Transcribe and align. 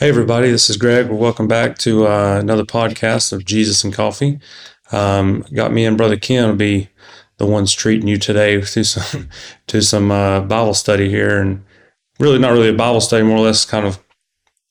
Hey, 0.00 0.08
everybody, 0.08 0.50
this 0.50 0.70
is 0.70 0.78
Greg. 0.78 1.10
Welcome 1.10 1.46
back 1.46 1.76
to 1.80 2.06
uh, 2.06 2.38
another 2.40 2.64
podcast 2.64 3.34
of 3.34 3.44
Jesus 3.44 3.84
and 3.84 3.92
Coffee. 3.92 4.40
Um, 4.92 5.44
got 5.52 5.74
me 5.74 5.84
and 5.84 5.98
Brother 5.98 6.16
Ken 6.16 6.48
will 6.48 6.56
be 6.56 6.88
the 7.36 7.44
ones 7.44 7.74
treating 7.74 8.08
you 8.08 8.16
today 8.16 8.58
to 8.58 8.82
some, 8.82 9.28
to 9.66 9.82
some 9.82 10.10
uh, 10.10 10.40
Bible 10.40 10.72
study 10.72 11.10
here. 11.10 11.38
And 11.38 11.62
really, 12.18 12.38
not 12.38 12.52
really 12.52 12.70
a 12.70 12.72
Bible 12.72 13.02
study, 13.02 13.24
more 13.24 13.36
or 13.36 13.44
less 13.44 13.66
kind 13.66 13.86
of 13.86 14.02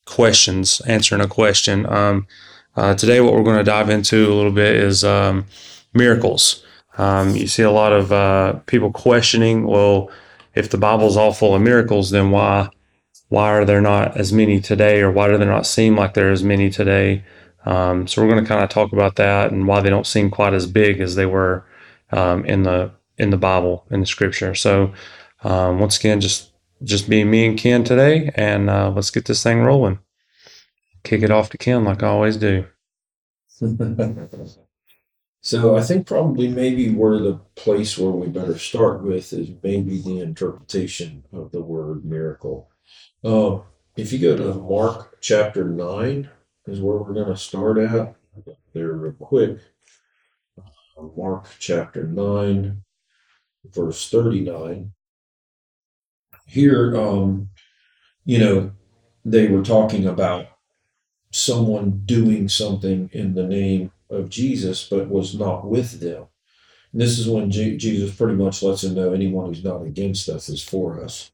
questions, 0.07 0.81
answering 0.87 1.21
a 1.21 1.27
question. 1.27 1.85
Um, 1.85 2.25
uh, 2.75 2.95
today, 2.95 3.21
what 3.21 3.33
we're 3.35 3.43
going 3.43 3.57
to 3.57 3.63
dive 3.63 3.91
into 3.91 4.33
a 4.33 4.33
little 4.33 4.51
bit 4.51 4.77
is 4.77 5.03
um, 5.03 5.45
miracles. 5.93 6.65
Um, 6.97 7.35
you 7.35 7.45
see 7.45 7.61
a 7.61 7.69
lot 7.69 7.93
of 7.93 8.11
uh, 8.11 8.53
people 8.65 8.91
questioning, 8.91 9.67
well, 9.67 10.09
if 10.55 10.71
the 10.71 10.79
Bible's 10.79 11.17
all 11.17 11.33
full 11.33 11.53
of 11.53 11.61
miracles, 11.61 12.09
then 12.09 12.31
why? 12.31 12.71
Why 13.29 13.51
are 13.51 13.63
there 13.63 13.81
not 13.81 14.17
as 14.17 14.33
many 14.33 14.59
today 14.59 15.01
or 15.01 15.11
why 15.11 15.27
do 15.27 15.37
they 15.37 15.45
not 15.45 15.67
seem 15.67 15.95
like 15.95 16.13
there 16.13 16.29
are 16.29 16.31
as 16.31 16.43
many 16.43 16.69
today? 16.69 17.23
Um, 17.65 18.07
so 18.07 18.21
we're 18.21 18.29
going 18.29 18.43
to 18.43 18.47
kind 18.47 18.63
of 18.63 18.69
talk 18.69 18.91
about 18.91 19.15
that 19.17 19.51
and 19.51 19.67
why 19.67 19.81
they 19.81 19.89
don't 19.89 20.07
seem 20.07 20.31
quite 20.31 20.53
as 20.53 20.65
big 20.65 20.99
as 20.99 21.15
they 21.15 21.27
were 21.27 21.65
um, 22.11 22.43
in 22.45 22.63
the 22.63 22.91
in 23.17 23.29
the 23.29 23.37
bible 23.37 23.85
in 23.91 23.99
the 23.99 24.05
scripture. 24.07 24.55
So 24.55 24.93
um, 25.43 25.79
once 25.79 25.97
again 25.97 26.19
just 26.19 26.51
just 26.83 27.09
be 27.09 27.23
me 27.23 27.45
and 27.45 27.57
ken 27.57 27.83
today 27.83 28.31
and 28.35 28.69
uh, 28.69 28.89
let's 28.89 29.11
get 29.11 29.25
this 29.25 29.43
thing 29.43 29.61
rolling. 29.61 29.99
Kick 31.03 31.21
it 31.21 31.31
off 31.31 31.49
to 31.51 31.57
ken 31.57 31.83
like 31.85 32.01
i 32.03 32.07
always 32.07 32.37
do. 32.37 32.65
So 35.41 35.77
i 35.77 35.81
think 35.81 36.05
probably 36.05 36.49
maybe 36.49 36.93
where 36.93 37.17
the 37.17 37.39
place 37.55 37.97
where 37.97 38.11
we 38.11 38.27
better 38.27 38.57
start 38.57 39.03
with 39.03 39.31
is 39.31 39.49
maybe 39.63 40.01
the 40.01 40.19
interpretation 40.19 41.23
of 41.31 41.53
the 41.53 41.61
word 41.61 42.03
miracle 42.03 42.69
uh, 43.23 43.59
if 43.95 44.13
you 44.13 44.19
go 44.19 44.37
to 44.37 44.59
Mark 44.59 45.17
chapter 45.21 45.65
9, 45.65 46.29
is 46.67 46.81
where 46.81 46.97
we're 46.97 47.13
going 47.13 47.27
to 47.27 47.37
start 47.37 47.77
at. 47.77 48.15
There, 48.73 48.93
real 48.93 49.13
quick. 49.13 49.59
Uh, 50.57 51.03
Mark 51.17 51.47
chapter 51.59 52.03
9, 52.03 52.81
verse 53.65 54.09
39. 54.09 54.91
Here, 56.45 56.95
um, 56.95 57.49
you 58.25 58.39
know, 58.39 58.71
they 59.25 59.47
were 59.47 59.63
talking 59.63 60.05
about 60.05 60.47
someone 61.31 62.03
doing 62.05 62.47
something 62.47 63.09
in 63.13 63.33
the 63.33 63.43
name 63.43 63.91
of 64.09 64.29
Jesus, 64.29 64.87
but 64.87 65.09
was 65.09 65.37
not 65.37 65.67
with 65.67 65.99
them. 65.99 66.27
And 66.91 67.01
this 67.01 67.19
is 67.19 67.27
when 67.27 67.51
Jesus 67.51 68.15
pretty 68.15 68.35
much 68.35 68.63
lets 68.63 68.81
them 68.81 68.95
know 68.95 69.13
anyone 69.13 69.47
who's 69.47 69.63
not 69.63 69.83
against 69.83 70.27
us 70.29 70.49
is 70.49 70.63
for 70.63 71.03
us. 71.03 71.31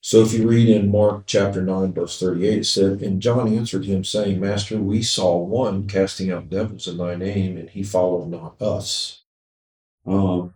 So 0.00 0.20
if 0.20 0.32
you 0.32 0.48
read 0.48 0.68
in 0.68 0.90
Mark 0.90 1.24
chapter 1.26 1.62
9, 1.62 1.92
verse 1.92 2.20
38, 2.20 2.58
it 2.58 2.64
said, 2.64 3.02
And 3.02 3.20
John 3.20 3.52
answered 3.52 3.84
him, 3.84 4.04
saying, 4.04 4.38
Master, 4.38 4.78
we 4.78 5.02
saw 5.02 5.36
one 5.38 5.88
casting 5.88 6.30
out 6.30 6.48
devils 6.48 6.86
in 6.86 6.96
thy 6.96 7.16
name, 7.16 7.56
and 7.56 7.68
he 7.68 7.82
followed 7.82 8.28
not 8.28 8.60
us. 8.62 9.22
Um, 10.06 10.54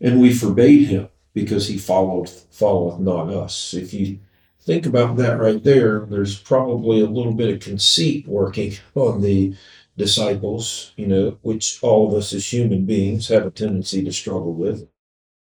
and 0.00 0.20
we 0.20 0.34
forbade 0.34 0.88
him 0.88 1.08
because 1.32 1.68
he 1.68 1.78
followed 1.78 2.28
followeth 2.28 3.00
not 3.00 3.30
us. 3.30 3.74
If 3.74 3.94
you 3.94 4.20
think 4.60 4.86
about 4.86 5.16
that 5.16 5.40
right 5.40 5.62
there, 5.62 6.00
there's 6.00 6.38
probably 6.38 7.00
a 7.00 7.06
little 7.06 7.32
bit 7.32 7.52
of 7.52 7.60
conceit 7.60 8.26
working 8.26 8.74
on 8.94 9.22
the 9.22 9.54
disciples, 9.96 10.92
you 10.96 11.06
know, 11.06 11.38
which 11.42 11.82
all 11.82 12.08
of 12.08 12.14
us 12.14 12.32
as 12.32 12.52
human 12.52 12.84
beings 12.84 13.28
have 13.28 13.46
a 13.46 13.50
tendency 13.50 14.04
to 14.04 14.12
struggle 14.12 14.52
with. 14.52 14.88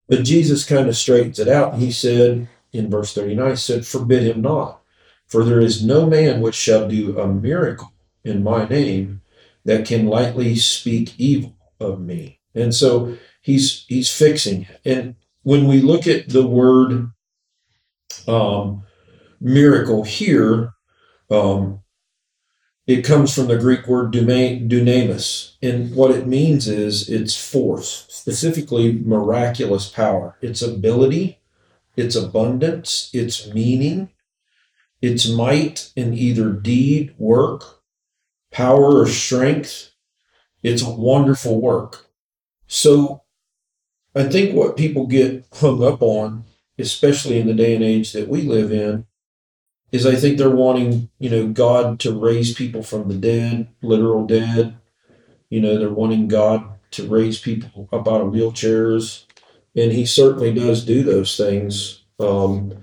But 0.08 0.24
Jesus 0.24 0.64
kind 0.64 0.88
of 0.88 0.96
straightens 0.96 1.38
it 1.38 1.48
out. 1.48 1.74
He 1.74 1.92
said, 1.92 2.48
in 2.72 2.90
verse 2.90 3.14
39 3.14 3.56
said, 3.56 3.86
Forbid 3.86 4.22
him 4.22 4.42
not, 4.42 4.82
for 5.26 5.44
there 5.44 5.60
is 5.60 5.84
no 5.84 6.06
man 6.06 6.40
which 6.40 6.54
shall 6.54 6.88
do 6.88 7.18
a 7.18 7.26
miracle 7.26 7.92
in 8.24 8.42
my 8.42 8.66
name 8.66 9.22
that 9.64 9.86
can 9.86 10.06
lightly 10.06 10.56
speak 10.56 11.14
evil 11.18 11.56
of 11.78 12.00
me. 12.00 12.40
And 12.54 12.74
so 12.74 13.16
he's 13.40 13.84
he's 13.88 14.10
fixing. 14.10 14.66
And 14.84 15.16
when 15.42 15.66
we 15.66 15.80
look 15.80 16.06
at 16.06 16.28
the 16.28 16.46
word 16.46 17.10
um, 18.26 18.84
miracle 19.40 20.04
here, 20.04 20.74
um, 21.30 21.80
it 22.86 23.04
comes 23.04 23.34
from 23.34 23.46
the 23.46 23.58
Greek 23.58 23.86
word 23.86 24.12
dunamis. 24.12 25.54
And 25.62 25.94
what 25.94 26.10
it 26.10 26.26
means 26.26 26.66
is 26.66 27.08
it's 27.08 27.36
force, 27.36 28.06
specifically 28.08 28.92
miraculous 28.92 29.88
power, 29.88 30.36
its 30.40 30.60
ability 30.62 31.39
its 31.96 32.16
abundance, 32.16 33.10
its 33.12 33.52
meaning, 33.52 34.10
its 35.00 35.28
might 35.28 35.92
in 35.96 36.14
either 36.14 36.52
deed, 36.52 37.14
work, 37.18 37.82
power, 38.50 39.00
or 39.00 39.06
strength. 39.06 39.92
It's 40.62 40.82
a 40.82 40.90
wonderful 40.90 41.60
work. 41.60 42.06
So 42.66 43.22
I 44.14 44.24
think 44.24 44.54
what 44.54 44.76
people 44.76 45.06
get 45.06 45.46
hung 45.54 45.82
up 45.82 46.02
on, 46.02 46.44
especially 46.78 47.38
in 47.38 47.46
the 47.46 47.54
day 47.54 47.74
and 47.74 47.84
age 47.84 48.12
that 48.12 48.28
we 48.28 48.42
live 48.42 48.72
in, 48.72 49.06
is 49.92 50.06
I 50.06 50.14
think 50.14 50.38
they're 50.38 50.50
wanting, 50.50 51.10
you 51.18 51.30
know, 51.30 51.48
God 51.48 51.98
to 52.00 52.18
raise 52.18 52.54
people 52.54 52.82
from 52.82 53.08
the 53.08 53.14
dead, 53.14 53.68
literal 53.82 54.26
dead. 54.26 54.76
You 55.48 55.60
know, 55.60 55.78
they're 55.78 55.90
wanting 55.90 56.28
God 56.28 56.64
to 56.92 57.08
raise 57.08 57.40
people 57.40 57.88
up 57.92 58.06
out 58.06 58.20
of 58.20 58.32
wheelchairs 58.32 59.24
and 59.76 59.92
he 59.92 60.04
certainly 60.04 60.52
does 60.52 60.84
do 60.84 61.02
those 61.02 61.36
things. 61.36 62.04
Um, 62.18 62.74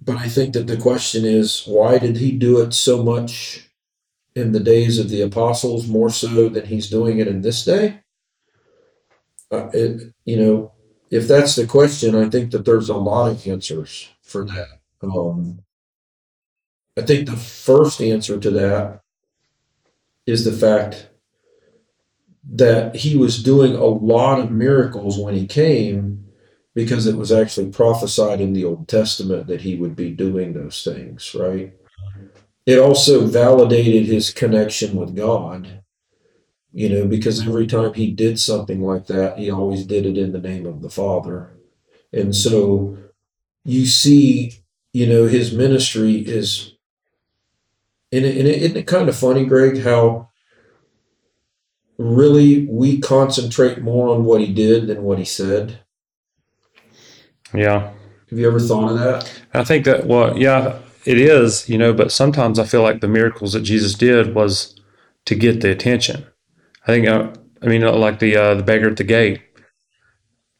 but 0.00 0.16
I 0.16 0.28
think 0.28 0.54
that 0.54 0.66
the 0.66 0.76
question 0.76 1.24
is, 1.24 1.64
why 1.66 1.98
did 1.98 2.16
he 2.16 2.32
do 2.32 2.60
it 2.60 2.72
so 2.72 3.02
much 3.02 3.68
in 4.34 4.52
the 4.52 4.60
days 4.60 4.98
of 4.98 5.10
the 5.10 5.22
apostles 5.22 5.88
more 5.88 6.10
so 6.10 6.48
than 6.48 6.66
he's 6.66 6.88
doing 6.88 7.18
it 7.18 7.28
in 7.28 7.42
this 7.42 7.64
day? 7.64 8.00
Uh, 9.50 9.68
it, 9.72 10.12
you 10.24 10.36
know, 10.36 10.72
if 11.10 11.26
that's 11.26 11.56
the 11.56 11.66
question, 11.66 12.14
I 12.14 12.28
think 12.28 12.50
that 12.52 12.64
there's 12.64 12.88
a 12.88 12.96
lot 12.96 13.32
of 13.32 13.46
answers 13.46 14.08
for 14.22 14.44
that. 14.44 14.80
Um, 15.02 15.60
I 16.96 17.02
think 17.02 17.28
the 17.28 17.36
first 17.36 18.00
answer 18.00 18.38
to 18.38 18.50
that 18.50 19.00
is 20.26 20.44
the 20.44 20.52
fact 20.52 21.08
that 22.50 22.96
he 22.96 23.16
was 23.16 23.42
doing 23.42 23.74
a 23.74 23.84
lot 23.84 24.40
of 24.40 24.50
miracles 24.50 25.18
when 25.18 25.34
he 25.34 25.46
came 25.46 26.24
because 26.74 27.06
it 27.06 27.16
was 27.16 27.32
actually 27.32 27.70
prophesied 27.70 28.40
in 28.40 28.52
the 28.52 28.64
Old 28.64 28.88
Testament 28.88 29.46
that 29.48 29.62
he 29.62 29.74
would 29.74 29.96
be 29.96 30.10
doing 30.10 30.52
those 30.52 30.84
things, 30.84 31.34
right? 31.34 31.72
It 32.66 32.78
also 32.78 33.26
validated 33.26 34.06
his 34.06 34.30
connection 34.30 34.94
with 34.94 35.16
God, 35.16 35.82
you 36.72 36.88
know, 36.88 37.06
because 37.06 37.46
every 37.46 37.66
time 37.66 37.94
he 37.94 38.12
did 38.12 38.38
something 38.38 38.82
like 38.82 39.06
that, 39.06 39.38
he 39.38 39.50
always 39.50 39.86
did 39.86 40.06
it 40.06 40.16
in 40.16 40.32
the 40.32 40.38
name 40.38 40.66
of 40.66 40.82
the 40.82 40.90
Father. 40.90 41.56
And 42.12 42.34
so 42.34 42.96
you 43.64 43.86
see, 43.86 44.52
you 44.92 45.06
know, 45.06 45.26
his 45.26 45.52
ministry 45.52 46.16
is, 46.16 46.74
and, 48.12 48.24
and 48.24 48.48
it, 48.48 48.62
isn't 48.62 48.76
it 48.76 48.86
kind 48.86 49.08
of 49.08 49.16
funny, 49.16 49.44
Greg, 49.44 49.82
how 49.82 50.27
really 51.98 52.66
we 52.70 53.00
concentrate 53.00 53.82
more 53.82 54.08
on 54.08 54.24
what 54.24 54.40
he 54.40 54.52
did 54.52 54.86
than 54.86 55.02
what 55.02 55.18
he 55.18 55.24
said. 55.24 55.80
Yeah. 57.52 57.92
Have 58.30 58.38
you 58.38 58.46
ever 58.46 58.60
thought 58.60 58.92
of 58.92 58.98
that? 58.98 59.42
I 59.54 59.64
think 59.64 59.84
that, 59.84 60.06
well, 60.06 60.38
yeah, 60.38 60.78
it 61.04 61.18
is, 61.18 61.68
you 61.68 61.78
know, 61.78 61.92
but 61.92 62.12
sometimes 62.12 62.58
I 62.58 62.64
feel 62.64 62.82
like 62.82 63.00
the 63.00 63.08
miracles 63.08 63.54
that 63.54 63.62
Jesus 63.62 63.94
did 63.94 64.34
was 64.34 64.78
to 65.24 65.34
get 65.34 65.60
the 65.60 65.70
attention. 65.70 66.26
I 66.84 66.86
think, 66.86 67.08
uh, 67.08 67.32
I 67.62 67.66
mean, 67.66 67.82
uh, 67.82 67.92
like 67.92 68.18
the 68.18 68.36
uh, 68.36 68.54
the 68.54 68.62
beggar 68.62 68.90
at 68.90 68.96
the 68.96 69.04
gate, 69.04 69.40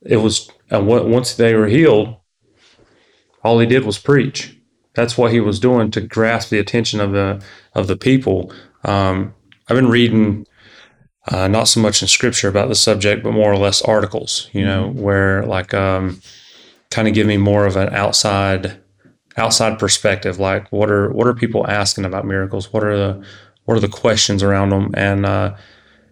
it 0.03 0.17
was, 0.17 0.51
and 0.71 0.87
once 0.87 1.35
they 1.35 1.55
were 1.55 1.69
healed, 1.69 2.17
all 3.45 3.59
he 3.59 3.67
did 3.67 3.85
was 3.85 3.99
preach. 3.99 4.57
That's 4.95 5.17
what 5.17 5.33
he 5.33 5.41
was 5.41 5.61
doing 5.61 5.91
to 5.93 6.01
grasp 6.01 6.51
the 6.51 6.59
attention 6.59 7.01
of 7.01 7.13
the 7.13 7.43
of 7.75 7.87
the 7.87 7.97
people. 7.97 8.53
Um, 8.85 9.35
I've 9.69 9.77
been 9.77 9.89
reading 9.89 10.47
uh, 11.31 11.49
not 11.49 11.65
so 11.65 11.81
much 11.81 12.03
in 12.03 12.09
scripture 12.09 12.49
about 12.49 12.69
the 12.69 12.75
subject, 12.75 13.23
but 13.23 13.33
more 13.33 13.53
or 13.53 13.59
less 13.59 13.83
articles, 13.83 14.49
you 14.53 14.65
know, 14.65 14.89
mm-hmm. 14.89 15.01
where 15.01 15.45
like 15.45 15.75
um, 15.75 16.21
kind 16.91 17.09
of 17.09 17.15
give 17.15 17.27
me 17.27 17.37
more 17.37 17.67
of 17.67 17.77
an 17.77 17.95
outside 17.95 18.81
outside 19.37 19.79
perspective. 19.79 20.39
Like, 20.39 20.71
what 20.73 20.91
are 20.91 21.11
what 21.11 21.27
are 21.27 21.35
people 21.35 21.67
asking 21.67 22.05
about 22.05 22.27
miracles? 22.27 22.73
What 22.73 22.85
are 22.85 22.97
the 22.97 23.25
what 23.65 23.77
are 23.77 23.81
the 23.81 23.89
questions 23.89 24.43
around 24.43 24.71
them? 24.71 24.91
And 24.95 25.27
uh, 25.27 25.55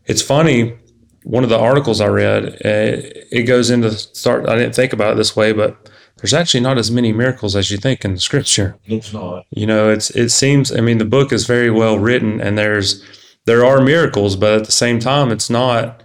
it's 0.05 0.23
funny. 0.23 0.77
One 1.25 1.43
of 1.43 1.51
the 1.51 1.59
articles 1.59 2.01
I 2.01 2.07
read, 2.07 2.45
it, 2.45 3.27
it 3.33 3.43
goes 3.45 3.71
into 3.71 3.91
start. 3.91 4.49
I 4.49 4.57
didn't 4.57 4.77
think 4.77 4.93
about 4.93 5.15
it 5.15 5.17
this 5.17 5.35
way, 5.35 5.53
but 5.53 5.91
there's 6.19 6.35
actually 6.35 6.61
not 6.61 6.79
as 6.79 6.91
many 6.91 7.12
miracles 7.12 7.57
as 7.57 7.71
you 7.71 7.79
think 7.79 8.05
in 8.05 8.17
scripture. 8.19 8.79
It's 8.85 9.12
not. 9.12 9.47
You 9.51 9.67
know, 9.67 9.91
it's 9.91 10.11
it 10.11 10.29
seems. 10.29 10.71
I 10.71 10.81
mean, 10.81 10.99
the 10.99 11.05
book 11.05 11.33
is 11.33 11.47
very 11.47 11.71
well 11.71 11.99
written, 11.99 12.41
and 12.41 12.57
there's 12.57 13.03
there 13.47 13.65
are 13.65 13.81
miracles, 13.81 14.37
but 14.37 14.61
at 14.61 14.65
the 14.67 14.73
same 14.73 14.99
time, 14.99 15.31
it's 15.33 15.49
not, 15.49 16.03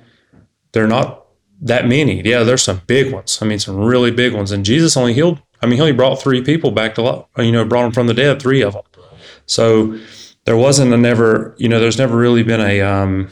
they're 0.72 0.88
not 0.88 1.26
that 1.62 1.88
many. 1.88 2.22
Yeah, 2.22 2.44
there's 2.44 2.64
some 2.64 2.82
big 2.88 3.12
ones. 3.12 3.40
I 3.42 3.46
mean, 3.46 3.60
some 3.60 3.78
really 3.78 4.12
big 4.12 4.34
ones. 4.34 4.52
And 4.52 4.64
Jesus 4.66 4.96
only 4.96 5.14
healed, 5.14 5.42
I 5.62 5.66
mean, 5.66 5.76
he 5.76 5.82
only 5.82 5.92
brought 5.92 6.22
three 6.22 6.42
people 6.42 6.72
back 6.72 6.96
to 6.96 7.02
life, 7.02 7.26
you 7.38 7.52
know, 7.52 7.66
brought 7.66 7.84
them 7.84 7.92
from 7.92 8.08
the 8.08 8.14
dead, 8.14 8.42
three 8.42 8.62
of 8.62 8.74
them. 8.74 8.84
So 9.46 10.00
there 10.46 10.58
wasn't 10.58 10.94
a 10.94 10.98
never, 10.98 11.56
you 11.58 11.68
know, 11.70 11.80
there's 11.80 11.98
never 11.98 12.18
really 12.18 12.44
been 12.44 12.62
a, 12.62 12.82
um, 12.82 13.30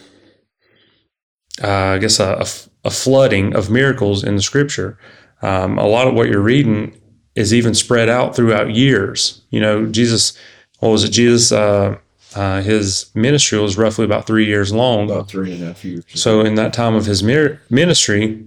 uh, 1.64 1.68
I 1.68 1.98
guess, 1.98 2.20
a, 2.20 2.34
a, 2.34 2.48
a 2.88 2.92
flooding 2.92 3.56
of 3.56 3.70
miracles 3.70 4.24
in 4.24 4.36
the 4.36 4.42
scripture. 4.42 4.98
Um, 5.42 5.80
a 5.80 5.88
lot 5.88 6.08
of 6.08 6.14
what 6.14 6.30
you're 6.30 6.42
reading 6.42 7.00
is 7.36 7.54
even 7.54 7.74
spread 7.74 8.10
out 8.10 8.36
throughout 8.36 8.76
years. 8.76 9.42
You 9.50 9.62
know, 9.62 9.86
Jesus, 9.86 10.38
what 10.80 10.90
was 10.90 11.04
it? 11.04 11.10
Jesus, 11.10 11.52
uh, 11.52 11.98
uh, 12.36 12.62
his 12.62 13.10
ministry 13.16 13.60
was 13.60 13.78
roughly 13.78 14.06
about 14.06 14.28
three 14.28 14.46
years 14.46 14.72
long. 14.72 15.10
About 15.10 15.30
three 15.30 15.54
and 15.54 15.64
a 15.64 15.68
half 15.68 15.84
years. 15.84 16.04
So 16.14 16.42
in 16.42 16.56
that 16.56 16.74
time 16.74 16.96
of 16.96 17.06
his 17.06 17.24
ministry, 17.24 18.46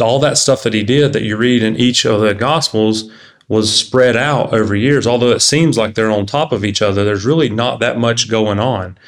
all 0.00 0.18
that 0.20 0.38
stuff 0.38 0.62
that 0.62 0.74
he 0.74 0.82
did 0.82 1.12
that 1.12 1.22
you 1.22 1.36
read 1.36 1.62
in 1.62 1.76
each 1.76 2.04
of 2.04 2.20
the 2.20 2.34
gospels 2.34 3.10
was 3.48 3.74
spread 3.74 4.16
out 4.16 4.52
over 4.52 4.76
years. 4.76 5.06
Although 5.06 5.30
it 5.30 5.40
seems 5.40 5.78
like 5.78 5.94
they're 5.94 6.10
on 6.10 6.26
top 6.26 6.52
of 6.52 6.64
each 6.64 6.82
other, 6.82 7.04
there's 7.04 7.24
really 7.24 7.48
not 7.48 7.80
that 7.80 7.98
much 7.98 8.30
going 8.30 8.58
on. 8.58 8.98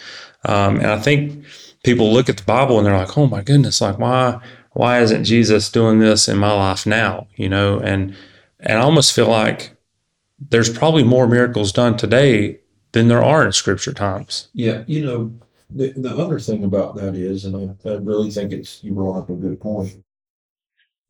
Um, 0.46 0.76
and 0.76 0.86
I 0.86 0.98
think 0.98 1.44
people 1.84 2.12
look 2.12 2.28
at 2.30 2.38
the 2.38 2.44
Bible 2.44 2.78
and 2.78 2.86
they're 2.86 2.96
like, 2.96 3.18
"Oh 3.18 3.26
my 3.26 3.42
goodness, 3.42 3.82
like 3.82 3.98
why 3.98 4.40
why 4.72 5.00
isn't 5.02 5.24
Jesus 5.24 5.70
doing 5.70 5.98
this 5.98 6.28
in 6.28 6.38
my 6.38 6.52
life 6.52 6.86
now?" 6.86 7.26
You 7.36 7.50
know, 7.50 7.78
and 7.78 8.16
and 8.60 8.78
I 8.78 8.82
almost 8.82 9.12
feel 9.12 9.28
like 9.28 9.76
there's 10.48 10.70
probably 10.70 11.04
more 11.04 11.26
miracles 11.26 11.72
done 11.72 11.98
today 11.98 12.60
than 12.92 13.08
there 13.08 13.22
are 13.22 13.44
in 13.44 13.52
Scripture 13.52 13.92
times. 13.92 14.48
Yeah, 14.52 14.84
you 14.86 15.04
know, 15.04 15.32
the, 15.70 15.92
the 15.92 16.16
other 16.16 16.40
thing 16.40 16.64
about 16.64 16.96
that 16.96 17.14
is, 17.14 17.44
and 17.44 17.76
I, 17.84 17.88
I 17.88 17.94
really 17.94 18.30
think 18.30 18.52
it's 18.52 18.82
you 18.82 18.92
brought 18.92 19.18
up 19.18 19.30
a 19.30 19.34
good 19.34 19.60
point. 19.60 20.02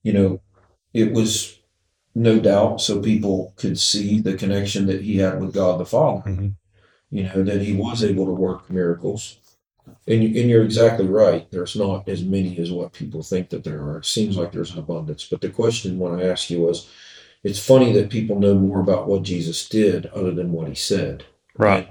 You 0.02 0.12
know, 0.12 0.40
it 0.94 1.12
was 1.12 1.58
no 2.14 2.38
doubt 2.40 2.80
so 2.80 3.00
people 3.00 3.52
could 3.56 3.78
see 3.78 4.20
the 4.20 4.34
connection 4.34 4.86
that 4.86 5.02
he 5.02 5.18
had 5.18 5.40
with 5.40 5.54
God 5.54 5.78
the 5.80 5.86
Father. 5.86 6.28
Mhm. 6.30 6.54
You 7.10 7.24
know 7.24 7.42
that 7.42 7.60
he 7.62 7.74
was 7.74 8.04
able 8.04 8.26
to 8.26 8.32
work 8.32 8.70
miracles, 8.70 9.38
and 10.06 10.22
you- 10.22 10.40
and 10.40 10.48
you're 10.48 10.62
exactly 10.64 11.06
right. 11.06 11.50
There's 11.50 11.74
not 11.74 12.08
as 12.08 12.22
many 12.22 12.56
as 12.58 12.70
what 12.70 12.92
people 12.92 13.22
think 13.22 13.48
that 13.50 13.64
there 13.64 13.82
are. 13.82 13.98
It 13.98 14.04
seems 14.06 14.36
like 14.36 14.52
there's 14.52 14.72
an 14.72 14.78
abundance, 14.78 15.26
but 15.28 15.40
the 15.40 15.48
question 15.48 15.98
when 15.98 16.20
I 16.20 16.24
asked 16.28 16.50
you 16.50 16.60
was, 16.60 16.88
it's 17.42 17.58
funny 17.58 17.92
that 17.94 18.10
people 18.10 18.38
know 18.38 18.54
more 18.54 18.80
about 18.80 19.08
what 19.08 19.22
Jesus 19.24 19.68
did 19.68 20.06
other 20.06 20.30
than 20.30 20.52
what 20.52 20.68
he 20.68 20.74
said. 20.74 21.24
Right. 21.60 21.88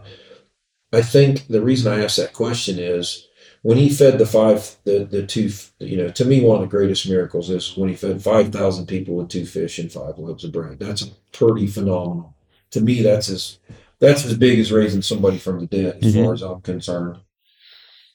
I 0.91 1.01
think 1.01 1.47
the 1.47 1.61
reason 1.61 1.91
I 1.93 2.03
asked 2.03 2.17
that 2.17 2.33
question 2.33 2.79
is 2.79 3.27
when 3.61 3.77
he 3.77 3.89
fed 3.89 4.17
the 4.17 4.25
five, 4.25 4.75
the 4.85 5.05
the 5.05 5.25
two, 5.25 5.51
you 5.79 5.97
know, 5.97 6.09
to 6.09 6.25
me 6.25 6.41
one 6.41 6.55
of 6.55 6.61
the 6.69 6.77
greatest 6.77 7.07
miracles 7.07 7.49
is 7.49 7.77
when 7.77 7.89
he 7.89 7.95
fed 7.95 8.21
five 8.23 8.51
thousand 8.51 8.87
people 8.87 9.15
with 9.15 9.29
two 9.29 9.45
fish 9.45 9.77
and 9.79 9.91
five 9.91 10.17
loaves 10.17 10.43
of 10.43 10.51
bread. 10.51 10.79
That's 10.79 11.03
pretty 11.31 11.67
phenomenal. 11.67 12.35
To 12.71 12.81
me, 12.81 13.01
that's 13.03 13.29
as 13.29 13.59
that's 13.99 14.25
as 14.25 14.37
big 14.37 14.59
as 14.59 14.71
raising 14.71 15.01
somebody 15.01 15.37
from 15.37 15.59
the 15.59 15.65
dead, 15.67 15.99
as 16.03 16.15
Mhm. 16.15 16.23
far 16.23 16.33
as 16.33 16.41
I'm 16.41 16.61
concerned. 16.61 17.17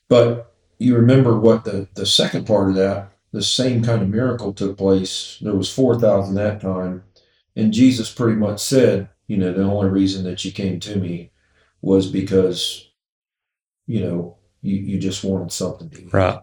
But 0.08 0.52
you 0.78 0.96
remember 0.96 1.38
what 1.38 1.64
the 1.64 1.88
the 1.94 2.06
second 2.06 2.46
part 2.46 2.70
of 2.70 2.74
that, 2.76 3.12
the 3.32 3.42
same 3.42 3.82
kind 3.84 4.02
of 4.02 4.08
miracle 4.08 4.52
took 4.52 4.76
place. 4.76 5.38
There 5.40 5.54
was 5.54 5.70
four 5.72 5.98
thousand 6.00 6.34
that 6.36 6.60
time, 6.60 7.04
and 7.54 7.72
Jesus 7.72 8.10
pretty 8.12 8.36
much 8.36 8.60
said, 8.60 9.08
you 9.28 9.36
know, 9.36 9.52
the 9.52 9.62
only 9.62 9.90
reason 9.90 10.24
that 10.24 10.44
you 10.44 10.50
came 10.50 10.80
to 10.80 10.96
me 10.96 11.30
was 11.84 12.10
because, 12.10 12.90
you 13.86 14.00
know, 14.00 14.38
you, 14.62 14.76
you 14.76 14.98
just 14.98 15.22
wanted 15.24 15.52
something 15.52 15.90
to 15.90 16.02
eat. 16.02 16.12
Right. 16.12 16.40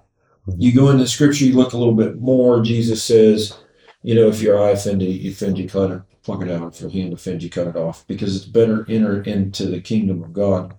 You 0.57 0.73
go 0.73 0.89
into 0.89 1.07
scripture, 1.07 1.45
you 1.45 1.53
look 1.55 1.73
a 1.73 1.77
little 1.77 1.95
bit 1.95 2.19
more. 2.19 2.61
Jesus 2.61 3.03
says, 3.03 3.57
you 4.03 4.15
know, 4.15 4.27
if 4.27 4.41
your 4.41 4.61
eye 4.63 4.71
offend 4.71 5.01
you, 5.01 5.31
offend 5.31 5.57
you, 5.57 5.67
cut 5.67 5.91
it, 5.91 6.01
pluck 6.23 6.41
it 6.41 6.51
out. 6.51 6.73
If 6.75 6.81
your 6.81 6.91
hand 6.91 7.13
offend 7.13 7.43
you, 7.43 7.49
cut 7.49 7.67
it 7.67 7.75
off. 7.75 8.05
Because 8.07 8.35
it's 8.35 8.45
better 8.45 8.85
enter 8.89 9.21
into 9.23 9.65
the 9.65 9.81
kingdom 9.81 10.23
of 10.23 10.33
God, 10.33 10.75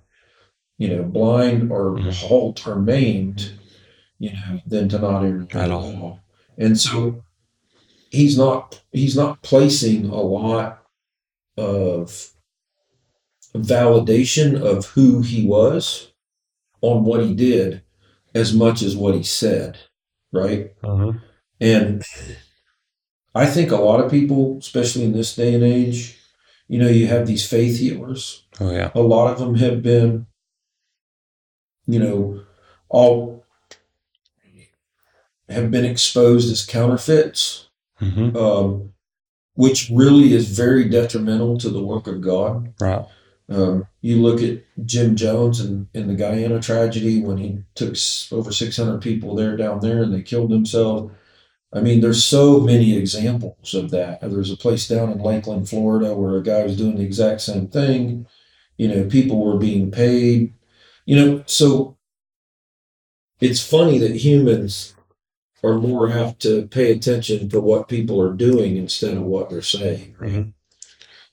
you 0.79 0.89
know, 0.89 1.03
blind 1.05 1.71
or 1.71 1.97
Mhm. 1.97 2.13
halt 2.13 2.67
or 2.67 2.77
maimed, 2.77 3.53
you 4.19 4.33
know, 4.33 4.61
than 4.67 4.89
to 4.91 4.99
not 4.99 5.25
enter 5.25 5.59
At 5.59 5.71
all. 5.71 6.21
And 6.59 6.79
so 6.79 7.25
he's 8.11 8.37
not 8.37 8.83
he's 8.93 9.17
not 9.17 9.43
placing 9.43 10.07
a 10.07 10.21
lot 10.21 10.83
of 11.57 12.33
validation 13.55 14.61
of 14.61 14.87
who 14.87 15.23
he 15.23 15.47
was 15.47 16.13
on 16.81 17.05
what 17.05 17.23
he 17.23 17.35
did 17.35 17.83
as 18.35 18.53
much 18.53 18.83
as 18.83 18.97
what 18.97 19.15
he 19.15 19.23
said, 19.23 19.79
right? 20.33 20.73
Uh-huh. 20.83 21.13
And 21.61 22.03
I 23.35 23.47
think 23.47 23.71
a 23.71 23.77
lot 23.77 24.01
of 24.01 24.11
people, 24.11 24.59
especially 24.59 25.05
in 25.05 25.13
this 25.13 25.35
day 25.35 25.55
and 25.55 25.63
age, 25.63 26.19
you 26.69 26.79
know, 26.79 26.89
you 26.89 27.07
have 27.07 27.27
these 27.27 27.47
faith 27.47 27.79
healers. 27.79 28.47
Oh 28.61 28.71
yeah. 28.71 28.91
A 28.95 29.01
lot 29.01 29.31
of 29.31 29.39
them 29.39 29.57
have 29.57 29.83
been, 29.83 30.27
you 31.87 31.99
know, 31.99 32.41
all 32.89 33.45
have 35.49 35.71
been 35.71 35.85
exposed 35.85 36.51
as 36.51 36.65
counterfeits, 36.65 37.69
hmm 37.99 38.37
um, 38.37 38.93
which 39.55 39.91
really 39.93 40.33
is 40.33 40.49
very 40.49 40.89
detrimental 40.89 41.59
to 41.59 41.69
the 41.69 41.83
work 41.83 42.07
of 42.07 42.23
God. 42.23 42.73
Right. 42.81 43.05
Um, 43.55 43.87
you 44.01 44.21
look 44.21 44.41
at 44.43 44.63
Jim 44.87 45.17
Jones 45.17 45.61
and, 45.61 45.89
and 45.95 46.09
the 46.09 46.15
Guyana 46.15 46.61
tragedy 46.61 47.21
when 47.21 47.39
he 47.39 47.63
took 47.75 47.97
over 48.33 48.53
600 48.53 49.01
people 49.01 49.35
there 49.35 49.57
down 49.57 49.81
there 49.81 50.03
and 50.03 50.13
they 50.13 50.23
killed 50.23 50.51
themselves. 50.51 51.13
I 51.73 51.81
mean, 51.81 52.01
there's 52.01 52.25
so 52.25 52.61
many 52.61 52.97
examples 52.97 53.75
of 53.75 53.91
that. 53.91 54.21
There's 54.21 54.51
a 54.51 54.57
place 54.57 54.87
down 54.87 55.11
in 55.11 55.19
Lakeland, 55.19 55.69
Florida, 55.69 56.15
where 56.15 56.37
a 56.37 56.43
guy 56.43 56.65
was 56.65 56.77
doing 56.77 56.97
the 56.97 57.05
exact 57.05 57.41
same 57.41 57.69
thing. 57.69 58.27
You 58.77 58.89
know, 58.89 59.05
people 59.09 59.45
were 59.45 59.59
being 59.59 59.91
paid. 59.91 60.53
You 61.07 61.17
know, 61.17 61.45
so 61.47 61.97
it's 63.41 63.67
funny 63.67 63.99
that 63.99 64.17
humans 64.17 64.95
are 65.65 65.79
more 65.79 66.11
apt 66.11 66.41
to 66.43 66.67
pay 66.69 66.93
attention 66.93 67.49
to 67.49 67.61
what 67.61 67.89
people 67.89 68.21
are 68.21 68.35
doing 68.35 68.77
instead 68.77 69.17
of 69.17 69.23
what 69.23 69.49
they're 69.49 69.63
saying. 69.63 70.17
Right? 70.19 70.31
Mhm. 70.31 70.53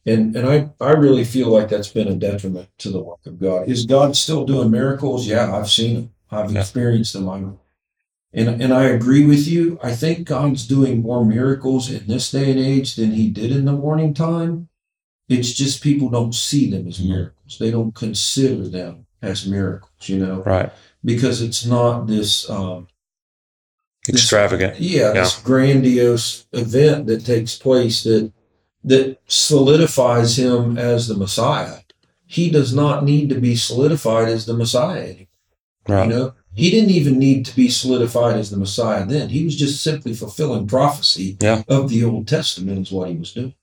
And 0.05 0.35
and 0.35 0.47
I, 0.47 0.69
I 0.79 0.91
really 0.91 1.25
feel 1.25 1.49
like 1.49 1.69
that's 1.69 1.89
been 1.89 2.07
a 2.07 2.15
detriment 2.15 2.69
to 2.79 2.89
the 2.89 3.01
work 3.01 3.19
of 3.25 3.39
God. 3.39 3.67
Is 3.67 3.85
God 3.85 4.15
still 4.15 4.45
doing 4.45 4.71
miracles? 4.71 5.27
Yeah, 5.27 5.55
I've 5.55 5.69
seen 5.69 5.95
them. 5.95 6.11
I've 6.31 6.51
Yeah. 6.51 6.61
experienced 6.61 7.13
them. 7.13 7.27
I'm, 7.29 7.59
and 8.33 8.61
and 8.61 8.73
I 8.73 8.85
agree 8.85 9.25
with 9.25 9.47
you. 9.47 9.77
I 9.83 9.93
think 9.93 10.27
God's 10.27 10.65
doing 10.67 11.01
more 11.01 11.25
miracles 11.25 11.91
in 11.91 12.07
this 12.07 12.31
day 12.31 12.49
and 12.49 12.59
age 12.59 12.95
than 12.95 13.11
He 13.11 13.29
did 13.29 13.51
in 13.51 13.65
the 13.65 13.73
morning 13.73 14.13
time. 14.13 14.69
It's 15.27 15.53
just 15.53 15.83
people 15.83 16.09
don't 16.09 16.33
see 16.33 16.71
them 16.71 16.87
as 16.87 16.99
Mhm. 16.99 17.07
miracles. 17.09 17.57
They 17.59 17.69
don't 17.69 17.93
consider 17.93 18.67
them 18.67 19.05
as 19.21 19.45
miracles. 19.45 19.91
You 20.07 20.17
know, 20.19 20.41
Right. 20.43 20.71
because 21.03 21.41
it's 21.41 21.65
not 21.65 22.07
this. 22.07 22.49
Um, 22.49 22.87
Extravagant. 24.07 24.79
yeah, 24.79 25.11
this 25.11 25.37
grandiose 25.39 26.45
event 26.53 27.05
that 27.07 27.25
takes 27.25 27.57
place 27.57 28.03
that 28.03 28.31
that 28.83 29.17
solidifies 29.27 30.37
him 30.37 30.77
as 30.77 31.07
the 31.07 31.15
Messiah. 31.15 31.79
He 32.25 32.49
does 32.49 32.73
not 32.73 33.03
need 33.03 33.29
to 33.29 33.35
be 33.39 33.55
solidified 33.55 34.29
as 34.29 34.45
the 34.45 34.53
Messiah. 34.53 35.01
anymore, 35.03 35.25
Right. 35.87 36.03
You 36.07 36.09
know, 36.15 36.33
he 36.53 36.69
didn't 36.69 36.91
even 36.91 37.17
need 37.17 37.45
to 37.45 37.55
be 37.55 37.69
solidified 37.69 38.35
as 38.35 38.51
the 38.51 38.57
Messiah 38.57 39.05
then. 39.05 39.29
He 39.29 39.43
was 39.43 39.55
just 39.55 39.81
simply 39.83 40.13
fulfilling 40.13 40.67
prophecy 40.67 41.37
Yeah. 41.41 41.63
of 41.67 41.89
the 41.89 42.03
Old 42.03 42.27
Testament 42.27 42.79
is 42.87 42.91
what 42.91 43.09
he 43.09 43.15
was 43.15 43.31
doing. 43.33 43.53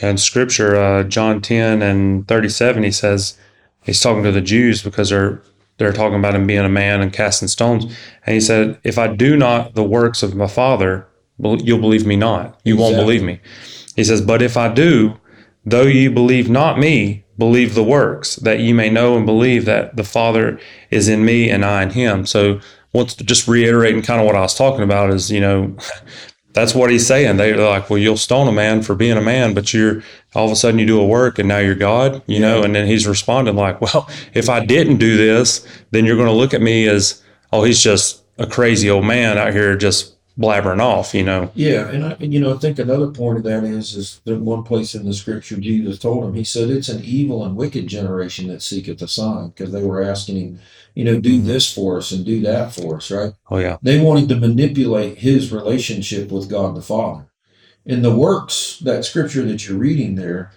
And 0.00 0.18
scripture, 0.20 0.76
uh, 0.76 1.02
John 1.02 1.40
10 1.40 1.82
and 1.82 2.26
37, 2.28 2.82
he 2.82 2.90
says, 2.92 3.36
he's 3.82 4.00
talking 4.00 4.22
to 4.22 4.32
the 4.32 4.40
Jews 4.40 4.82
because 4.82 5.10
they're, 5.10 5.42
they're 5.78 5.92
talking 5.92 6.18
about 6.18 6.34
him 6.34 6.46
being 6.46 6.64
a 6.64 6.68
man 6.68 7.00
and 7.00 7.12
casting 7.12 7.48
stones. 7.48 7.84
And 8.26 8.34
he 8.34 8.40
said, 8.40 8.78
if 8.84 8.96
I 8.98 9.08
do 9.08 9.36
not 9.36 9.74
the 9.74 9.82
works 9.84 10.22
of 10.22 10.34
my 10.36 10.46
father, 10.46 11.06
you'll 11.38 11.80
believe 11.80 12.06
me 12.06 12.16
not. 12.16 12.60
You 12.64 12.76
won't 12.76 12.96
believe 12.96 13.22
me. 13.22 13.40
He 13.96 14.04
says, 14.04 14.20
but 14.20 14.42
if 14.42 14.56
I 14.56 14.72
do, 14.72 15.18
though 15.64 15.82
you 15.82 16.10
believe 16.10 16.48
not 16.48 16.78
me, 16.78 17.24
believe 17.38 17.74
the 17.74 17.84
works 17.84 18.36
that 18.36 18.60
you 18.60 18.74
may 18.74 18.90
know 18.90 19.16
and 19.16 19.26
believe 19.26 19.64
that 19.64 19.96
the 19.96 20.04
father 20.04 20.58
is 20.90 21.08
in 21.08 21.24
me 21.24 21.50
and 21.50 21.64
I 21.64 21.82
in 21.82 21.90
him. 21.90 22.26
So 22.26 22.60
once 22.92 23.14
just 23.14 23.48
reiterating 23.48 24.02
kind 24.02 24.20
of 24.20 24.26
what 24.26 24.36
I 24.36 24.40
was 24.40 24.54
talking 24.54 24.84
about 24.84 25.10
is, 25.10 25.30
you 25.30 25.40
know, 25.40 25.76
that's 26.52 26.74
what 26.74 26.90
he's 26.90 27.06
saying. 27.06 27.38
They're 27.38 27.56
like, 27.56 27.88
well, 27.88 27.98
you'll 27.98 28.18
stone 28.18 28.46
a 28.46 28.52
man 28.52 28.82
for 28.82 28.94
being 28.94 29.16
a 29.16 29.22
man, 29.22 29.54
but 29.54 29.72
you're 29.72 30.02
all 30.34 30.46
of 30.46 30.52
a 30.52 30.56
sudden 30.56 30.78
you 30.78 30.86
do 30.86 31.00
a 31.00 31.06
work 31.06 31.38
and 31.38 31.48
now 31.48 31.58
you're 31.58 31.74
God, 31.74 32.22
you 32.26 32.38
know? 32.38 32.62
And 32.62 32.74
then 32.74 32.86
he's 32.86 33.06
responding 33.06 33.56
like, 33.56 33.80
well, 33.80 34.08
if 34.34 34.48
I 34.50 34.64
didn't 34.64 34.98
do 34.98 35.16
this, 35.16 35.66
then 35.90 36.04
you're 36.04 36.16
going 36.16 36.28
to 36.28 36.34
look 36.34 36.52
at 36.52 36.60
me 36.60 36.86
as, 36.86 37.22
oh, 37.52 37.64
he's 37.64 37.82
just 37.82 38.22
a 38.38 38.46
crazy 38.46 38.90
old 38.90 39.04
man 39.04 39.38
out 39.38 39.52
here 39.52 39.76
just 39.76 40.11
blabbering 40.38 40.80
off, 40.80 41.14
you 41.14 41.22
know? 41.22 41.50
Yeah, 41.54 41.88
and 41.90 42.04
I, 42.04 42.16
you 42.20 42.40
know, 42.40 42.54
I 42.54 42.58
think 42.58 42.78
another 42.78 43.08
point 43.08 43.38
of 43.38 43.44
that 43.44 43.64
is, 43.64 43.94
is 43.94 44.20
that 44.24 44.40
one 44.40 44.62
place 44.62 44.94
in 44.94 45.04
the 45.04 45.12
scripture 45.12 45.56
Jesus 45.56 45.98
told 45.98 46.24
him, 46.24 46.34
he 46.34 46.44
said, 46.44 46.70
"It's 46.70 46.88
an 46.88 47.02
evil 47.04 47.44
and 47.44 47.56
wicked 47.56 47.86
generation 47.86 48.48
that 48.48 48.62
seeketh 48.62 49.02
a 49.02 49.08
sign," 49.08 49.48
because 49.48 49.72
they 49.72 49.82
were 49.82 50.02
asking 50.02 50.36
him, 50.36 50.58
you 50.94 51.04
know, 51.04 51.20
do 51.20 51.40
Mhm. 51.40 51.44
this 51.46 51.70
for 51.70 51.98
us 51.98 52.12
and 52.12 52.24
do 52.24 52.40
that 52.42 52.74
for 52.74 52.96
us, 52.96 53.10
right? 53.10 53.32
Oh, 53.50 53.58
yeah. 53.58 53.76
They 53.82 54.00
wanted 54.00 54.28
to 54.30 54.36
manipulate 54.36 55.18
his 55.18 55.52
relationship 55.52 56.30
with 56.32 56.48
God 56.48 56.76
the 56.76 56.82
Father. 56.82 57.26
In 57.84 58.02
the 58.02 58.14
works, 58.14 58.78
that 58.84 59.04
scripture 59.04 59.44
that 59.44 59.66
you're 59.68 59.78
reading 59.78 60.14
there, 60.14 60.50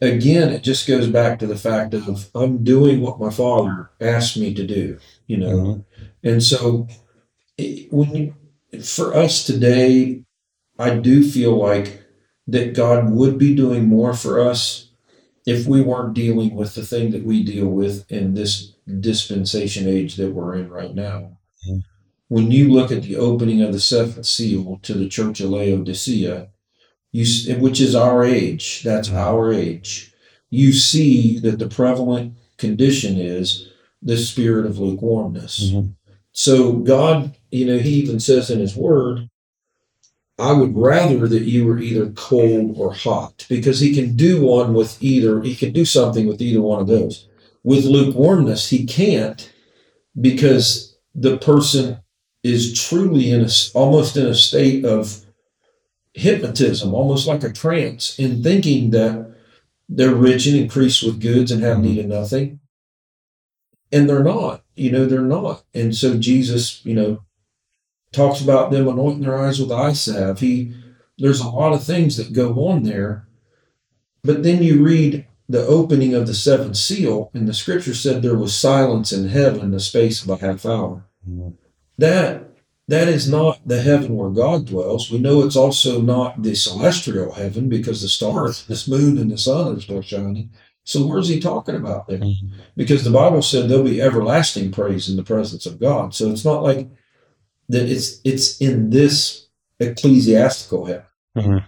again, 0.00 0.50
it 0.50 0.62
just 0.62 0.86
goes 0.86 1.08
back 1.08 1.38
to 1.38 1.46
the 1.46 1.56
fact 1.56 1.92
of 1.94 2.30
I'm 2.34 2.64
doing 2.64 3.00
what 3.00 3.20
my 3.20 3.30
father 3.30 3.90
asked 4.00 4.36
me 4.38 4.54
to 4.54 4.66
do, 4.66 4.96
you 5.26 5.36
know. 5.36 5.56
Mhm. 5.56 5.84
And 6.22 6.42
so, 6.42 6.86
when 7.90 8.14
you, 8.14 8.34
for 8.82 9.14
us 9.14 9.44
today, 9.44 10.24
I 10.78 10.96
do 10.98 11.28
feel 11.28 11.56
like 11.56 12.02
that 12.46 12.74
God 12.74 13.10
would 13.12 13.38
be 13.38 13.54
doing 13.54 13.86
more 13.86 14.14
for 14.14 14.40
us 14.40 14.90
if 15.46 15.66
we 15.66 15.80
weren't 15.80 16.14
dealing 16.14 16.54
with 16.54 16.74
the 16.74 16.84
thing 16.84 17.10
that 17.10 17.24
we 17.24 17.42
deal 17.42 17.68
with 17.68 18.10
in 18.10 18.34
this 18.34 18.72
dispensation 19.00 19.88
age 19.88 20.16
that 20.16 20.32
we're 20.32 20.56
in 20.56 20.68
right 20.68 20.94
now. 20.94 21.38
Mhm. 21.68 21.82
When 22.28 22.50
you 22.50 22.72
look 22.72 22.92
at 22.92 23.02
the 23.02 23.16
opening 23.16 23.60
of 23.60 23.72
the 23.72 23.80
seventh 23.80 24.26
seal 24.26 24.78
to 24.82 24.94
the 24.94 25.08
church 25.08 25.40
of 25.40 25.50
Laodicea, 25.50 26.48
you 27.12 27.54
which 27.56 27.80
is 27.80 27.94
our 27.94 28.24
age, 28.24 28.82
that's 28.84 29.08
Mhm. 29.08 29.14
our 29.14 29.52
age. 29.52 30.12
You 30.48 30.72
see 30.72 31.38
that 31.40 31.58
the 31.58 31.68
prevalent 31.68 32.34
condition 32.56 33.18
is 33.18 33.66
the 34.02 34.16
spirit 34.16 34.66
of 34.66 34.78
lukewarmness. 34.78 35.70
Mhm. 35.70 35.94
So 36.32 36.74
God, 36.74 37.36
you 37.50 37.66
know, 37.66 37.78
He 37.78 37.90
even 37.94 38.20
says 38.20 38.50
in 38.50 38.60
His 38.60 38.76
Word, 38.76 39.28
I 40.38 40.52
would 40.52 40.76
rather 40.76 41.28
that 41.28 41.42
you 41.42 41.66
were 41.66 41.78
either 41.78 42.10
cold 42.10 42.76
or 42.78 42.94
hot, 42.94 43.46
because 43.48 43.80
He 43.80 43.94
can 43.94 44.16
do 44.16 44.42
one 44.42 44.72
with 44.74 45.02
either. 45.02 45.42
He 45.42 45.54
can 45.54 45.72
do 45.72 45.84
something 45.84 46.26
with 46.26 46.40
either 46.40 46.62
one 46.62 46.80
of 46.80 46.86
those. 46.86 47.28
With 47.62 47.84
lukewarmness, 47.84 48.70
He 48.70 48.86
can't, 48.86 49.52
because 50.18 50.96
the 51.14 51.36
person 51.36 51.98
is 52.42 52.72
truly 52.78 53.30
in 53.30 53.42
a 53.42 53.48
almost 53.74 54.16
in 54.16 54.26
a 54.26 54.34
state 54.34 54.84
of 54.84 55.26
hypnotism, 56.14 56.94
almost 56.94 57.26
like 57.26 57.44
a 57.44 57.52
trance, 57.52 58.18
in 58.18 58.42
thinking 58.42 58.90
that 58.90 59.34
they're 59.88 60.14
rich 60.14 60.46
and 60.46 60.56
increased 60.56 61.02
with 61.02 61.20
goods 61.20 61.50
and 61.50 61.62
have 61.62 61.78
Mhm. 61.78 61.82
need 61.82 61.98
of 61.98 62.06
nothing 62.06 62.60
and 63.92 64.08
they're 64.08 64.22
not 64.24 64.62
you 64.80 64.90
know 64.90 65.04
they're 65.06 65.22
not. 65.22 65.64
And 65.74 65.94
so 65.94 66.18
jesus 66.18 66.84
you 66.84 66.94
know 66.94 67.22
talks 68.12 68.40
about 68.40 68.70
them 68.70 68.88
anointing 68.88 69.22
their 69.22 69.38
eyes 69.38 69.60
with 69.60 69.70
eye 69.72 69.92
salve. 69.92 70.40
He 70.40 70.74
there's 71.18 71.40
a 71.40 71.48
lot 71.48 71.72
of 71.72 71.84
things 71.84 72.16
that 72.16 72.32
go 72.32 72.48
on 72.68 72.82
there 72.82 73.26
but 74.22 74.42
then 74.42 74.62
you 74.62 74.82
read 74.82 75.26
the 75.48 75.66
opening 75.66 76.14
of 76.14 76.26
the 76.26 76.34
seventh 76.34 76.76
seal 76.76 77.30
and 77.34 77.46
the 77.48 77.54
scripture 77.54 77.94
said 77.94 78.22
there 78.22 78.36
was 78.36 78.54
silence 78.54 79.12
in 79.12 79.28
heaven 79.28 79.60
in 79.62 79.70
the 79.72 79.80
space 79.80 80.22
of 80.22 80.28
a 80.30 80.36
half 80.36 80.64
hour. 80.66 81.04
Mhm. 81.28 81.54
that 81.98 82.46
that 82.88 83.08
is 83.08 83.30
not 83.30 83.60
the 83.66 83.82
heaven 83.82 84.16
where 84.16 84.30
god 84.30 84.66
dwells. 84.66 85.10
We 85.12 85.18
know 85.18 85.42
it's 85.42 85.54
also 85.56 86.00
not 86.00 86.42
the 86.42 86.56
celestial 86.56 87.32
heaven 87.32 87.68
because 87.68 88.02
the 88.02 88.08
stars 88.08 88.64
this 88.66 88.88
moon 88.88 89.16
and 89.18 89.30
the 89.30 89.38
sun 89.38 89.76
are 89.76 89.80
still 89.80 90.02
shining 90.02 90.50
so 90.84 91.06
where's 91.06 91.28
he 91.28 91.38
talking 91.40 91.74
about 91.76 92.08
there 92.08 92.18
Mhm. 92.18 92.52
because 92.76 93.04
the 93.04 93.10
Bible 93.10 93.42
said 93.42 93.68
there'll 93.68 93.84
be 93.84 94.00
everlasting 94.00 94.72
praise 94.72 95.08
in 95.08 95.16
the 95.16 95.22
presence 95.22 95.66
of 95.66 95.78
God. 95.80 96.14
So 96.14 96.30
it's 96.30 96.44
not 96.44 96.62
like 96.62 96.88
that 97.68 97.88
it's 97.88 98.20
it's 98.24 98.60
in 98.60 98.90
this 98.90 99.46
ecclesiastical 99.78 100.86
heaven. 100.86 101.04
Mhm. 101.36 101.64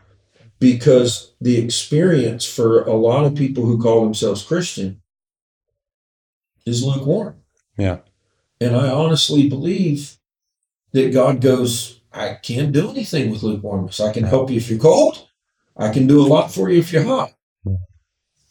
Because 0.59 1.33
the 1.40 1.57
experience 1.59 2.45
for 2.45 2.83
a 2.85 2.95
lot 2.95 3.25
of 3.25 3.35
people 3.35 3.64
who 3.66 3.81
call 3.83 4.02
themselves 4.04 4.42
Christian 4.45 5.02
is 6.66 6.85
lukewarm. 6.85 7.37
Yeah. 7.76 7.99
And 8.61 8.76
I 8.76 8.90
honestly 8.90 9.49
believe 9.49 10.19
that 10.92 11.12
God 11.12 11.40
goes, 11.40 12.00
I 12.12 12.35
can't 12.35 12.73
do 12.73 12.90
anything 12.90 13.31
with 13.31 13.42
lukewarmness. 13.42 13.99
I 14.00 14.12
can 14.12 14.25
help 14.25 14.50
you 14.50 14.57
if 14.59 14.71
you're 14.71 14.78
cold. 14.78 15.26
I 15.76 15.88
can 15.90 16.07
do 16.07 16.21
a 16.25 16.28
lot 16.28 16.52
for 16.52 16.69
you 16.71 16.78
if 16.78 16.92
you're 16.92 17.02
hot. 17.02 17.33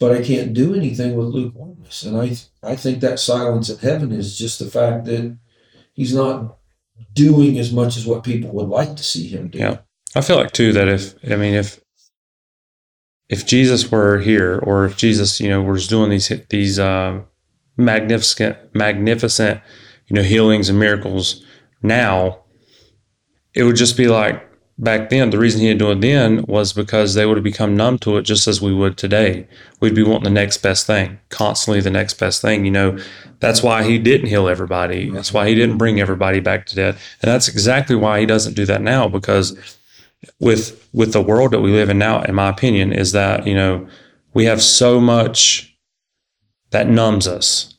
But 0.02 0.16
I 0.16 0.20
can't 0.24 0.52
do 0.52 0.74
anything 0.74 1.14
with 1.14 1.28
lukewarmness. 1.28 2.02
And 2.02 2.16
I 2.20 2.36
I 2.60 2.74
think 2.74 2.98
that 3.02 3.20
silence 3.20 3.70
in 3.70 3.78
heaven 3.78 4.10
is 4.10 4.36
just 4.36 4.58
the 4.58 4.66
fact 4.66 5.04
that 5.04 5.38
he's 5.92 6.12
not 6.12 6.58
doing 7.12 7.56
as 7.56 7.70
much 7.70 7.96
as 7.96 8.04
what 8.04 8.24
people 8.24 8.50
would 8.50 8.68
like 8.68 8.96
to 8.96 9.04
see 9.04 9.28
him 9.28 9.46
do. 9.46 9.60
Yeah. 9.60 9.78
I 10.16 10.20
feel 10.22 10.38
like 10.38 10.50
too 10.50 10.72
that 10.72 10.88
if 10.88 11.14
I 11.30 11.36
mean 11.36 11.54
if 11.54 11.80
if 13.28 13.46
Jesus 13.46 13.92
were 13.92 14.18
here, 14.18 14.58
or 14.64 14.86
if 14.86 14.96
Jesus, 14.96 15.40
you 15.40 15.48
know, 15.48 15.62
was 15.62 15.86
doing 15.86 16.10
these 16.10 16.32
these 16.50 16.80
um, 16.80 17.26
magnificent 17.76 18.74
magnificent, 18.74 19.60
you 20.08 20.16
know, 20.16 20.24
healings 20.24 20.68
and 20.68 20.80
miracles 20.80 21.44
now, 21.80 22.40
it 23.54 23.62
would 23.62 23.76
just 23.76 23.96
be 23.96 24.08
like 24.08 24.42
back 24.78 25.10
then. 25.10 25.30
The 25.30 25.38
reason 25.38 25.60
he 25.60 25.68
didn't 25.68 25.80
do 25.80 25.90
it 25.90 26.00
then 26.00 26.44
was 26.46 26.72
because 26.72 27.14
they 27.14 27.26
would 27.26 27.36
have 27.36 27.44
become 27.44 27.76
numb 27.76 27.98
to 28.00 28.16
it, 28.16 28.22
just 28.22 28.48
as 28.48 28.60
we 28.60 28.74
would 28.74 28.96
today. 28.96 29.46
We'd 29.80 29.94
be 29.94 30.02
wanting 30.02 30.24
the 30.24 30.30
next 30.30 30.58
best 30.58 30.86
thing, 30.86 31.18
constantly 31.28 31.80
the 31.80 31.90
next 31.90 32.14
best 32.14 32.42
thing. 32.42 32.64
You 32.64 32.70
know, 32.70 32.98
that's 33.40 33.62
why 33.62 33.84
he 33.84 33.98
didn't 33.98 34.28
heal 34.28 34.48
everybody. 34.48 35.10
That's 35.10 35.32
why 35.32 35.48
he 35.48 35.54
didn't 35.54 35.78
bring 35.78 36.00
everybody 36.00 36.40
back 36.40 36.66
to 36.66 36.76
death, 36.76 37.02
and 37.22 37.30
that's 37.30 37.48
exactly 37.48 37.96
why 37.96 38.20
he 38.20 38.26
doesn't 38.26 38.54
do 38.54 38.66
that 38.66 38.82
now 38.82 39.08
because 39.08 39.56
with 40.38 40.88
with 40.92 41.12
the 41.12 41.22
world 41.22 41.50
that 41.52 41.60
we 41.60 41.72
live 41.72 41.90
in 41.90 41.98
now, 41.98 42.22
in 42.22 42.34
my 42.34 42.48
opinion, 42.48 42.92
is 42.92 43.12
that 43.12 43.46
you 43.46 43.54
know 43.54 43.86
we 44.34 44.44
have 44.44 44.62
so 44.62 45.00
much 45.00 45.76
that 46.70 46.88
numbs 46.88 47.26
us, 47.26 47.74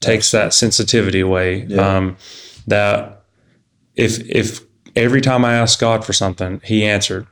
takes 0.00 0.30
that 0.32 0.52
sensitivity 0.54 1.20
away. 1.20 1.64
Yeah. 1.64 1.96
Um, 1.96 2.16
that 2.66 3.24
if 3.94 4.20
if 4.28 4.60
every 4.96 5.20
time 5.20 5.44
I 5.44 5.54
ask 5.54 5.78
God 5.80 6.04
for 6.04 6.12
something, 6.12 6.60
He 6.64 6.84
answered, 6.84 7.26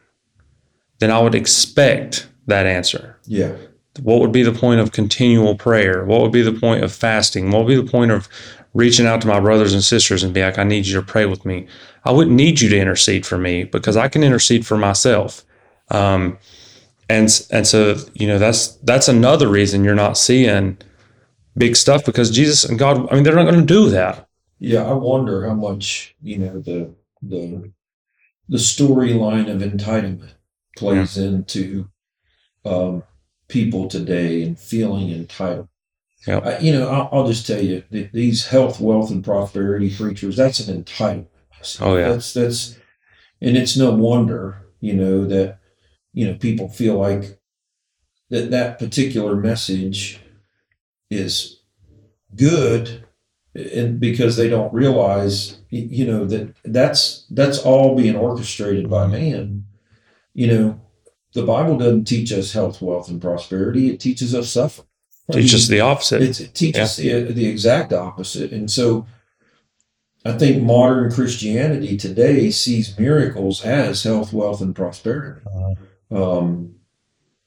then 0.98 1.10
I 1.10 1.20
would 1.20 1.34
expect 1.34 2.28
that 2.46 2.66
answer. 2.66 3.18
Yeah. 3.24 3.56
What 4.02 4.20
would 4.20 4.32
be 4.32 4.42
the 4.42 4.52
point 4.52 4.80
of 4.80 4.92
continual 4.92 5.56
prayer? 5.56 6.04
What 6.04 6.20
would 6.20 6.32
be 6.32 6.42
the 6.42 6.52
point 6.52 6.84
of 6.84 6.92
fasting? 6.92 7.50
What 7.50 7.64
would 7.64 7.68
be 7.68 7.80
the 7.80 7.90
point 7.90 8.12
of 8.12 8.28
reaching 8.72 9.06
out 9.06 9.20
to 9.22 9.26
my 9.26 9.40
brothers 9.40 9.72
and 9.72 9.82
sisters 9.82 10.22
and 10.22 10.32
be 10.32 10.42
like, 10.42 10.58
I 10.58 10.64
need 10.64 10.86
you 10.86 10.94
to 10.94 11.06
pray 11.06 11.26
with 11.26 11.44
me? 11.44 11.66
I 12.04 12.12
wouldn't 12.12 12.36
need 12.36 12.60
you 12.60 12.68
to 12.68 12.78
intercede 12.78 13.26
for 13.26 13.36
me 13.36 13.64
because 13.64 13.96
I 13.96 14.08
can 14.08 14.22
intercede 14.22 14.66
for 14.66 14.76
myself. 14.76 15.44
Um, 15.90 16.38
and 17.08 17.28
and 17.50 17.66
so 17.66 17.96
you 18.14 18.28
know 18.28 18.38
that's 18.38 18.68
that's 18.84 19.08
another 19.08 19.48
reason 19.48 19.82
you're 19.82 19.96
not 19.96 20.16
seeing 20.16 20.78
big 21.56 21.74
stuff 21.74 22.04
because 22.04 22.30
Jesus 22.30 22.64
and 22.64 22.78
God. 22.78 23.10
I 23.10 23.14
mean, 23.14 23.24
they're 23.24 23.34
not 23.34 23.44
going 23.44 23.60
to 23.60 23.66
do 23.66 23.90
that. 23.90 24.28
Yeah, 24.60 24.84
I 24.84 24.92
wonder 24.92 25.46
how 25.46 25.54
much 25.54 26.14
you 26.22 26.38
know 26.38 26.60
the 26.60 26.94
the 27.22 27.72
the 28.48 28.56
storyline 28.56 29.48
of 29.50 29.60
entitlement 29.60 30.32
plays 30.76 31.16
into 31.16 31.88
um, 32.64 33.02
people 33.48 33.88
today 33.88 34.42
and 34.42 34.58
feeling 34.58 35.10
entitled. 35.10 35.68
Yep. 36.26 36.46
I, 36.46 36.58
you 36.58 36.72
know, 36.72 36.88
I'll, 36.88 37.08
I'll 37.12 37.26
just 37.26 37.46
tell 37.46 37.62
you 37.62 37.82
th- 37.92 38.12
these 38.12 38.46
health, 38.46 38.80
wealth, 38.80 39.10
and 39.10 39.24
prosperity 39.24 39.94
preachers. 39.94 40.36
That's 40.36 40.60
an 40.60 40.82
entitlement. 40.82 41.26
Oh, 41.80 41.96
yeah. 41.96 42.10
that's 42.10 42.32
that's, 42.32 42.78
and 43.40 43.56
it's 43.56 43.76
no 43.76 43.90
wonder 43.92 44.66
you 44.80 44.94
know 44.94 45.26
that 45.26 45.58
you 46.12 46.26
know 46.26 46.34
people 46.34 46.68
feel 46.68 46.96
like 46.98 47.38
that 48.30 48.50
that 48.50 48.78
particular 48.78 49.36
message 49.36 50.20
is 51.10 51.60
good 52.34 53.04
and 53.54 54.00
because 54.00 54.36
they 54.36 54.48
don't 54.48 54.72
realize 54.72 55.59
you 55.70 56.06
know 56.06 56.24
that 56.24 56.54
that's 56.64 57.26
that's 57.30 57.58
all 57.58 57.96
being 57.96 58.16
orchestrated 58.16 58.90
by 58.90 59.06
man. 59.06 59.64
You 60.34 60.46
know 60.46 60.80
the 61.32 61.44
bible 61.44 61.78
doesn't 61.78 62.06
teach 62.06 62.32
us 62.32 62.52
health 62.52 62.82
wealth 62.82 63.08
and 63.08 63.22
prosperity. 63.22 63.90
It 63.90 64.00
teaches 64.00 64.34
us 64.34 64.50
suffering. 64.50 64.86
Teach 65.32 65.54
us 65.54 65.68
the 65.68 65.80
opposite. 65.80 66.22
it's, 66.22 66.40
it 66.40 66.54
teaches 66.54 66.96
the, 66.96 67.32
the 67.32 67.46
exact 67.46 67.92
opposite. 67.92 68.52
And 68.52 68.70
so 68.70 69.06
i 70.22 70.32
think 70.32 70.62
modern 70.62 71.10
christianity 71.10 71.96
today 71.96 72.50
sees 72.50 72.98
miracles 72.98 73.64
as 73.64 74.02
health 74.02 74.32
wealth 74.32 74.60
and 74.60 74.76
prosperity. 74.76 75.40
Um, 76.10 76.74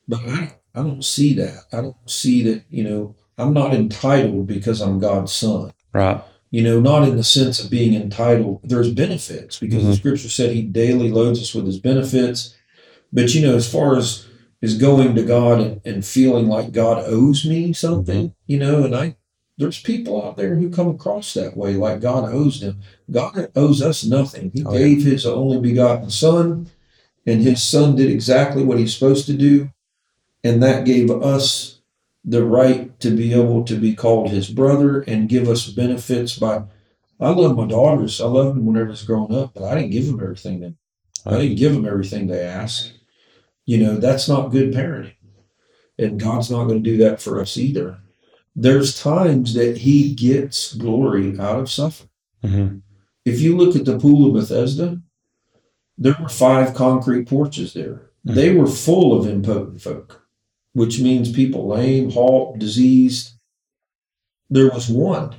but 0.08 0.22
I, 0.25 0.56
I 0.74 0.82
don't 0.82 1.06
see 1.06 1.36
that. 1.36 1.65
I 1.72 1.82
don't 1.82 2.10
see 2.10 2.42
that 2.44 2.63
you 2.70 2.84
know 2.84 3.15
i'm 3.38 3.53
not 3.53 3.74
entitled 3.74 4.48
because 4.48 4.82
i'm 4.82 5.00
god's 5.00 5.34
son. 5.34 5.72
Right. 5.94 6.22
You 6.53 6.62
know, 6.62 6.79
not 6.79 7.07
in 7.07 7.17
the 7.17 7.24
sense 7.24 7.60
of 7.60 7.72
being 7.72 7.95
entitled. 7.95 8.60
There's 8.63 8.91
benefits 8.93 9.57
because 9.57 9.83
the 9.83 9.89
Mhm. 9.89 9.98
scripture 9.98 10.29
said 10.29 10.51
he 10.51 10.62
daily 10.62 11.10
loads 11.10 11.41
us 11.41 11.55
with 11.55 11.65
his 11.65 11.79
benefits. 11.79 12.53
But, 13.12 13.33
you 13.33 13.41
know, 13.41 13.55
as 13.55 13.67
far 13.67 13.98
as 13.98 14.25
is 14.62 14.77
going 14.77 15.15
to 15.15 15.24
God 15.24 15.60
and, 15.60 15.81
and 15.83 16.05
feeling 16.05 16.48
like 16.48 16.72
God 16.72 17.03
owes 17.07 17.43
me 17.43 17.74
something, 17.74 18.36
you 18.45 18.60
know, 18.60 18.83
and 18.83 18.95
I, 18.95 19.15
there's 19.57 19.81
people 19.81 20.24
out 20.24 20.38
there 20.38 20.55
who 20.55 20.69
come 20.69 20.89
across 20.89 21.33
that 21.33 21.57
way, 21.57 21.74
like 21.74 22.00
God 22.01 22.31
owes 22.31 22.60
them. 22.60 22.81
God 23.10 23.50
owes 23.55 23.81
us 23.81 24.05
nothing. 24.05 24.51
He 24.53 24.63
Oh, 24.63 24.74
yeah. 24.74 24.77
gave 24.77 25.03
his 25.03 25.25
only 25.25 25.60
begotten 25.60 26.12
son, 26.12 26.67
and 27.25 27.41
his 27.41 27.63
son 27.63 27.95
did 27.95 28.12
exactly 28.12 28.63
what 28.63 28.77
he's 28.77 28.93
supposed 28.93 29.25
to 29.25 29.33
do. 29.33 29.72
And 30.43 30.62
that 30.62 30.86
gave 30.86 31.10
us 31.10 31.73
the 32.25 32.44
right 32.44 32.98
to 33.01 33.15
be 33.15 33.34
able 33.34 33.63
to 33.65 33.75
be 33.75 33.94
called 33.96 34.30
his 34.30 34.50
brother 34.50 35.01
and 35.01 35.27
give 35.30 35.48
us 35.50 35.70
benefits 35.70 36.38
by 36.38 36.63
I 37.20 37.30
love 37.30 37.56
my 37.56 37.68
daughters. 37.68 38.20
I 38.20 38.25
love 38.25 38.56
them 38.56 38.65
whenever 38.65 38.89
it's 38.92 39.03
growing 39.03 39.34
up, 39.36 39.53
but 39.53 39.63
I 39.63 39.75
didn't 39.75 39.92
give 39.92 40.08
them 40.08 40.20
everything 40.22 40.60
they 40.60 40.74
I 41.25 41.38
didn't 41.39 41.58
give 41.58 41.74
them 41.74 41.86
everything 41.86 42.27
they 42.27 42.42
asked. 42.42 42.94
You 43.65 43.77
know, 43.84 43.98
that's 43.98 44.27
not 44.27 44.51
good 44.51 44.74
parenting. 44.74 45.13
and 45.98 46.20
God's 46.20 46.50
not 46.51 46.65
going 46.65 46.84
to 46.84 46.89
do 46.92 46.98
that 46.98 47.22
for 47.22 47.39
us 47.39 47.56
either. 47.58 48.00
There's 48.56 49.00
times 49.01 49.53
that 49.53 49.77
He 49.77 50.13
gets 50.15 50.74
glory 50.75 51.39
out 51.39 51.60
of 51.60 51.70
suffering. 51.72 52.10
hmm 52.44 52.77
If 53.25 53.39
you 53.42 53.56
look 53.58 53.75
at 53.75 53.86
the 53.86 53.98
pool 54.00 54.27
of 54.27 54.34
Bethesda, 54.34 55.01
there 55.98 56.15
were 56.20 56.30
five 56.30 56.74
concrete 56.74 57.25
porches 57.27 57.74
there. 57.74 58.10
Mhm. 58.27 58.36
They 58.36 58.53
were 58.56 58.68
full 58.68 59.18
of 59.18 59.27
impotent 59.27 59.82
folk, 59.82 60.23
which 60.74 61.00
means 61.00 61.32
people 61.32 61.68
lame, 61.68 62.12
halt, 62.12 62.60
diseased. 62.60 63.32
There 64.50 64.70
was 64.70 64.89
one, 64.89 65.36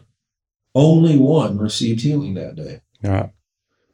only 0.75 1.17
one 1.17 1.59
received 1.59 2.01
healing 2.01 2.35
that 2.35 2.57
day. 2.57 2.81
Right. 3.03 3.31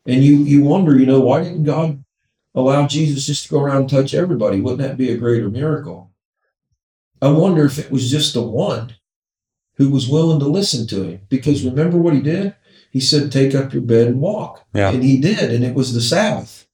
And 0.07 0.25
you 0.25 0.37
you 0.39 0.63
wonder, 0.63 0.97
you 0.97 1.07
know, 1.07 1.21
why 1.21 1.43
didn't 1.43 1.65
God 1.65 2.03
allow 2.55 2.87
Jesus 2.87 3.27
just 3.27 3.45
to 3.45 3.51
go 3.51 3.61
around 3.61 3.83
and 3.83 3.91
touch 3.91 4.15
everybody? 4.15 4.61
Wouldn't 4.61 4.81
that 4.81 4.97
be 4.97 5.11
a 5.11 5.19
greater 5.19 5.51
miracle? 5.51 6.11
I 7.21 7.29
wonder 7.29 7.65
if 7.65 7.79
it 7.79 7.91
was 7.91 8.11
just 8.11 8.33
the 8.33 8.43
one 8.43 8.95
who 9.75 9.91
was 9.91 10.09
willing 10.09 10.41
to 10.41 10.47
listen 10.47 10.87
to 10.89 11.03
him. 11.03 11.21
Because 11.29 11.65
remember 11.65 11.99
what 11.99 12.15
he 12.15 12.21
did? 12.21 12.55
He 12.91 13.01
said, 13.01 13.31
Take 13.31 13.55
up 13.55 13.73
your 13.73 13.83
bed 13.83 14.09
and 14.09 14.21
walk. 14.21 14.67
Yeah. 14.75 14.91
And 14.91 15.03
he 15.03 15.21
did, 15.21 15.53
and 15.53 15.65
it 15.65 15.75
was 15.75 15.93
the 15.93 16.01
Sabbath. 16.01 16.67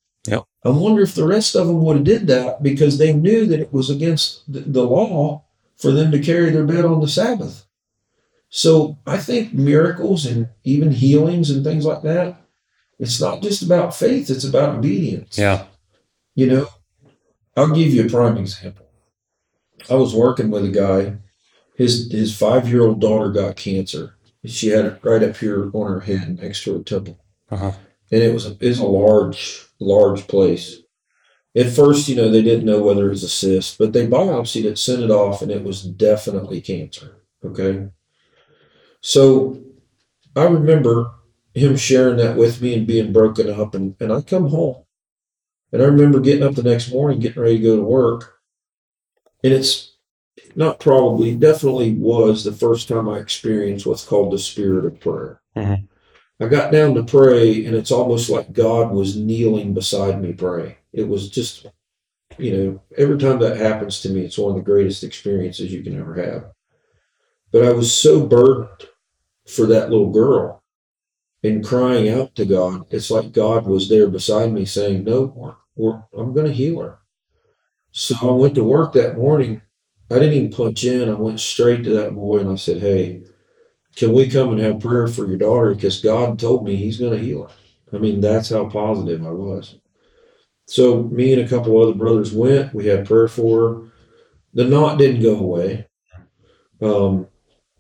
I 0.66 0.70
wonder 0.70 1.02
if 1.02 1.14
the 1.14 1.26
rest 1.26 1.54
of 1.54 1.68
them 1.68 1.80
would 1.82 1.96
have 1.96 2.04
did 2.04 2.26
that 2.26 2.60
because 2.60 2.98
they 2.98 3.12
knew 3.12 3.46
that 3.46 3.60
it 3.60 3.72
was 3.72 3.88
against 3.88 4.50
the, 4.52 4.60
the 4.60 4.82
law 4.82 5.44
for 5.76 5.92
them 5.92 6.10
to 6.10 6.18
carry 6.18 6.50
their 6.50 6.64
bed 6.64 6.84
on 6.84 7.00
the 7.00 7.06
Sabbath. 7.06 7.66
So 8.48 8.98
I 9.06 9.18
think 9.18 9.52
miracles 9.52 10.26
and 10.26 10.48
even 10.64 10.90
healings 10.90 11.50
and 11.50 11.62
things 11.62 11.86
like 11.86 12.02
that, 12.02 12.40
it's 12.98 13.20
not 13.20 13.42
just 13.42 13.62
about 13.62 13.94
faith, 13.94 14.28
it's 14.28 14.44
about 14.44 14.76
obedience. 14.78 15.38
Yeah. 15.38 15.66
You 16.34 16.46
know, 16.48 16.68
I'll 17.56 17.72
give 17.72 17.94
you 17.94 18.04
a 18.06 18.10
prime 18.10 18.36
example. 18.36 18.86
I 19.88 19.94
was 19.94 20.14
working 20.16 20.50
with 20.50 20.64
a 20.64 20.70
guy, 20.70 21.18
his 21.76 22.10
his 22.10 22.36
five 22.36 22.68
year 22.68 22.82
old 22.82 23.00
daughter 23.00 23.30
got 23.30 23.54
cancer. 23.56 24.16
She 24.44 24.68
had 24.68 24.84
it 24.86 25.00
right 25.02 25.22
up 25.22 25.36
here 25.36 25.70
on 25.72 25.92
her 25.92 26.00
head 26.00 26.38
next 26.42 26.64
to 26.64 26.78
her 26.78 26.82
temple 26.82 27.18
Uh-huh. 27.50 27.72
And 28.10 28.22
it 28.22 28.32
was 28.32 28.46
a, 28.46 28.56
a 28.60 28.86
large, 28.86 29.66
large 29.80 30.26
place. 30.26 30.80
At 31.56 31.70
first, 31.70 32.08
you 32.08 32.16
know, 32.16 32.30
they 32.30 32.42
didn't 32.42 32.66
know 32.66 32.82
whether 32.82 33.06
it 33.06 33.10
was 33.10 33.22
a 33.22 33.28
cyst, 33.28 33.78
but 33.78 33.92
they 33.92 34.06
biopsied 34.06 34.64
it, 34.64 34.78
sent 34.78 35.02
it 35.02 35.10
off, 35.10 35.40
and 35.40 35.50
it 35.50 35.64
was 35.64 35.82
definitely 35.82 36.60
cancer. 36.60 37.22
Okay. 37.44 37.88
So 39.00 39.62
I 40.34 40.44
remember 40.44 41.12
him 41.54 41.76
sharing 41.76 42.18
that 42.18 42.36
with 42.36 42.60
me 42.60 42.74
and 42.74 42.86
being 42.86 43.12
broken 43.12 43.48
up, 43.48 43.74
and, 43.74 43.96
and 44.00 44.12
I 44.12 44.20
come 44.20 44.48
home. 44.48 44.84
And 45.72 45.82
I 45.82 45.86
remember 45.86 46.20
getting 46.20 46.42
up 46.42 46.54
the 46.54 46.62
next 46.62 46.90
morning, 46.90 47.20
getting 47.20 47.42
ready 47.42 47.58
to 47.58 47.62
go 47.62 47.76
to 47.76 47.82
work. 47.82 48.38
And 49.42 49.52
it's 49.52 49.96
not 50.54 50.78
probably, 50.78 51.34
definitely 51.34 51.94
was 51.94 52.44
the 52.44 52.52
first 52.52 52.88
time 52.88 53.08
I 53.08 53.18
experienced 53.18 53.86
what's 53.86 54.04
called 54.04 54.32
the 54.32 54.38
spirit 54.38 54.84
of 54.84 55.00
prayer. 55.00 55.40
Mm-hmm. 55.56 55.84
I 56.38 56.48
got 56.48 56.70
down 56.70 56.94
to 56.94 57.04
pray, 57.04 57.64
and 57.64 57.74
it's 57.74 57.90
almost 57.90 58.28
like 58.28 58.52
God 58.52 58.92
was 58.92 59.16
kneeling 59.16 59.72
beside 59.72 60.20
me 60.20 60.32
praying. 60.34 60.76
It 60.92 61.08
was 61.08 61.30
just, 61.30 61.66
you 62.36 62.56
know, 62.56 62.82
every 62.98 63.16
time 63.18 63.38
that 63.38 63.56
happens 63.56 64.00
to 64.02 64.10
me, 64.10 64.22
it's 64.22 64.36
one 64.36 64.50
of 64.50 64.56
the 64.56 64.62
greatest 64.70 65.02
experiences 65.02 65.72
you 65.72 65.82
can 65.82 65.98
ever 65.98 66.14
have. 66.14 66.52
But 67.52 67.64
I 67.64 67.72
was 67.72 67.94
so 67.94 68.26
burdened 68.26 68.88
for 69.46 69.66
that 69.66 69.90
little 69.90 70.10
girl 70.10 70.62
and 71.42 71.64
crying 71.64 72.08
out 72.08 72.34
to 72.34 72.44
God. 72.44 72.86
It's 72.90 73.10
like 73.10 73.32
God 73.32 73.66
was 73.66 73.88
there 73.88 74.08
beside 74.08 74.52
me 74.52 74.64
saying, 74.66 75.04
No, 75.04 75.56
I'm 76.16 76.34
going 76.34 76.46
to 76.46 76.52
heal 76.52 76.80
her. 76.80 76.98
So 77.92 78.14
I 78.20 78.32
went 78.32 78.54
to 78.56 78.64
work 78.64 78.92
that 78.92 79.16
morning. 79.16 79.62
I 80.10 80.18
didn't 80.18 80.34
even 80.34 80.52
punch 80.52 80.84
in. 80.84 81.08
I 81.08 81.14
went 81.14 81.40
straight 81.40 81.84
to 81.84 81.90
that 81.94 82.14
boy 82.14 82.38
and 82.38 82.50
I 82.50 82.56
said, 82.56 82.82
Hey, 82.82 83.22
can 83.96 84.12
we 84.12 84.28
come 84.28 84.50
and 84.50 84.60
have 84.60 84.80
prayer 84.80 85.08
for 85.08 85.26
your 85.26 85.38
daughter? 85.38 85.74
Because 85.74 86.02
God 86.02 86.38
told 86.38 86.64
me 86.64 86.76
He's 86.76 86.98
going 86.98 87.18
to 87.18 87.24
heal 87.24 87.44
her. 87.44 87.96
I 87.96 87.98
mean, 87.98 88.20
that's 88.20 88.50
how 88.50 88.68
positive 88.68 89.26
I 89.26 89.30
was. 89.30 89.76
So 90.66 91.04
me 91.04 91.32
and 91.32 91.42
a 91.42 91.48
couple 91.48 91.80
other 91.80 91.94
brothers 91.94 92.32
went. 92.32 92.74
We 92.74 92.86
had 92.86 93.06
prayer 93.06 93.28
for 93.28 93.68
her. 93.68 93.82
The 94.52 94.64
knot 94.64 94.98
didn't 94.98 95.22
go 95.22 95.38
away, 95.38 95.86
um, 96.82 97.28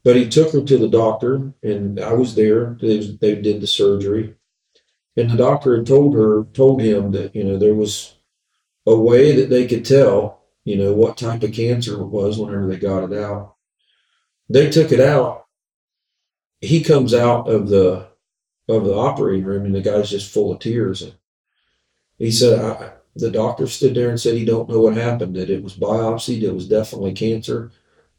but 0.04 0.16
he 0.16 0.28
took 0.28 0.52
her 0.52 0.62
to 0.62 0.78
the 0.78 0.88
doctor, 0.88 1.52
and 1.62 1.98
I 1.98 2.12
was 2.12 2.34
there. 2.34 2.76
They, 2.80 2.98
they 2.98 3.34
did 3.40 3.60
the 3.60 3.66
surgery, 3.66 4.34
and 5.16 5.30
the 5.30 5.36
doctor 5.36 5.76
had 5.76 5.86
told 5.86 6.14
her, 6.14 6.44
told 6.52 6.82
him 6.82 7.12
that 7.12 7.34
you 7.34 7.44
know 7.44 7.58
there 7.58 7.74
was 7.74 8.16
a 8.86 8.94
way 8.94 9.34
that 9.34 9.48
they 9.48 9.66
could 9.66 9.84
tell, 9.84 10.42
you 10.64 10.76
know, 10.76 10.92
what 10.92 11.16
type 11.16 11.42
of 11.42 11.52
cancer 11.52 12.00
it 12.00 12.06
was 12.06 12.38
whenever 12.38 12.68
they 12.68 12.76
got 12.76 13.10
it 13.10 13.18
out. 13.18 13.56
They 14.50 14.70
took 14.70 14.92
it 14.92 15.00
out 15.00 15.45
he 16.60 16.82
comes 16.82 17.14
out 17.14 17.48
of 17.48 17.68
the 17.68 18.08
of 18.68 18.84
the 18.84 18.94
operating 18.94 19.44
room 19.44 19.64
and 19.64 19.74
the 19.74 19.80
guy's 19.80 20.10
just 20.10 20.32
full 20.32 20.52
of 20.52 20.58
tears. 20.58 21.02
And 21.02 21.14
he 22.18 22.30
said 22.30 22.92
the 23.14 23.30
doctor 23.30 23.66
stood 23.66 23.94
there 23.94 24.10
and 24.10 24.20
said 24.20 24.34
he 24.34 24.44
don't 24.44 24.68
know 24.68 24.80
what 24.80 24.96
happened 24.96 25.36
that 25.36 25.50
it 25.50 25.62
was 25.62 25.76
biopsied 25.76 26.42
it 26.42 26.52
was 26.52 26.68
definitely 26.68 27.12
cancer. 27.12 27.70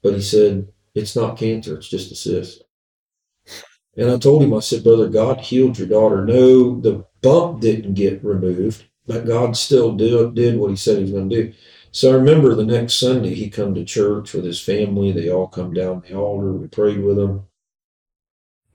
But 0.02 0.14
he 0.14 0.22
said 0.22 0.72
it's 0.96 1.16
not 1.16 1.38
cancer 1.38 1.78
it's 1.78 1.90
just 1.90 2.12
a 2.12 2.16
cyst. 2.16 2.64
And 3.98 4.12
i 4.12 4.18
told 4.18 4.44
him 4.44 4.54
i 4.54 4.60
said 4.60 4.84
brother 4.84 5.10
god 5.10 5.42
healed 5.42 5.78
your 5.78 5.88
daughter. 5.88 6.26
No 6.26 6.80
the 6.80 7.06
bump 7.22 7.62
didn't 7.62 7.96
get 7.96 8.24
removed 8.24 8.86
but 9.06 9.26
god 9.26 9.58
still 9.58 9.94
did, 9.94 10.36
did 10.36 10.58
what 10.58 10.70
he 10.70 10.76
said 10.76 10.98
he 10.98 11.04
was 11.04 11.12
going 11.12 11.30
to 11.30 11.44
do. 11.44 11.54
So 11.92 12.12
i 12.12 12.16
remember 12.16 12.56
the 12.56 12.66
next 12.66 12.96
sunday 12.96 13.34
he 13.34 13.50
come 13.50 13.74
to 13.74 13.84
church 13.84 14.34
with 14.34 14.46
his 14.46 14.62
family. 14.62 15.12
They 15.12 15.30
all 15.30 15.48
come 15.48 15.74
down 15.74 16.04
the 16.08 16.16
altar 16.16 16.54
we 16.54 16.68
prayed 16.68 17.04
with 17.04 17.18
him 17.20 17.48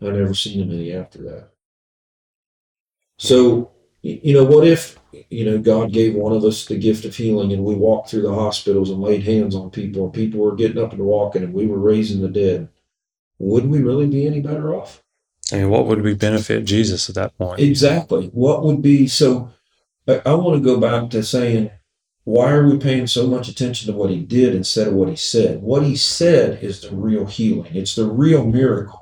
I 0.03 0.11
never 0.11 0.35
seen 0.35 0.63
him 0.63 0.71
any 0.73 0.93
after 0.93 1.23
that. 1.23 1.49
So, 3.19 3.71
you 4.03 4.35
know, 4.35 4.45
what 4.45 4.67
if, 4.67 4.99
you 5.31 5.45
know, 5.45 5.59
God 5.59 5.93
gave 5.93 6.15
one 6.15 6.33
of 6.33 6.45
us 6.45 6.65
the 6.65 6.77
gift 6.77 7.05
of 7.05 7.15
healing 7.15 7.53
and 7.53 7.65
we 7.65 7.75
walked 7.75 8.11
through 8.11 8.23
the 8.23 8.35
hospitals 8.35 8.91
and 8.91 9.01
laid 9.01 9.23
hands 9.23 9.55
on 9.55 9.71
people 9.71 10.05
and 10.05 10.13
people 10.13 10.41
were 10.41 10.57
getting 10.57 10.83
up 10.83 10.93
and 10.93 11.03
walking 11.03 11.45
and 11.45 11.55
we 11.55 11.67
were 11.67 11.79
raising 11.79 12.21
the 12.21 12.29
dead? 12.29 12.69
Would 13.39 13.67
we 13.67 13.81
really 13.81 14.09
be 14.09 14.27
any 14.27 14.41
better 14.41 14.75
off? 14.75 15.03
I 15.53 15.57
mean, 15.57 15.71
what 15.71 15.87
would 15.87 16.03
we 16.03 16.15
benefit 16.15 16.65
Jesus 16.65 17.09
at 17.09 17.15
that 17.15 17.37
point? 17.39 17.61
Exactly. 17.61 18.29
What 18.29 18.65
would 18.65 18.83
be 18.83 19.07
so? 19.07 19.51
I, 20.09 20.23
I 20.27 20.35
want 20.35 20.57
to 20.57 20.65
go 20.65 20.81
back 20.81 21.11
to 21.11 21.23
saying, 21.23 21.71
why 22.25 22.51
are 22.53 22.69
we 22.69 22.79
paying 22.79 23.07
so 23.07 23.27
much 23.27 23.49
attention 23.49 23.93
to 23.93 23.99
what 23.99 24.11
he 24.11 24.21
did 24.21 24.55
instead 24.55 24.89
of 24.89 24.95
what 24.95 25.09
he 25.09 25.17
said? 25.17 25.63
What 25.63 25.83
he 25.83 25.97
said 25.97 26.63
is 26.63 26.81
the 26.81 26.95
real 26.95 27.27
healing, 27.27 27.75
it's 27.75 27.95
the 27.95 28.07
real 28.07 28.45
miracle 28.47 29.02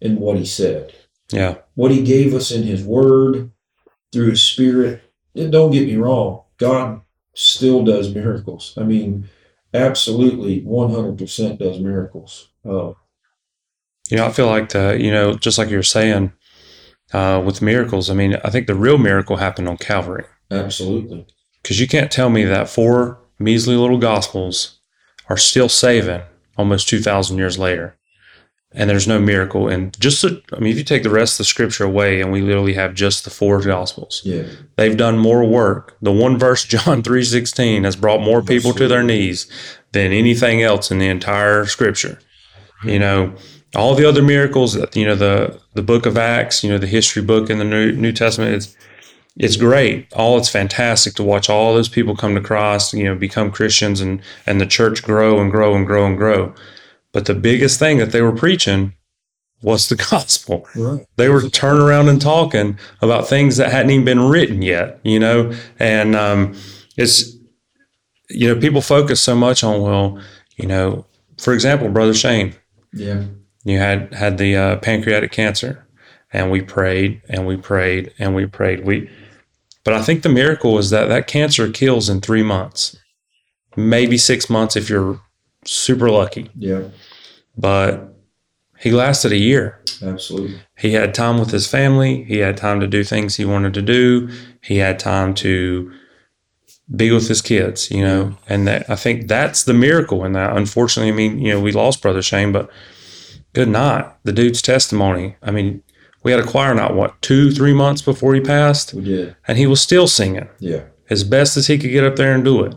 in 0.00 0.18
what 0.18 0.38
he 0.38 0.44
said. 0.44 0.92
yeah. 1.30 1.56
what 1.74 1.90
he 1.90 2.02
gave 2.02 2.34
us 2.34 2.50
in 2.50 2.62
his 2.62 2.82
word 2.82 3.50
through 4.12 4.30
his 4.30 4.42
spirit. 4.42 5.02
And 5.34 5.52
don't 5.52 5.70
get 5.70 5.86
me 5.86 5.96
wrong, 5.96 6.42
God 6.58 7.02
still 7.34 7.84
does 7.84 8.12
miracles. 8.14 8.74
I 8.76 8.82
mean, 8.82 9.28
absolutely 9.72 10.62
100% 10.62 11.58
does 11.58 11.78
miracles. 11.78 12.48
Uh, 12.64 12.92
You 14.10 14.16
know, 14.16 14.26
I 14.26 14.32
feel 14.32 14.46
like 14.48 14.70
the, 14.70 14.98
you 15.00 15.10
know, 15.12 15.34
just 15.34 15.56
like 15.58 15.70
you 15.70 15.76
were 15.76 15.82
saying 15.84 16.32
uh, 17.12 17.40
with 17.44 17.62
miracles, 17.62 18.10
I 18.10 18.14
mean, 18.14 18.36
I 18.44 18.50
think 18.50 18.66
the 18.66 18.74
real 18.74 18.98
miracle 18.98 19.36
happened 19.36 19.68
on 19.68 19.76
Calvary 19.76 20.24
absolutely. 20.50 21.26
because 21.62 21.78
you 21.80 21.86
can't 21.86 22.10
tell 22.10 22.28
me 22.30 22.44
that 22.44 22.68
four 22.68 23.18
measly 23.38 23.76
little 23.76 23.98
gospels 23.98 24.80
are 25.28 25.36
still 25.36 25.68
saving 25.68 26.22
almost 26.56 26.88
2,000 26.88 27.38
years 27.38 27.58
later. 27.58 27.96
And 28.72 28.88
there's 28.88 29.08
no 29.08 29.18
miracle. 29.18 29.66
And 29.66 29.98
just, 29.98 30.24
I 30.24 30.58
mean, 30.60 30.70
if 30.70 30.78
you 30.78 30.84
take 30.84 31.02
the 31.02 31.10
rest 31.10 31.34
of 31.34 31.38
the 31.38 31.44
scripture 31.44 31.82
away 31.84 32.20
and 32.20 32.30
we 32.30 32.40
literally 32.40 32.74
have 32.74 32.94
just 32.94 33.24
the 33.24 33.30
four 33.30 33.60
gospels, 33.60 34.22
Yeah. 34.24 34.44
they've 34.76 34.96
done 34.96 35.18
more 35.18 35.44
work. 35.44 35.96
The 36.00 36.12
one 36.12 36.38
verse, 36.38 36.64
John 36.74 37.02
3.16, 37.02 37.84
has 37.84 37.96
brought 37.96 38.20
more 38.20 38.42
people 38.42 38.72
to 38.74 38.86
their 38.86 39.02
knees 39.02 39.48
than 39.90 40.12
anything 40.12 40.62
else 40.62 40.92
in 40.92 40.98
the 41.00 41.08
entire 41.08 41.66
scripture. 41.66 42.20
You 42.84 42.98
know, 43.00 43.34
all 43.74 43.94
the 43.96 44.08
other 44.08 44.22
miracles, 44.22 44.76
you 44.96 45.04
know, 45.04 45.14
the 45.16 45.60
the 45.74 45.82
book 45.82 46.06
of 46.06 46.16
Acts, 46.16 46.64
you 46.64 46.70
know, 46.70 46.78
the 46.78 46.86
history 46.86 47.22
book 47.22 47.50
in 47.50 47.58
the 47.58 47.64
New, 47.64 47.92
New 47.92 48.12
Testament, 48.12 48.54
it's 48.54 48.76
it's 49.36 49.56
great. 49.56 50.10
All 50.14 50.38
it's 50.38 50.48
fantastic 50.48 51.14
to 51.14 51.22
watch 51.22 51.50
all 51.50 51.74
those 51.74 51.88
people 51.88 52.16
come 52.16 52.34
to 52.36 52.40
Christ, 52.40 52.94
you 52.94 53.04
know, 53.04 53.14
become 53.14 53.50
Christians 53.50 54.00
and 54.00 54.22
and 54.46 54.60
the 54.60 54.66
church 54.66 55.02
grow 55.02 55.40
and 55.40 55.50
grow 55.50 55.74
and 55.74 55.86
grow 55.86 56.06
and 56.06 56.16
grow. 56.16 56.54
But 57.12 57.26
the 57.26 57.34
biggest 57.34 57.78
thing 57.78 57.98
that 57.98 58.12
they 58.12 58.22
were 58.22 58.32
preaching 58.34 58.94
was 59.62 59.88
the 59.88 59.96
gospel. 60.10 60.66
Right. 60.74 61.04
They 61.16 61.28
were 61.28 61.42
turning 61.48 61.82
around 61.82 62.08
and 62.08 62.20
talking 62.20 62.78
about 63.02 63.28
things 63.28 63.56
that 63.56 63.70
hadn't 63.72 63.90
even 63.90 64.04
been 64.04 64.20
written 64.28 64.62
yet, 64.62 65.00
you 65.02 65.18
know, 65.18 65.52
and 65.78 66.14
um, 66.16 66.54
it's 66.96 67.36
you 68.28 68.46
know 68.48 68.60
people 68.60 68.80
focus 68.80 69.20
so 69.20 69.34
much 69.34 69.64
on 69.64 69.82
well, 69.82 70.20
you 70.56 70.66
know, 70.66 71.04
for 71.38 71.52
example, 71.52 71.88
Brother 71.88 72.14
Shane, 72.14 72.54
Yeah. 72.92 73.24
you 73.64 73.78
had 73.78 74.14
had 74.14 74.38
the 74.38 74.56
uh, 74.56 74.76
pancreatic 74.76 75.32
cancer, 75.32 75.84
and 76.32 76.50
we 76.50 76.60
prayed 76.62 77.20
and 77.28 77.46
we 77.46 77.56
prayed 77.56 78.12
and 78.18 78.34
we 78.34 78.46
prayed. 78.46 78.84
We, 78.86 79.10
but 79.84 79.94
I 79.94 80.02
think 80.02 80.22
the 80.22 80.28
miracle 80.28 80.78
is 80.78 80.90
that 80.90 81.08
that 81.08 81.26
cancer 81.26 81.70
kills 81.70 82.08
in 82.08 82.20
three 82.20 82.42
months, 82.44 82.96
maybe 83.76 84.16
six 84.16 84.48
months 84.48 84.76
if 84.76 84.88
you're 84.88 85.20
super 85.64 86.10
lucky. 86.10 86.50
Yeah, 86.56 86.84
But 87.56 88.14
he 88.78 88.90
lasted 88.90 89.32
a 89.32 89.36
year. 89.36 89.82
absolutely. 90.02 90.60
He 90.78 90.92
had 90.94 91.14
time 91.14 91.38
with 91.38 91.50
his 91.50 91.66
family. 91.66 92.24
He 92.24 92.38
had 92.38 92.56
time 92.56 92.80
to 92.80 92.86
do 92.86 93.04
things 93.04 93.36
he 93.36 93.44
wanted 93.44 93.74
to 93.74 93.82
do. 93.82 94.28
He 94.62 94.78
had 94.78 94.98
time 94.98 95.34
to 95.34 95.92
be 96.94 97.10
with 97.12 97.28
his 97.28 97.42
kids, 97.42 97.90
you 97.90 98.02
know, 98.02 98.36
and 98.48 98.66
that 98.66 98.88
I 98.90 98.96
think 98.96 99.28
that's 99.28 99.62
the 99.64 99.74
miracle 99.74 100.24
in 100.24 100.32
that. 100.32 100.56
Unfortunately, 100.56 101.12
I 101.12 101.14
mean, 101.14 101.38
you 101.38 101.52
know, 101.52 101.60
we 101.60 101.72
lost 101.72 102.02
Brother 102.02 102.22
Shane, 102.22 102.52
but 102.52 102.68
good 103.52 103.68
night. 103.68 104.10
The 104.24 104.32
dude's 104.32 104.62
testimony. 104.62 105.36
I 105.42 105.50
mean, 105.50 105.82
we 106.24 106.32
had 106.32 106.40
a 106.40 106.46
choir 106.46 106.74
not 106.74 106.94
what, 106.94 107.20
two, 107.22 107.50
three 107.52 107.72
months 107.74 108.02
before 108.02 108.34
he 108.34 108.40
passed, 108.40 108.92
We 108.94 109.04
did. 109.04 109.36
and 109.46 109.56
he 109.56 109.66
was 109.66 109.80
still 109.80 110.06
singing 110.08 110.48
Yeah, 110.58 110.82
as 111.10 111.22
best 111.24 111.56
as 111.56 111.66
he 111.68 111.78
could 111.78 111.90
get 111.90 112.04
up 112.04 112.16
there 112.16 112.34
and 112.34 112.44
do 112.44 112.64
it. 112.64 112.74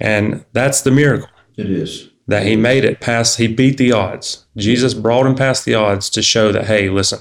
And 0.00 0.44
that's 0.52 0.80
the 0.82 0.90
miracle 0.90 1.28
it 1.56 1.70
is. 1.70 2.10
that 2.26 2.44
he 2.46 2.56
made 2.56 2.84
it 2.84 3.00
past, 3.00 3.38
he 3.38 3.46
beat 3.46 3.76
the 3.78 3.92
odds. 3.92 4.46
Jesus 4.56 4.94
brought 4.94 5.26
him 5.26 5.34
past 5.34 5.64
the 5.64 5.74
odds 5.74 6.10
to 6.10 6.22
show 6.22 6.52
that, 6.52 6.66
hey, 6.66 6.88
listen, 6.90 7.20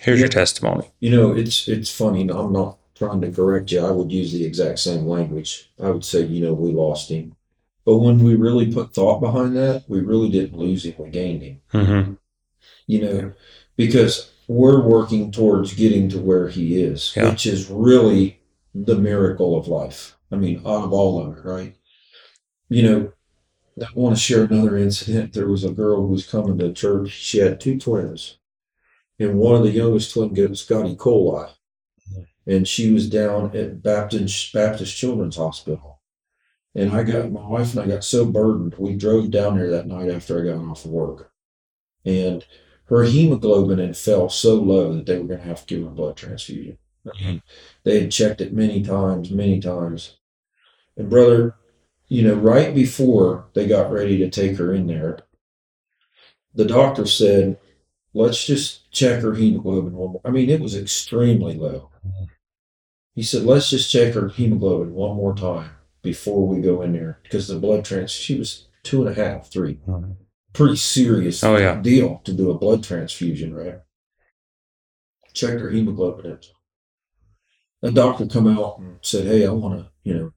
here's 0.00 0.20
your 0.20 0.28
testimony. 0.28 0.90
You 1.00 1.10
know, 1.10 1.32
it's 1.34 1.68
it's 1.68 1.90
funny. 1.90 2.22
I'm 2.30 2.52
not 2.52 2.78
trying 2.94 3.20
to 3.22 3.30
correct 3.30 3.72
you. 3.72 3.80
I 3.84 3.90
would 3.90 4.12
use 4.12 4.32
the 4.32 4.44
exact 4.44 4.78
same 4.78 5.06
language. 5.06 5.70
I 5.82 5.90
would 5.90 6.04
say, 6.04 6.24
you 6.24 6.44
know, 6.44 6.54
we 6.54 6.72
lost 6.72 7.10
him, 7.10 7.34
but 7.84 7.98
when 7.98 8.22
we 8.22 8.34
really 8.34 8.72
put 8.72 8.94
thought 8.94 9.20
behind 9.20 9.56
that, 9.56 9.84
we 9.88 10.00
really 10.00 10.30
didn't 10.30 10.58
lose 10.58 10.84
him. 10.84 10.94
We 10.98 11.10
gained 11.10 11.42
him. 11.42 11.60
hmm 11.72 12.12
You 12.86 13.00
know, 13.02 13.32
because 13.76 14.30
we're 14.46 14.82
working 14.86 15.32
towards 15.32 15.72
getting 15.74 16.08
to 16.10 16.18
where 16.18 16.48
he 16.48 16.82
is, 16.82 17.14
Yeah. 17.16 17.30
which 17.30 17.46
is 17.46 17.70
really 17.70 18.40
the 18.74 18.96
miracle 18.96 19.56
of 19.58 19.68
life. 19.68 20.16
I 20.30 20.36
mean, 20.36 20.58
out 20.66 20.84
of 20.84 20.92
all 20.92 21.20
of 21.24 21.38
it, 21.38 21.44
right? 21.44 21.74
You 22.74 22.82
know, 22.82 23.12
I 23.80 23.86
want 23.94 24.16
to 24.16 24.20
share 24.20 24.42
another 24.42 24.76
incident. 24.76 25.32
There 25.32 25.46
was 25.46 25.62
a 25.62 25.70
girl 25.70 25.98
who 25.98 26.08
was 26.08 26.26
coming 26.26 26.58
to 26.58 26.72
church. 26.72 27.10
She 27.10 27.38
had 27.38 27.60
two 27.60 27.78
twins, 27.78 28.38
and 29.20 29.38
one 29.38 29.54
of 29.54 29.62
the 29.62 29.70
youngest 29.70 30.12
twin 30.12 30.34
got 30.34 30.48
got 30.68 30.86
E. 30.86 30.96
coli, 30.96 31.50
and 32.48 32.66
she 32.66 32.92
was 32.92 33.08
down 33.08 33.56
at 33.56 33.80
Baptist 33.80 34.52
Baptist 34.52 34.96
Children's 34.96 35.36
Hospital. 35.36 36.00
And 36.74 36.90
I 36.90 37.04
got 37.04 37.30
my 37.30 37.46
wife 37.46 37.74
and 37.74 37.82
I 37.82 37.86
got 37.86 38.02
so 38.02 38.26
burdened. 38.26 38.74
We 38.76 38.96
drove 38.96 39.30
down 39.30 39.56
there 39.56 39.70
that 39.70 39.86
night 39.86 40.10
after 40.10 40.42
I 40.42 40.52
got 40.52 40.64
off 40.68 40.84
of 40.84 40.90
work, 40.90 41.30
and 42.04 42.44
her 42.86 43.04
hemoglobin 43.04 43.78
had 43.78 43.96
fell 43.96 44.28
so 44.28 44.56
low 44.56 44.94
that 44.94 45.06
they 45.06 45.16
were 45.20 45.28
going 45.28 45.38
to 45.38 45.46
have 45.46 45.64
to 45.64 45.74
give 45.76 45.84
her 45.84 45.90
a 45.90 45.94
blood 45.94 46.16
transfusion. 46.16 46.78
Mhm. 47.06 47.40
They 47.84 48.00
had 48.00 48.10
checked 48.10 48.40
it 48.40 48.52
many 48.52 48.82
times, 48.82 49.30
many 49.30 49.60
times. 49.60 50.16
And 50.96 51.08
brother, 51.08 51.54
you 52.08 52.22
know, 52.22 52.34
right 52.34 52.74
before 52.74 53.46
they 53.54 53.66
got 53.66 53.90
ready 53.92 54.18
to 54.18 54.30
take 54.30 54.56
her 54.58 54.72
in 54.74 54.86
there, 54.86 55.20
the 56.54 56.64
doctor 56.64 57.06
said, 57.06 57.58
"Let's 58.12 58.46
just 58.46 58.90
check 58.92 59.22
her 59.22 59.34
hemoglobin 59.34 59.94
one 59.94 60.12
more." 60.12 60.20
I 60.24 60.30
mean, 60.30 60.50
it 60.50 60.60
was 60.60 60.76
extremely 60.76 61.56
low. 61.56 61.90
He 63.14 63.22
said, 63.22 63.44
"Let's 63.44 63.70
just 63.70 63.90
check 63.90 64.14
her 64.14 64.28
hemoglobin 64.28 64.94
one 64.94 65.16
more 65.16 65.34
time 65.34 65.70
before 66.02 66.46
we 66.46 66.60
go 66.60 66.82
in 66.82 66.92
there 66.92 67.20
because 67.22 67.48
the 67.48 67.58
blood 67.58 67.84
trans 67.84 68.10
she 68.10 68.38
was 68.38 68.68
two 68.82 69.06
and 69.06 69.10
a 69.10 69.14
half, 69.14 69.50
three, 69.50 69.80
pretty 70.52 70.76
serious 70.76 71.42
Oh, 71.42 71.56
yeah. 71.56 71.80
deal 71.80 72.20
to 72.24 72.32
do 72.32 72.50
a 72.50 72.58
blood 72.58 72.84
transfusion, 72.84 73.54
right? 73.54 73.80
Checked 75.32 75.60
her 75.60 75.70
hemoglobin. 75.70 76.30
It. 76.32 76.46
The 77.80 77.90
doctor 77.92 78.26
come 78.26 78.46
out 78.46 78.78
and 78.78 78.98
said, 79.02 79.26
"Hey, 79.26 79.46
I 79.46 79.50
want 79.50 79.80
to, 79.80 79.90
you 80.04 80.14
know, 80.14 80.32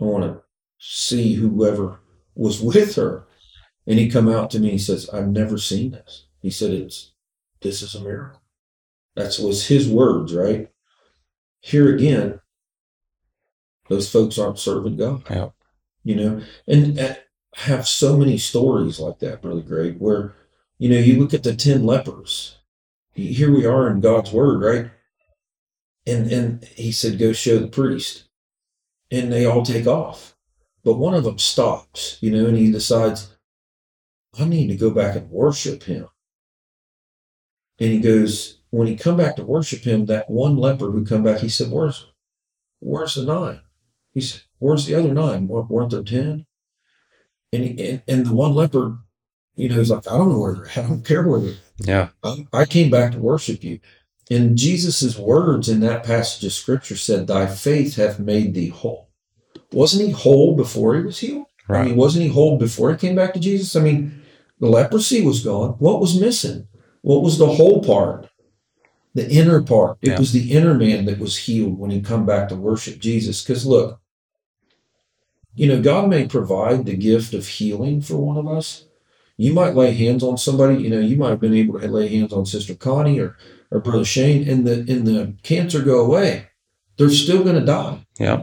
I 0.00 0.04
want 0.04 0.24
to 0.24 0.42
see 0.80 1.34
whoever 1.34 2.00
was 2.34 2.60
with 2.60 2.96
her." 2.96 3.26
And 3.86 3.98
he 3.98 4.10
come 4.10 4.28
out 4.28 4.50
to 4.50 4.58
me. 4.58 4.70
He 4.70 4.78
says, 4.78 5.08
"I've 5.10 5.28
never 5.28 5.58
seen 5.58 5.92
this." 5.92 6.26
He 6.40 6.50
said, 6.50 6.72
"It's 6.72 7.12
this 7.60 7.82
is 7.82 7.94
a 7.94 8.00
miracle." 8.00 8.40
That 9.16 9.38
was 9.42 9.66
his 9.66 9.88
words, 9.88 10.34
right? 10.34 10.70
Here 11.60 11.94
again, 11.94 12.40
those 13.88 14.10
folks 14.10 14.38
aren't 14.38 14.58
serving 14.58 14.96
God. 14.96 15.24
Yeah. 15.28 15.48
You 16.04 16.16
know, 16.16 16.42
and 16.66 16.98
uh, 16.98 17.14
I 17.56 17.60
have 17.60 17.86
so 17.86 18.16
many 18.16 18.38
stories 18.38 18.98
like 18.98 19.18
that, 19.18 19.42
Brother 19.42 19.60
Greg, 19.60 19.96
where, 19.98 20.34
you 20.78 20.88
know, 20.88 20.98
you 20.98 21.20
look 21.20 21.34
at 21.34 21.42
the 21.42 21.54
10 21.54 21.84
lepers. 21.84 22.56
Here 23.12 23.52
we 23.52 23.66
are 23.66 23.90
in 23.90 24.00
God's 24.00 24.32
word, 24.32 24.62
right? 24.62 24.90
And 26.06 26.32
and 26.32 26.64
he 26.64 26.92
said, 26.92 27.18
go 27.18 27.32
show 27.32 27.58
the 27.58 27.68
priest. 27.68 28.28
And 29.10 29.32
they 29.32 29.44
all 29.44 29.62
take 29.64 29.86
off. 29.86 30.36
But 30.84 30.94
one 30.94 31.14
of 31.14 31.24
them 31.24 31.38
stops, 31.38 32.18
you 32.20 32.30
know, 32.30 32.46
and 32.46 32.56
he 32.56 32.72
decides, 32.72 33.36
I 34.38 34.44
need 34.44 34.68
to 34.68 34.76
go 34.76 34.90
back 34.90 35.16
and 35.16 35.30
worship 35.30 35.82
him. 35.82 36.08
And 37.78 37.90
he 37.90 38.00
goes, 38.00 38.60
when 38.70 38.86
he 38.86 38.96
come 38.96 39.16
back 39.16 39.36
to 39.36 39.44
worship 39.44 39.82
him, 39.82 40.06
that 40.06 40.30
one 40.30 40.56
leper 40.56 40.90
who 40.90 41.04
come 41.04 41.22
back, 41.22 41.40
he 41.40 41.48
said, 41.48 41.70
Where's 41.70 42.06
where's 42.78 43.14
the 43.16 43.24
nine? 43.24 43.60
He 44.12 44.20
said, 44.20 44.42
Where's 44.58 44.86
the 44.86 44.94
other 44.94 45.12
nine? 45.12 45.48
Weren't 45.48 45.90
there 45.90 46.02
ten? 46.02 46.46
And, 47.52 47.64
he, 47.64 47.88
and 47.88 48.02
and 48.06 48.26
the 48.26 48.34
one 48.34 48.54
leper, 48.54 48.98
you 49.56 49.68
know, 49.68 49.76
he's 49.76 49.90
like, 49.90 50.06
I 50.06 50.16
don't 50.16 50.30
know 50.30 50.38
where 50.38 50.54
they're 50.54 50.68
at. 50.68 50.78
I 50.78 50.82
don't 50.82 51.04
care 51.04 51.26
where 51.26 51.40
they're 51.40 51.50
at. 51.50 51.58
Yeah. 51.78 52.08
I, 52.22 52.46
I 52.52 52.64
came 52.64 52.90
back 52.90 53.12
to 53.12 53.18
worship 53.18 53.64
you. 53.64 53.80
And 54.30 54.56
Jesus' 54.56 55.18
words 55.18 55.68
in 55.68 55.80
that 55.80 56.04
passage 56.04 56.44
of 56.44 56.52
scripture 56.52 56.96
said, 56.96 57.26
Thy 57.26 57.46
faith 57.46 57.96
hath 57.96 58.20
made 58.20 58.54
thee 58.54 58.68
whole. 58.68 59.09
Wasn't 59.72 60.04
he 60.06 60.10
whole 60.12 60.56
before 60.56 60.96
he 60.96 61.02
was 61.02 61.18
healed? 61.18 61.46
I 61.68 61.84
mean, 61.84 61.96
wasn't 61.96 62.24
he 62.24 62.30
whole 62.30 62.58
before 62.58 62.90
he 62.90 62.96
came 62.98 63.14
back 63.14 63.32
to 63.34 63.40
Jesus? 63.40 63.76
I 63.76 63.80
mean, 63.80 64.22
the 64.58 64.66
leprosy 64.68 65.22
was 65.22 65.44
gone. 65.44 65.70
What 65.78 66.00
was 66.00 66.20
missing? 66.20 66.66
What 67.02 67.22
was 67.22 67.38
the 67.38 67.46
whole 67.46 67.82
part? 67.82 68.28
The 69.14 69.30
inner 69.30 69.62
part. 69.62 69.98
It 70.02 70.08
Yeah. 70.10 70.18
was 70.18 70.32
the 70.32 70.50
inner 70.52 70.74
man 70.74 71.04
that 71.04 71.18
was 71.18 71.36
healed 71.38 71.78
when 71.78 71.90
he 71.90 72.00
come 72.00 72.26
back 72.26 72.48
to 72.48 72.56
worship 72.56 72.98
Jesus. 72.98 73.42
Because 73.42 73.64
look, 73.66 74.00
you 75.54 75.66
know, 75.68 75.80
God 75.80 76.08
may 76.08 76.26
provide 76.26 76.86
the 76.86 76.96
gift 76.96 77.34
of 77.34 77.46
healing 77.46 78.00
for 78.00 78.16
one 78.16 78.36
of 78.36 78.46
us. 78.48 78.86
You 79.36 79.52
might 79.52 79.74
lay 79.74 79.92
hands 79.94 80.22
on 80.22 80.36
somebody, 80.36 80.82
you 80.82 80.90
know, 80.90 81.00
you 81.00 81.16
might 81.16 81.30
have 81.30 81.40
been 81.40 81.54
able 81.54 81.80
to 81.80 81.88
lay 81.88 82.08
hands 82.08 82.32
on 82.32 82.44
Sister 82.46 82.74
Connie 82.74 83.18
or, 83.18 83.36
or 83.70 83.80
Brother 83.80 84.04
Shane, 84.04 84.46
and 84.48 84.66
the 84.66 84.84
and 84.92 85.06
the 85.06 85.34
cancer 85.42 85.80
go 85.82 86.04
away. 86.04 86.46
They're 86.98 87.08
still 87.10 87.42
gonna 87.42 87.64
die. 87.64 88.04
Yeah. 88.18 88.42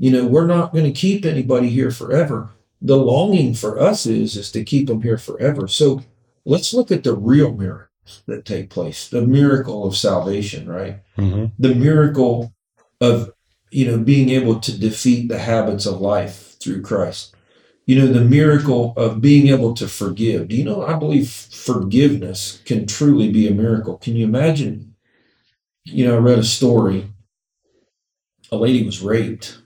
You 0.00 0.10
know, 0.10 0.26
we're 0.26 0.46
not 0.46 0.72
going 0.72 0.86
to 0.86 0.98
keep 0.98 1.26
anybody 1.26 1.68
here 1.68 1.90
forever. 1.90 2.48
The 2.80 2.96
longing 2.96 3.52
for 3.52 3.78
us 3.78 4.06
is 4.06 4.34
is 4.34 4.50
to 4.52 4.64
keep 4.64 4.86
them 4.86 5.02
here 5.02 5.18
forever. 5.18 5.68
So 5.68 6.02
let's 6.46 6.72
look 6.72 6.90
at 6.90 7.04
the 7.04 7.14
real 7.14 7.52
miracles 7.52 8.22
that 8.26 8.46
take 8.46 8.70
place. 8.70 9.10
The 9.10 9.20
miracle 9.20 9.86
of 9.86 9.94
salvation, 9.94 10.66
right? 10.66 11.02
hmm 11.16 11.46
The 11.58 11.74
miracle 11.74 12.54
of 13.02 13.34
you 13.70 13.86
know 13.86 13.98
being 13.98 14.30
able 14.30 14.58
to 14.60 14.78
defeat 14.78 15.28
the 15.28 15.38
habits 15.38 15.84
of 15.84 16.00
life 16.00 16.56
through 16.58 16.80
Christ. 16.80 17.34
You 17.84 17.98
know, 17.98 18.06
the 18.06 18.24
miracle 18.24 18.94
of 18.96 19.20
being 19.20 19.48
able 19.48 19.74
to 19.74 19.86
forgive. 19.86 20.48
Do 20.48 20.56
you 20.56 20.64
know 20.64 20.82
I 20.82 20.94
believe 20.94 21.28
forgiveness 21.28 22.62
can 22.64 22.86
truly 22.86 23.30
be 23.30 23.46
a 23.46 23.52
miracle. 23.52 23.98
Can 23.98 24.16
you 24.16 24.24
imagine? 24.24 24.94
You 25.84 26.06
know, 26.06 26.14
I 26.14 26.18
read 26.20 26.38
a 26.38 26.44
story. 26.44 27.12
A 28.50 28.56
lady 28.56 28.82
was 28.82 29.02
raped. 29.02 29.60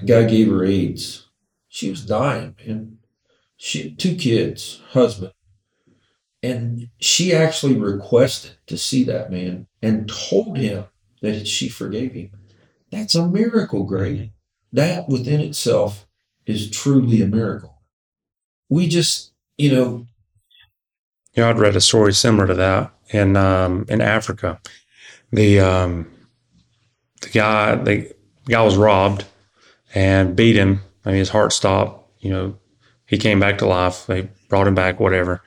A 0.00 0.04
guy 0.04 0.24
gave 0.24 0.50
her 0.50 0.64
AIDS. 0.64 1.28
She 1.68 1.90
was 1.90 2.04
dying, 2.04 2.54
man. 2.66 2.98
She 3.56 3.94
two 3.94 4.14
kids, 4.14 4.80
husband. 4.90 5.32
And 6.42 6.90
she 6.98 7.32
actually 7.34 7.76
requested 7.76 8.52
to 8.66 8.76
see 8.76 9.02
that 9.04 9.30
man 9.30 9.66
and 9.82 10.08
told 10.08 10.58
him 10.58 10.84
that 11.22 11.46
she 11.46 11.68
forgave 11.68 12.12
him. 12.12 12.30
That's 12.92 13.14
a 13.14 13.26
miracle, 13.26 13.84
Greg. 13.84 14.32
That 14.72 15.08
within 15.08 15.40
itself 15.40 16.06
is 16.44 16.70
truly 16.70 17.22
a 17.22 17.26
miracle. 17.26 17.82
We 18.68 18.88
just, 18.88 19.32
you 19.56 19.72
know, 19.72 20.06
Yeah, 21.34 21.48
I'd 21.48 21.58
read 21.58 21.76
a 21.76 21.80
story 21.80 22.12
similar 22.12 22.46
to 22.46 22.54
that 22.54 22.92
in 23.10 23.36
um, 23.36 23.86
in 23.88 24.00
Africa. 24.00 24.60
The 25.32 25.60
um, 25.60 26.10
the 27.22 27.28
guy 27.30 27.74
the 27.76 28.14
guy 28.46 28.62
was 28.62 28.76
robbed 28.76 29.24
and 29.94 30.36
beat 30.36 30.56
him. 30.56 30.82
I 31.04 31.10
mean, 31.10 31.18
his 31.18 31.30
heart 31.30 31.52
stopped. 31.52 32.10
You 32.20 32.30
know, 32.30 32.58
he 33.06 33.18
came 33.18 33.40
back 33.40 33.58
to 33.58 33.66
life. 33.66 34.06
They 34.06 34.28
brought 34.48 34.66
him 34.66 34.74
back, 34.74 35.00
whatever. 35.00 35.42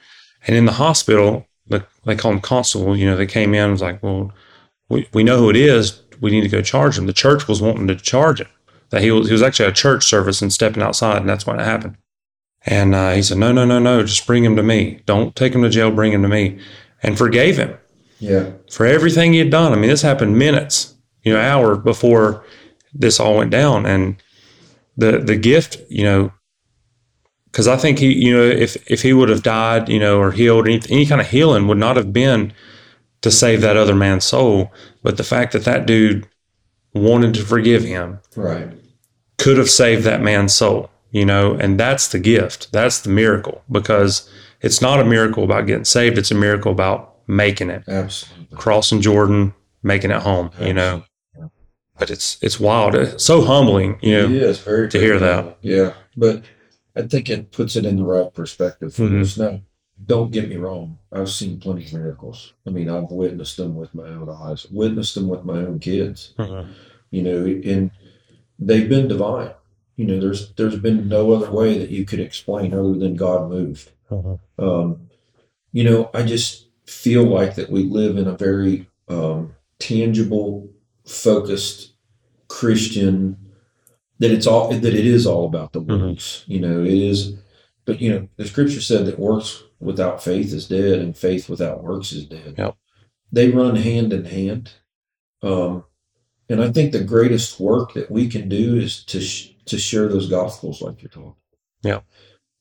And 0.47 0.55
in 0.55 0.65
the 0.65 0.73
hospital, 0.73 1.45
the, 1.67 1.85
they 2.05 2.15
call 2.15 2.31
him 2.31 2.41
constable. 2.41 2.95
You 2.95 3.05
know, 3.05 3.15
they 3.15 3.27
came 3.27 3.53
in 3.53 3.63
and 3.63 3.71
was 3.71 3.81
like, 3.81 4.01
"Well, 4.01 4.31
we, 4.87 5.07
we 5.13 5.23
know 5.23 5.37
who 5.37 5.49
it 5.49 5.55
is. 5.55 6.01
We 6.21 6.31
need 6.31 6.41
to 6.41 6.49
go 6.49 6.61
charge 6.61 6.97
him." 6.97 7.05
The 7.05 7.13
church 7.13 7.47
was 7.47 7.61
wanting 7.61 7.87
to 7.87 7.95
charge 7.95 8.41
him. 8.41 8.47
That 8.89 9.01
he 9.01 9.11
was 9.11 9.27
he 9.27 9.33
was 9.33 9.41
actually 9.41 9.65
at 9.65 9.71
a 9.71 9.75
church 9.75 10.05
service 10.05 10.41
and 10.41 10.51
stepping 10.51 10.83
outside, 10.83 11.17
and 11.17 11.29
that's 11.29 11.45
when 11.45 11.59
it 11.59 11.65
happened. 11.65 11.97
And 12.65 12.95
uh, 12.95 13.11
he 13.11 13.21
said, 13.21 13.37
"No, 13.37 13.51
no, 13.51 13.65
no, 13.65 13.79
no. 13.79 14.03
Just 14.03 14.25
bring 14.25 14.43
him 14.43 14.55
to 14.55 14.63
me. 14.63 15.01
Don't 15.05 15.35
take 15.35 15.53
him 15.53 15.63
to 15.63 15.69
jail. 15.69 15.91
Bring 15.91 16.13
him 16.13 16.21
to 16.21 16.29
me." 16.29 16.59
And 17.01 17.17
forgave 17.17 17.55
him 17.55 17.77
yeah, 18.19 18.51
for 18.69 18.85
everything 18.85 19.33
he 19.33 19.39
had 19.39 19.49
done. 19.49 19.71
I 19.71 19.75
mean, 19.75 19.89
this 19.89 20.01
happened 20.01 20.37
minutes, 20.37 20.95
you 21.23 21.33
know, 21.33 21.39
hour 21.39 21.75
before 21.75 22.43
this 22.93 23.19
all 23.19 23.37
went 23.37 23.51
down. 23.51 23.85
And 23.85 24.21
the 24.99 25.19
the 25.19 25.35
gift, 25.35 25.77
you 25.89 26.03
know, 26.03 26.31
because 27.51 27.67
I 27.67 27.77
think 27.77 27.99
he, 27.99 28.13
you 28.13 28.35
know, 28.35 28.43
if 28.43 28.75
if 28.91 29.01
he 29.01 29.13
would 29.13 29.29
have 29.29 29.43
died, 29.43 29.89
you 29.89 29.99
know, 29.99 30.19
or 30.19 30.31
healed, 30.31 30.67
any, 30.67 30.81
any 30.89 31.05
kind 31.05 31.21
of 31.21 31.29
healing 31.29 31.67
would 31.67 31.77
not 31.77 31.95
have 31.95 32.13
been 32.13 32.53
to 33.21 33.31
save 33.31 33.61
that 33.61 33.77
other 33.77 33.95
man's 33.95 34.25
soul, 34.25 34.71
but 35.03 35.17
the 35.17 35.23
fact 35.23 35.51
that 35.53 35.65
that 35.65 35.85
dude 35.85 36.27
wanted 36.93 37.33
to 37.33 37.41
forgive 37.43 37.83
him 37.83 38.19
Right. 38.35 38.69
could 39.37 39.57
have 39.57 39.69
saved 39.69 40.03
that 40.03 40.21
man's 40.21 40.53
soul, 40.53 40.89
you 41.11 41.25
know, 41.25 41.53
and 41.55 41.79
that's 41.79 42.07
the 42.07 42.19
gift. 42.19 42.71
That's 42.71 42.99
the 43.01 43.09
miracle 43.09 43.61
because 43.69 44.29
it's 44.61 44.81
not 44.81 44.99
a 44.99 45.05
miracle 45.05 45.43
about 45.43 45.67
getting 45.67 45.85
saved, 45.85 46.17
it's 46.17 46.31
a 46.31 46.35
miracle 46.35 46.71
about 46.71 47.15
making 47.27 47.69
it, 47.69 47.83
Absolutely. 47.87 48.57
crossing 48.57 49.01
Jordan, 49.01 49.53
making 49.83 50.11
it 50.11 50.21
home, 50.21 50.49
you 50.61 50.73
know. 50.73 51.03
But 51.99 52.09
it's 52.09 52.37
it's 52.41 52.59
wild, 52.59 52.95
it's 52.95 53.23
so 53.23 53.41
humbling, 53.43 53.99
you 54.01 54.17
know. 54.17 54.27
Yeah, 54.27 54.47
it's 54.47 54.59
very 54.59 54.87
to 54.89 54.99
hear 54.99 55.19
that. 55.19 55.57
Yeah, 55.61 55.93
but 56.15 56.43
I 56.95 57.01
think 57.03 57.29
it 57.29 57.51
puts 57.51 57.75
it 57.75 57.85
in 57.85 57.97
the 57.97 58.03
right 58.03 58.33
perspective 58.33 58.93
for 58.95 59.03
Mhm. 59.03 59.21
us. 59.21 59.37
Now, 59.37 59.61
don't 60.05 60.31
get 60.31 60.47
me 60.49 60.55
wrong. 60.55 60.97
I've 61.11 61.29
seen 61.29 61.59
plenty 61.59 61.85
of 61.85 61.93
miracles. 61.93 62.53
I 62.65 62.69
mean, 62.69 62.89
I've 62.89 63.11
witnessed 63.11 63.57
them 63.57 63.75
with 63.75 63.93
my 63.93 64.07
own 64.07 64.29
eyes, 64.29 64.65
witnessed 64.71 65.15
them 65.15 65.27
with 65.27 65.43
my 65.43 65.57
own 65.59 65.79
kids. 65.79 66.33
You 67.11 67.21
know, 67.23 67.43
and 67.45 67.91
they've 68.57 68.87
been 68.87 69.07
divine. 69.09 69.51
You 69.97 70.05
know, 70.05 70.19
there's 70.21 70.53
there's 70.53 70.77
been 70.77 71.09
no 71.09 71.33
other 71.33 71.51
way 71.51 71.77
that 71.79 71.89
you 71.89 72.05
could 72.05 72.21
explain 72.21 72.73
other 72.73 72.93
than 72.93 73.15
God 73.15 73.49
moved. 73.49 73.91
Um, 74.57 75.09
you 75.73 75.83
know, 75.83 76.09
I 76.13 76.23
just 76.23 76.67
feel 76.85 77.23
like 77.25 77.55
that 77.55 77.69
we 77.69 77.83
live 77.83 78.15
in 78.17 78.27
a 78.27 78.37
very 78.37 78.87
um, 79.09 79.53
tangible, 79.79 80.69
focused 81.09 81.93
Christian. 82.47 83.37
That 84.19 84.31
it's 84.31 84.47
all 84.47 84.69
that 84.69 84.83
it 84.93 85.05
is 85.05 85.25
all 85.25 85.45
about 85.45 85.71
the 85.73 85.81
Mhm. 85.81 86.09
works. 86.09 86.43
You 86.47 86.59
know, 86.59 86.83
it 86.83 86.93
is. 86.93 87.35
But 87.85 88.01
you 88.01 88.09
know, 88.11 88.27
the 88.37 88.45
scripture 88.45 88.81
said 88.81 89.05
that 89.05 89.17
works 89.19 89.63
without 89.79 90.21
faith 90.23 90.53
is 90.53 90.67
dead, 90.67 90.99
and 90.99 91.15
faith 91.17 91.49
without 91.49 91.83
works 91.83 92.11
is 92.11 92.25
dead. 92.25 92.55
Yep. 92.57 92.75
They 93.31 93.49
run 93.49 93.75
hand 93.77 94.11
in 94.11 94.25
hand. 94.25 94.71
Um, 95.41 95.85
and 96.49 96.61
I 96.61 96.71
think 96.71 96.91
the 96.91 97.03
greatest 97.03 97.59
work 97.59 97.93
that 97.93 98.11
we 98.11 98.27
can 98.27 98.49
do 98.49 98.75
is 98.75 99.03
to 99.05 99.21
sh- 99.21 99.51
to 99.65 99.77
share 99.77 100.09
those 100.09 100.27
gospels 100.27 100.81
like 100.81 101.01
you're 101.01 101.09
talking. 101.09 101.35
Yeah. 101.83 102.01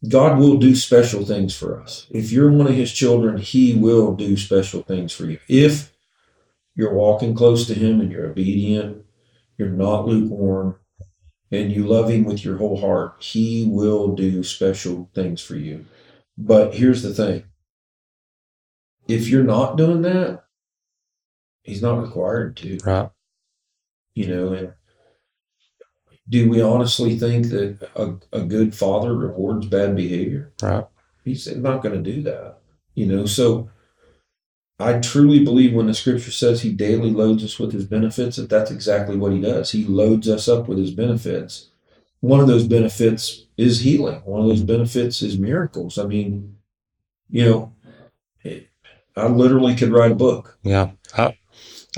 God 0.09 0.39
will 0.39 0.59
do 0.59 0.77
special 0.77 1.25
things 1.25 1.57
for 1.57 1.81
us. 1.83 2.07
If 2.11 2.31
you're 2.31 2.53
one 2.53 2.69
of 2.69 2.75
his 2.75 2.93
children, 2.93 3.39
he 3.39 3.75
will 3.75 4.15
do 4.15 4.37
special 4.37 4.83
things 4.83 5.13
for 5.13 5.27
you. 5.27 5.39
If 5.49 5.93
you're 6.79 6.95
walking 6.95 7.35
close 7.35 7.67
to 7.67 7.75
him 7.75 8.01
and 8.01 8.11
you're 8.11 8.31
obedient, 8.31 9.05
you're 9.59 9.69
not 9.69 10.07
lukewarm, 10.07 10.77
and 11.51 11.73
you 11.73 11.85
love 11.87 12.09
him 12.09 12.25
with 12.25 12.45
your 12.45 12.57
whole 12.57 12.81
heart, 12.81 13.17
he 13.23 13.67
will 13.69 14.14
do 14.14 14.43
special 14.45 15.11
things 15.14 15.43
for 15.43 15.57
you. 15.57 15.85
But 16.38 16.75
here's 16.75 17.03
the 17.03 17.12
thing. 17.12 17.43
If 19.09 19.27
you're 19.29 19.43
not 19.43 19.77
doing 19.77 20.03
that, 20.03 20.45
he's 21.64 21.83
not 21.83 22.01
required 22.01 22.57
to 22.59 22.79
Right. 22.85 23.11
you 24.14 24.27
know 24.29 24.53
and 24.53 24.73
do 26.29 26.49
we 26.49 26.61
honestly 26.62 27.19
think 27.19 27.49
that 27.49 27.88
a, 27.97 28.14
a 28.33 28.43
good 28.45 28.75
father 28.75 29.14
rewards 29.14 29.67
bad 29.67 29.95
behavior 29.97 30.53
Right. 30.62 30.87
he's 31.25 31.47
not 31.57 31.83
going 31.83 32.03
to 32.03 32.12
do 32.12 32.23
that 32.23 32.61
you 32.95 33.05
know 33.07 33.27
so 33.27 33.69
i 34.79 34.99
truly 34.99 35.45
believe 35.45 35.75
when 35.75 35.87
the 35.87 35.95
scripture 35.95 36.31
says 36.31 36.62
he 36.62 36.73
daily 36.73 37.11
loads 37.11 37.45
us 37.45 37.59
with 37.59 37.73
his 37.73 37.85
benefits 37.85 38.37
that 38.37 38.49
that's 38.49 38.71
exactly 38.71 39.17
what 39.17 39.33
he 39.33 39.41
does. 39.41 39.73
He 39.73 39.85
loads 39.85 40.29
us 40.29 40.49
up 40.49 40.69
with 40.69 40.79
his 40.79 40.91
benefits. 40.91 41.69
One 42.21 42.41
of 42.41 42.47
those 42.47 42.67
benefits 42.67 43.47
is 43.57 43.81
healing. 43.81 44.23
One 44.25 44.41
of 44.41 44.49
those 44.49 44.62
benefits 44.62 45.23
is 45.23 45.38
miracles. 45.38 45.99
I 45.99 46.05
mean 46.05 46.57
you 47.31 47.45
know 47.45 47.73
i 49.19 49.27
literally 49.27 49.75
could 49.75 49.91
write 49.91 50.12
a 50.12 50.17
book. 50.17 50.59
Yeah. 50.62 50.91
I, 51.17 51.37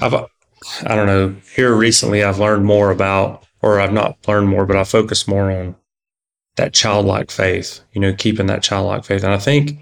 I've, 0.00 0.14
I 0.14 0.94
don't 0.94 1.06
know, 1.06 1.36
here 1.54 1.74
recently 1.74 2.24
I've 2.24 2.38
learned 2.38 2.64
more 2.64 2.90
about, 2.90 3.46
or 3.62 3.80
I've 3.80 3.92
not 3.92 4.16
learned 4.26 4.48
more, 4.48 4.66
but 4.66 4.76
I 4.76 4.84
focus 4.84 5.28
more 5.28 5.50
on 5.50 5.76
that 6.56 6.72
childlike 6.72 7.30
faith, 7.30 7.80
you 7.92 8.00
know, 8.00 8.14
keeping 8.14 8.46
that 8.46 8.62
childlike 8.62 9.04
faith. 9.04 9.22
And 9.22 9.32
I 9.32 9.38
think 9.38 9.78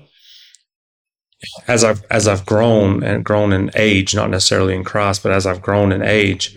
as 1.67 1.85
I've, 1.85 2.03
as 2.11 2.27
I've 2.27 2.45
grown 2.47 3.03
and 3.03 3.25
grown 3.25 3.53
in 3.53 3.71
age, 3.75 4.15
not 4.15 4.31
necessarily 4.31 4.75
in 4.75 4.85
Christ, 4.85 5.23
but 5.23 5.33
as 5.33 5.47
I've 5.47 5.63
grown 5.63 5.93
in 5.93 6.03
age, 6.03 6.57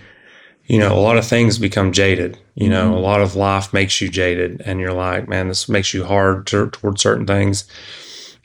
you 0.66 0.80
know, 0.80 0.94
a 0.94 1.00
lot 1.00 1.18
of 1.18 1.26
things 1.26 1.58
become 1.58 1.92
jaded. 1.92 2.38
You 2.56 2.70
know, 2.70 2.92
Mhm. 2.92 2.96
a 2.96 3.00
lot 3.00 3.22
of 3.22 3.36
life 3.36 3.74
makes 3.74 4.02
you 4.02 4.10
jaded, 4.10 4.62
and 4.66 4.80
you're 4.80 4.94
like, 4.94 5.28
man, 5.28 5.48
this 5.48 5.68
makes 5.70 5.94
you 5.94 6.06
hard 6.06 6.48
to, 6.48 6.70
toward 6.70 7.00
certain 7.00 7.26
things. 7.26 7.66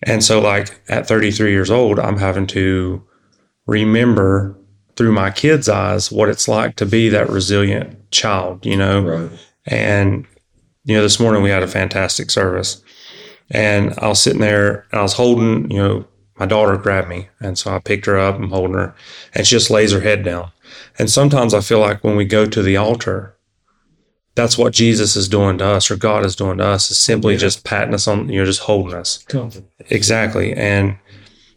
And 0.02 0.22
so, 0.22 0.40
like 0.40 0.80
at 0.88 1.08
33 1.08 1.50
years 1.52 1.70
old, 1.70 1.98
I'm 1.98 2.18
having 2.18 2.46
to 2.48 3.02
remember 3.66 4.56
through 4.96 5.12
my 5.12 5.30
kids' 5.30 5.68
eyes 5.68 6.10
what 6.12 6.28
it's 6.28 6.48
like 6.48 6.76
to 6.76 6.86
be 6.86 7.08
that 7.10 7.28
resilient 7.30 8.10
child, 8.10 8.64
you 8.64 8.76
know. 8.76 9.00
right 9.02 9.30
And 9.66 10.24
you 10.84 10.94
know, 10.96 11.02
this 11.02 11.18
morning 11.18 11.42
we 11.42 11.50
had 11.50 11.64
a 11.64 11.68
fantastic 11.68 12.30
service, 12.30 12.80
and 13.50 13.92
I 13.98 14.06
was 14.08 14.20
sitting 14.20 14.40
there 14.40 14.86
and 14.92 15.00
I 15.00 15.02
was 15.02 15.14
holding, 15.14 15.68
you 15.70 15.78
know, 15.78 16.04
my 16.38 16.46
daughter 16.46 16.76
grabbed 16.76 17.08
me, 17.08 17.28
and 17.40 17.58
so 17.58 17.70
I 17.70 17.78
picked 17.78 18.06
her 18.06 18.18
up. 18.18 18.36
I'm 18.36 18.50
holding 18.50 18.74
her, 18.76 18.94
and 19.34 19.46
she 19.46 19.56
just 19.56 19.70
lays 19.70 19.92
her 19.92 20.00
head 20.00 20.22
down. 20.24 20.50
And 20.98 21.10
sometimes 21.10 21.54
I 21.54 21.60
feel 21.60 21.78
like 21.80 22.02
when 22.04 22.16
we 22.16 22.24
go 22.24 22.44
to 22.46 22.62
the 22.62 22.76
altar, 22.76 23.36
that's 24.34 24.58
what 24.58 24.74
Jesus 24.74 25.16
is 25.16 25.28
doing 25.28 25.56
to 25.58 25.64
us, 25.64 25.90
or 25.90 25.96
God 25.96 26.24
is 26.26 26.36
doing 26.36 26.58
to 26.58 26.64
us, 26.66 26.90
is 26.90 26.98
simply 26.98 27.34
Yeah. 27.34 27.38
just 27.40 27.64
patting 27.64 27.94
us 27.94 28.06
on, 28.06 28.28
you 28.28 28.40
know, 28.40 28.44
just 28.44 28.60
holding 28.60 28.94
us. 28.94 29.24
comfort 29.28 29.64
Exactly. 29.88 30.52
And 30.52 30.96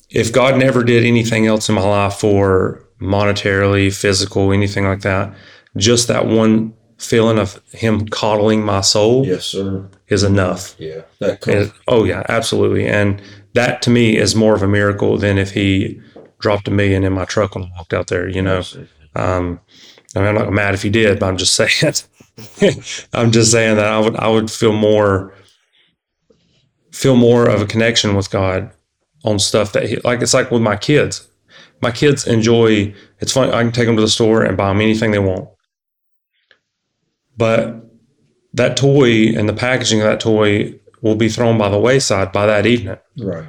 if 0.09 0.31
God 0.31 0.57
never 0.57 0.83
did 0.83 1.03
anything 1.03 1.45
else 1.45 1.67
in 1.67 1.75
my 1.75 1.81
life 1.81 2.13
for 2.13 2.83
monetarily, 3.01 3.93
physical, 3.93 4.51
anything 4.53 4.85
like 4.85 5.01
that, 5.01 5.33
just 5.77 6.07
that 6.07 6.25
one 6.25 6.73
feeling 6.97 7.37
of 7.37 7.61
Him 7.71 8.07
coddling 8.07 8.63
my 8.63 8.81
soul 8.81 9.25
yes 9.25 9.45
sir 9.45 9.87
is 10.09 10.23
enough. 10.23 10.75
Yeah, 10.79 11.01
that 11.19 11.45
And- 11.47 11.71
oh, 11.87 12.03
yeah, 12.03 12.23
absolutely. 12.29 12.87
And 12.87 13.21
that 13.53 13.81
to 13.83 13.89
me 13.89 14.17
is 14.17 14.35
more 14.35 14.55
of 14.55 14.61
a 14.63 14.67
miracle 14.67 15.17
than 15.17 15.37
if 15.37 15.51
He 15.51 15.99
dropped 16.39 16.67
a 16.67 16.71
million 16.71 17.03
in 17.03 17.13
my 17.13 17.25
truck 17.25 17.55
when 17.55 17.65
I 17.65 17.69
walked 17.77 17.93
out 17.93 18.07
there, 18.07 18.27
you 18.27 18.41
know. 18.41 18.61
Um, 19.15 19.59
I 20.15 20.19
mean, 20.19 20.27
I'm 20.29 20.35
not 20.35 20.51
mad 20.53 20.73
if 20.73 20.81
He 20.83 20.89
did, 20.89 21.19
but 21.19 21.27
I'm 21.27 21.37
just 21.37 21.55
saying. 21.81 21.93
I'm 23.13 23.31
just 23.31 23.51
saying 23.51 23.75
that 23.75 23.87
I 23.87 23.99
would 23.99 24.15
I 24.15 24.27
would 24.29 24.49
feel 24.49 24.71
more 24.71 25.33
feel 26.91 27.15
more 27.15 27.47
of 27.49 27.61
a 27.61 27.65
connection 27.65 28.15
with 28.15 28.29
God 28.31 28.71
on 29.25 29.37
stuff 29.39 29.73
that 29.73 29.89
he, 29.89 29.97
like 30.05 30.21
it's 30.21 30.33
like 30.33 30.49
with 30.49 30.61
my 30.61 30.75
kids. 30.77 31.27
My 31.81 31.91
kids 31.91 32.25
enjoy. 32.27 32.93
It's 33.19 33.33
funny. 33.33 33.51
I 33.51 33.61
can 33.63 33.71
take 33.73 33.87
them 33.87 33.95
to 33.97 34.01
the 34.01 34.07
store 34.07 34.43
and 34.43 34.55
buy 34.57 34.69
them 34.69 34.79
anything 34.81 35.11
they 35.11 35.19
want, 35.19 35.49
but 37.37 37.88
that 38.53 38.77
toy 38.77 39.27
and 39.27 39.47
the 39.47 39.53
packaging 39.53 40.01
of 40.01 40.07
that 40.07 40.19
toy 40.19 40.79
will 41.01 41.15
be 41.15 41.29
thrown 41.29 41.57
by 41.57 41.69
the 41.69 41.79
wayside 41.79 42.31
by 42.31 42.45
that 42.45 42.65
evening. 42.65 42.97
Right. 43.17 43.45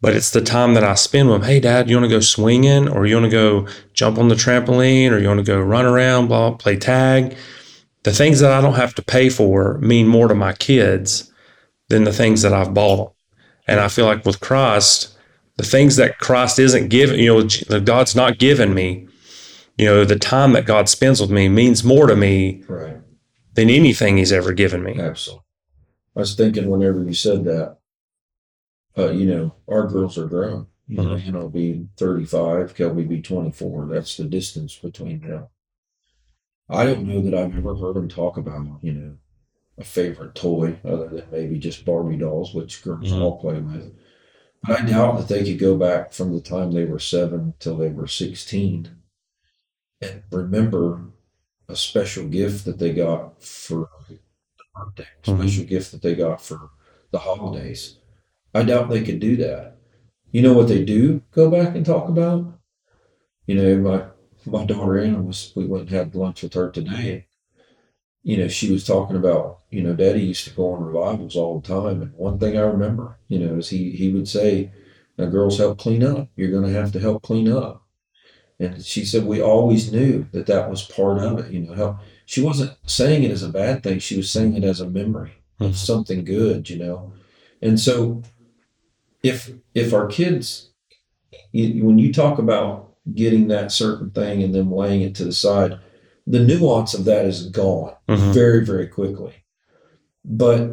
But 0.00 0.14
it's 0.14 0.30
the 0.30 0.40
time 0.40 0.74
that 0.74 0.84
I 0.84 0.94
spend 0.94 1.28
with 1.28 1.40
them. 1.40 1.50
Hey, 1.50 1.58
Dad, 1.58 1.90
you 1.90 1.96
want 1.96 2.08
to 2.08 2.16
go 2.16 2.20
swinging, 2.20 2.88
or 2.88 3.04
you 3.06 3.16
want 3.16 3.24
to 3.24 3.30
go 3.30 3.66
jump 3.94 4.16
on 4.16 4.28
the 4.28 4.36
trampoline, 4.36 5.10
or 5.10 5.18
you 5.18 5.26
want 5.26 5.38
to 5.38 5.44
go 5.44 5.60
run 5.60 5.86
around, 5.86 6.28
blah, 6.28 6.52
play 6.52 6.76
tag. 6.76 7.36
The 8.04 8.12
things 8.12 8.38
that 8.38 8.52
I 8.52 8.60
don't 8.60 8.74
have 8.74 8.94
to 8.94 9.02
pay 9.02 9.28
for 9.28 9.78
mean 9.78 10.06
more 10.06 10.28
to 10.28 10.34
my 10.34 10.52
kids 10.52 11.32
than 11.88 12.04
the 12.04 12.12
things 12.12 12.42
that 12.42 12.52
I've 12.52 12.74
bought 12.74 12.96
them. 12.96 13.14
And 13.66 13.80
I 13.80 13.88
feel 13.88 14.06
like 14.06 14.24
with 14.24 14.40
Christ, 14.40 15.18
the 15.56 15.64
things 15.64 15.96
that 15.96 16.18
Christ 16.18 16.60
isn't 16.60 16.88
giving, 16.88 17.18
you 17.18 17.34
know, 17.34 17.42
that 17.42 17.84
God's 17.84 18.14
not 18.14 18.38
giving 18.38 18.72
me, 18.72 19.08
you 19.76 19.86
know, 19.86 20.04
the 20.04 20.18
time 20.18 20.52
that 20.52 20.64
God 20.64 20.88
spends 20.88 21.20
with 21.20 21.30
me 21.30 21.48
means 21.48 21.82
more 21.82 22.06
to 22.06 22.14
me 22.14 22.62
Right. 22.68 22.97
Than 23.58 23.70
anything 23.70 24.16
He's 24.16 24.32
ever 24.32 24.52
given 24.52 24.82
me. 24.82 24.98
Absolutely. 24.98 25.44
I 26.16 26.20
was 26.20 26.34
thinking 26.34 26.68
whenever 26.68 27.02
you 27.04 27.14
said 27.14 27.44
that, 27.44 27.78
uh, 28.96 29.10
you 29.10 29.26
know, 29.26 29.54
our 29.68 29.86
girls 29.86 30.18
are 30.18 30.26
grown. 30.26 30.66
You 30.88 30.96
know, 30.96 31.02
Mhm. 31.10 31.20
Hannah 31.20 31.38
will 31.40 31.50
be 31.50 31.86
35, 31.96 32.74
Kelby 32.74 33.06
be 33.08 33.20
24. 33.20 33.86
That's 33.86 34.16
the 34.16 34.24
distance 34.24 34.76
between 34.76 35.20
them. 35.20 35.46
I 36.68 36.84
don't 36.84 37.06
know 37.06 37.20
that 37.22 37.34
I've 37.34 37.56
ever 37.56 37.74
heard 37.76 37.94
them 37.96 38.08
talk 38.08 38.36
about, 38.36 38.82
you 38.82 38.92
know, 38.92 39.16
a 39.76 39.84
favorite 39.84 40.34
toy 40.34 40.78
other 40.84 41.08
than 41.08 41.24
maybe 41.30 41.58
just 41.58 41.84
Barbie 41.84 42.16
dolls, 42.16 42.54
which 42.54 42.82
girls 42.82 43.12
Mhm. 43.12 43.20
all 43.20 43.38
play 43.38 43.60
with. 43.60 43.94
But 44.66 44.80
I 44.80 44.86
doubt 44.86 45.18
that 45.18 45.28
they 45.28 45.44
could 45.44 45.60
go 45.60 45.76
back 45.76 46.12
from 46.12 46.32
the 46.34 46.40
time 46.40 46.72
they 46.72 46.84
were 46.84 46.98
seven 46.98 47.54
till 47.60 47.76
they 47.76 47.90
were 47.90 48.08
16 48.08 48.88
and 50.00 50.22
remember 50.32 51.04
a 51.68 51.76
special 51.76 52.26
gift 52.28 52.64
that 52.66 52.78
they 52.78 52.92
got 52.92 53.42
for 53.42 53.88
the 54.58 54.64
birthday, 54.74 55.06
a 55.24 55.30
Mhm. 55.30 55.38
special 55.40 55.64
gift 55.64 55.92
that 55.92 56.02
they 56.02 56.14
got 56.14 56.40
for 56.42 56.70
the 57.12 57.18
holidays. 57.20 57.98
I 58.54 58.64
doubt 58.64 58.90
they 58.90 59.02
could 59.04 59.20
do 59.20 59.36
that. 59.38 59.78
You 60.32 60.42
know 60.42 60.54
what 60.54 60.68
they 60.68 60.84
do 60.84 61.22
go 61.32 61.50
back 61.50 61.76
and 61.76 61.86
talk 61.86 62.08
about? 62.08 62.54
You 63.46 63.56
know, 63.56 63.78
my 63.78 64.04
my 64.46 64.64
daughter 64.64 64.98
Anna 64.98 65.22
was 65.22 65.52
we 65.56 65.66
went 65.66 65.82
and 65.82 65.90
had 65.90 66.14
lunch 66.14 66.42
with 66.44 66.54
her 66.54 66.70
today. 66.70 67.26
you 68.22 68.36
know, 68.36 68.48
she 68.48 68.70
was 68.72 68.86
talking 68.86 69.16
about, 69.16 69.60
you 69.70 69.82
know, 69.82 69.94
Daddy 69.94 70.20
used 70.22 70.44
to 70.46 70.54
go 70.54 70.72
on 70.72 70.84
revivals 70.84 71.34
all 71.36 71.60
the 71.60 71.66
time, 71.68 72.02
and 72.02 72.12
one 72.14 72.38
thing 72.38 72.56
I 72.56 72.60
remember, 72.62 73.18
you 73.28 73.38
know, 73.40 73.56
is 73.56 73.70
he 73.70 73.90
he 73.92 74.12
would 74.12 74.28
say, 74.28 74.70
"Now, 75.18 75.26
girls, 75.26 75.58
help 75.58 75.78
clean 75.78 76.04
up. 76.04 76.28
You're 76.36 76.50
going 76.52 76.64
to 76.64 76.78
have 76.78 76.92
to 76.92 77.00
help 77.00 77.22
clean 77.24 77.48
up." 77.48 77.82
And 78.60 78.84
she 78.84 79.04
said 79.04 79.24
we 79.24 79.40
always 79.40 79.92
knew 79.92 80.26
that 80.32 80.46
that 80.46 80.68
was 80.68 80.82
part 80.82 81.18
of 81.18 81.38
it. 81.38 81.52
You 81.52 81.60
know, 81.60 81.74
help. 81.74 81.96
She 82.26 82.40
wasn't 82.42 82.72
saying 82.86 83.22
it 83.22 83.30
as 83.30 83.42
a 83.42 83.48
bad 83.48 83.82
thing. 83.82 83.98
She 84.00 84.16
was 84.16 84.30
saying 84.30 84.56
it 84.56 84.64
as 84.64 84.80
a 84.80 84.90
memory 84.90 85.32
of 85.60 85.72
Mhm. 85.72 85.74
something 85.74 86.24
good. 86.24 86.68
You 86.68 86.78
know, 86.78 87.12
and 87.62 87.78
so 87.78 88.22
if 89.22 89.52
if 89.74 89.94
our 89.94 90.06
kids, 90.06 90.70
you, 91.52 91.84
when 91.84 91.98
you 91.98 92.12
talk 92.12 92.38
about 92.38 92.94
getting 93.14 93.48
that 93.48 93.72
certain 93.72 94.10
thing 94.10 94.42
and 94.42 94.54
then 94.54 94.70
laying 94.70 95.02
it 95.02 95.14
to 95.16 95.24
the 95.24 95.32
side, 95.32 95.78
the 96.26 96.40
nuance 96.44 96.94
of 96.94 97.04
that 97.04 97.24
is 97.26 97.46
gone 97.46 97.94
Mhm. 98.08 98.34
very 98.34 98.64
very 98.64 98.86
quickly. 98.88 99.32
But 100.24 100.72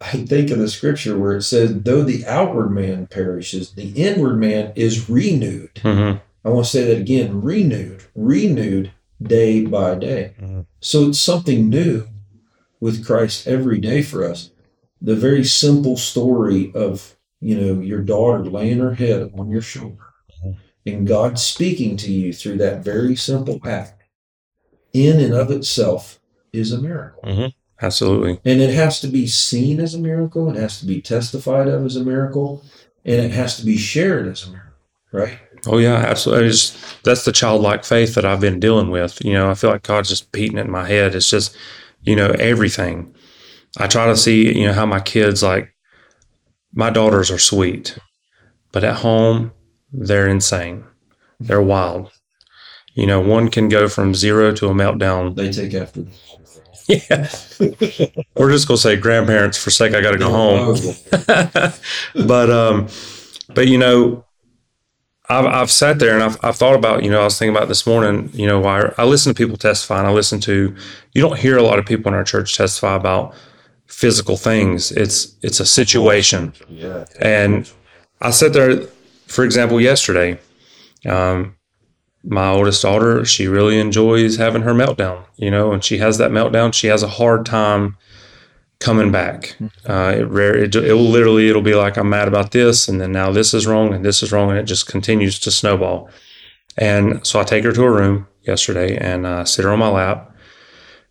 I 0.00 0.18
think 0.24 0.50
of 0.50 0.58
the 0.58 0.68
scripture 0.68 1.18
where 1.18 1.34
it 1.36 1.42
says, 1.42 1.74
"Though 1.74 2.02
the 2.02 2.24
outward 2.26 2.70
man 2.70 3.06
perishes, 3.08 3.72
the 3.72 3.88
inward 3.96 4.36
man 4.36 4.72
is 4.76 5.08
renewed." 5.10 5.74
Mhm. 5.76 6.20
I 6.46 6.50
want 6.50 6.64
to 6.66 6.70
say 6.70 6.84
that 6.84 7.00
again 7.00 7.42
renewed, 7.42 8.04
renewed 8.14 8.92
day 9.20 9.64
by 9.66 9.96
day. 9.96 10.34
Mhm. 10.40 10.66
So 10.80 11.08
it's 11.08 11.18
something 11.18 11.68
new 11.68 12.04
with 12.80 13.04
Christ 13.04 13.48
every 13.48 13.78
day 13.78 14.00
for 14.02 14.22
us. 14.24 14.50
The 15.02 15.16
very 15.16 15.42
simple 15.44 15.96
story 15.96 16.70
of, 16.72 17.16
you 17.40 17.60
know, 17.60 17.80
your 17.80 18.00
daughter 18.00 18.44
laying 18.44 18.78
her 18.78 18.94
head 18.94 19.32
on 19.36 19.50
your 19.50 19.60
shoulder 19.60 20.04
Mhm. 20.44 20.56
and 20.86 21.06
God 21.06 21.38
speaking 21.40 21.96
to 21.98 22.12
you 22.12 22.32
through 22.32 22.58
that 22.58 22.84
very 22.84 23.16
simple 23.16 23.58
act 23.64 24.04
in 24.92 25.18
and 25.18 25.34
of 25.34 25.50
itself 25.50 26.20
is 26.52 26.70
a 26.70 26.80
miracle. 26.80 27.22
Mhm. 27.24 27.52
Absolutely. 27.82 28.38
And 28.44 28.60
it 28.60 28.72
has 28.72 29.00
to 29.00 29.08
be 29.08 29.26
seen 29.26 29.80
as 29.80 29.94
a 29.94 29.98
miracle, 29.98 30.48
it 30.48 30.56
has 30.56 30.78
to 30.78 30.86
be 30.86 31.02
testified 31.02 31.66
of 31.66 31.84
as 31.84 31.96
a 31.96 32.04
miracle, 32.04 32.62
and 33.04 33.20
it 33.26 33.32
has 33.32 33.56
to 33.58 33.66
be 33.66 33.76
shared 33.76 34.28
as 34.28 34.44
a 34.46 34.50
miracle, 34.50 34.65
right? 35.16 35.38
Oh 35.66 35.78
yeah, 35.78 35.96
absolutely. 35.96 36.48
Just, 36.48 37.02
that's 37.02 37.24
the 37.24 37.32
childlike 37.32 37.84
faith 37.84 38.14
that 38.14 38.24
I've 38.24 38.40
been 38.40 38.60
dealing 38.60 38.90
with. 38.90 39.24
You 39.24 39.32
know, 39.32 39.50
I 39.50 39.54
feel 39.54 39.70
like 39.70 39.82
God's 39.82 40.08
just 40.08 40.30
beating 40.32 40.58
it 40.58 40.66
in 40.66 40.70
my 40.70 40.86
head. 40.86 41.14
It's 41.14 41.28
just, 41.30 41.56
you 42.02 42.14
know, 42.14 42.30
everything. 42.38 43.14
I 43.78 43.86
try 43.86 44.06
to 44.06 44.16
see, 44.16 44.56
you 44.58 44.66
know, 44.66 44.72
how 44.72 44.86
my 44.86 45.00
kids 45.00 45.42
like 45.42 45.74
my 46.72 46.90
daughters 46.90 47.30
are 47.30 47.38
sweet, 47.38 47.98
but 48.72 48.84
at 48.84 48.96
home 48.96 49.52
they're 49.92 50.28
insane. 50.28 50.84
They're 51.40 51.62
wild. 51.62 52.12
You 52.94 53.06
know, 53.06 53.20
one 53.20 53.50
can 53.50 53.68
go 53.68 53.88
from 53.88 54.14
zero 54.14 54.52
to 54.54 54.68
a 54.68 54.74
meltdown. 54.74 55.36
They 55.36 55.52
take 55.52 55.74
after 55.74 56.04
Yeah. 56.88 57.28
We're 58.36 58.52
just 58.52 58.68
gonna 58.68 58.78
say 58.78 58.96
grandparents 58.96 59.58
for 59.58 59.70
sake 59.70 59.94
I 59.94 60.00
gotta 60.00 60.18
go 60.18 60.30
home. 60.30 60.76
but 62.26 62.50
um, 62.50 62.88
but 63.54 63.66
you 63.66 63.78
know, 63.78 64.25
I've 65.28 65.46
I've 65.46 65.70
sat 65.70 65.98
there 65.98 66.14
and 66.14 66.22
I've 66.22 66.38
I've 66.44 66.56
thought 66.56 66.74
about 66.74 67.02
you 67.02 67.10
know 67.10 67.20
I 67.20 67.24
was 67.24 67.38
thinking 67.38 67.56
about 67.56 67.68
this 67.68 67.86
morning 67.86 68.30
you 68.32 68.46
know 68.46 68.60
why 68.60 68.92
I 68.96 69.04
listen 69.04 69.34
to 69.34 69.36
people 69.36 69.56
testify 69.56 69.98
and 69.98 70.06
I 70.06 70.12
listen 70.12 70.40
to 70.40 70.74
you 71.12 71.22
don't 71.22 71.38
hear 71.38 71.56
a 71.56 71.62
lot 71.62 71.78
of 71.78 71.86
people 71.86 72.08
in 72.08 72.14
our 72.14 72.24
church 72.24 72.56
testify 72.56 72.94
about 72.94 73.34
physical 73.86 74.36
things. 74.36 74.92
It's 74.92 75.34
it's 75.42 75.60
a 75.60 75.66
situation. 75.66 76.52
Yeah. 76.68 77.04
And 77.20 77.70
I 78.20 78.30
sat 78.30 78.52
there, 78.52 78.82
for 79.26 79.44
example, 79.44 79.80
yesterday. 79.80 80.38
Um, 81.04 81.56
my 82.24 82.48
oldest 82.48 82.82
daughter, 82.82 83.24
she 83.24 83.46
really 83.46 83.78
enjoys 83.78 84.36
having 84.36 84.62
her 84.62 84.74
meltdown, 84.74 85.24
you 85.36 85.48
know, 85.48 85.72
and 85.72 85.84
she 85.84 85.98
has 85.98 86.18
that 86.18 86.32
meltdown. 86.32 86.74
She 86.74 86.88
has 86.88 87.04
a 87.04 87.08
hard 87.08 87.46
time 87.46 87.96
coming 88.78 89.10
back. 89.10 89.56
Uh, 89.88 90.14
it 90.18 90.28
rare, 90.28 90.56
it, 90.56 90.74
it 90.74 90.92
will 90.92 91.10
literally, 91.10 91.48
it'll 91.48 91.62
be 91.62 91.74
like, 91.74 91.96
I'm 91.96 92.08
mad 92.08 92.28
about 92.28 92.52
this, 92.52 92.88
and 92.88 93.00
then 93.00 93.12
now 93.12 93.30
this 93.30 93.54
is 93.54 93.66
wrong, 93.66 93.94
and 93.94 94.04
this 94.04 94.22
is 94.22 94.32
wrong, 94.32 94.50
and 94.50 94.58
it 94.58 94.64
just 94.64 94.86
continues 94.86 95.38
to 95.40 95.50
snowball. 95.50 96.10
And 96.76 97.26
so 97.26 97.40
I 97.40 97.44
take 97.44 97.64
her 97.64 97.72
to 97.72 97.82
her 97.82 97.92
room 97.92 98.28
yesterday 98.42 98.96
and 98.96 99.26
uh, 99.26 99.44
sit 99.44 99.64
her 99.64 99.72
on 99.72 99.78
my 99.78 99.88
lap, 99.88 100.34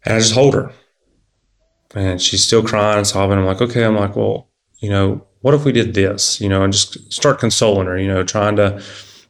and 0.03 0.15
I 0.15 0.19
just 0.19 0.33
hold 0.33 0.53
her. 0.53 0.71
And 1.95 2.21
she's 2.21 2.45
still 2.45 2.61
crying 2.63 2.97
and 2.97 3.07
sobbing. 3.07 3.37
I'm 3.37 3.45
like, 3.45 3.61
okay. 3.61 3.83
I'm 3.83 3.95
like, 3.95 4.15
well, 4.15 4.49
you 4.79 4.89
know, 4.89 5.25
what 5.41 5.53
if 5.53 5.63
we 5.63 5.71
did 5.71 5.93
this? 5.93 6.41
You 6.41 6.49
know, 6.49 6.61
and 6.63 6.73
just 6.73 7.11
start 7.11 7.39
consoling 7.39 7.87
her. 7.87 7.97
You 7.97 8.09
know, 8.09 8.23
trying 8.23 8.57
to 8.57 8.83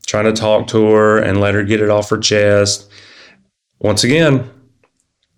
trying 0.07 0.25
to 0.25 0.33
talk 0.33 0.67
to 0.67 0.85
her 0.87 1.19
and 1.19 1.39
let 1.39 1.53
her 1.53 1.63
get 1.63 1.81
it 1.81 1.89
off 1.89 2.09
her 2.09 2.17
chest. 2.17 2.89
Once 3.79 4.03
again, 4.03 4.49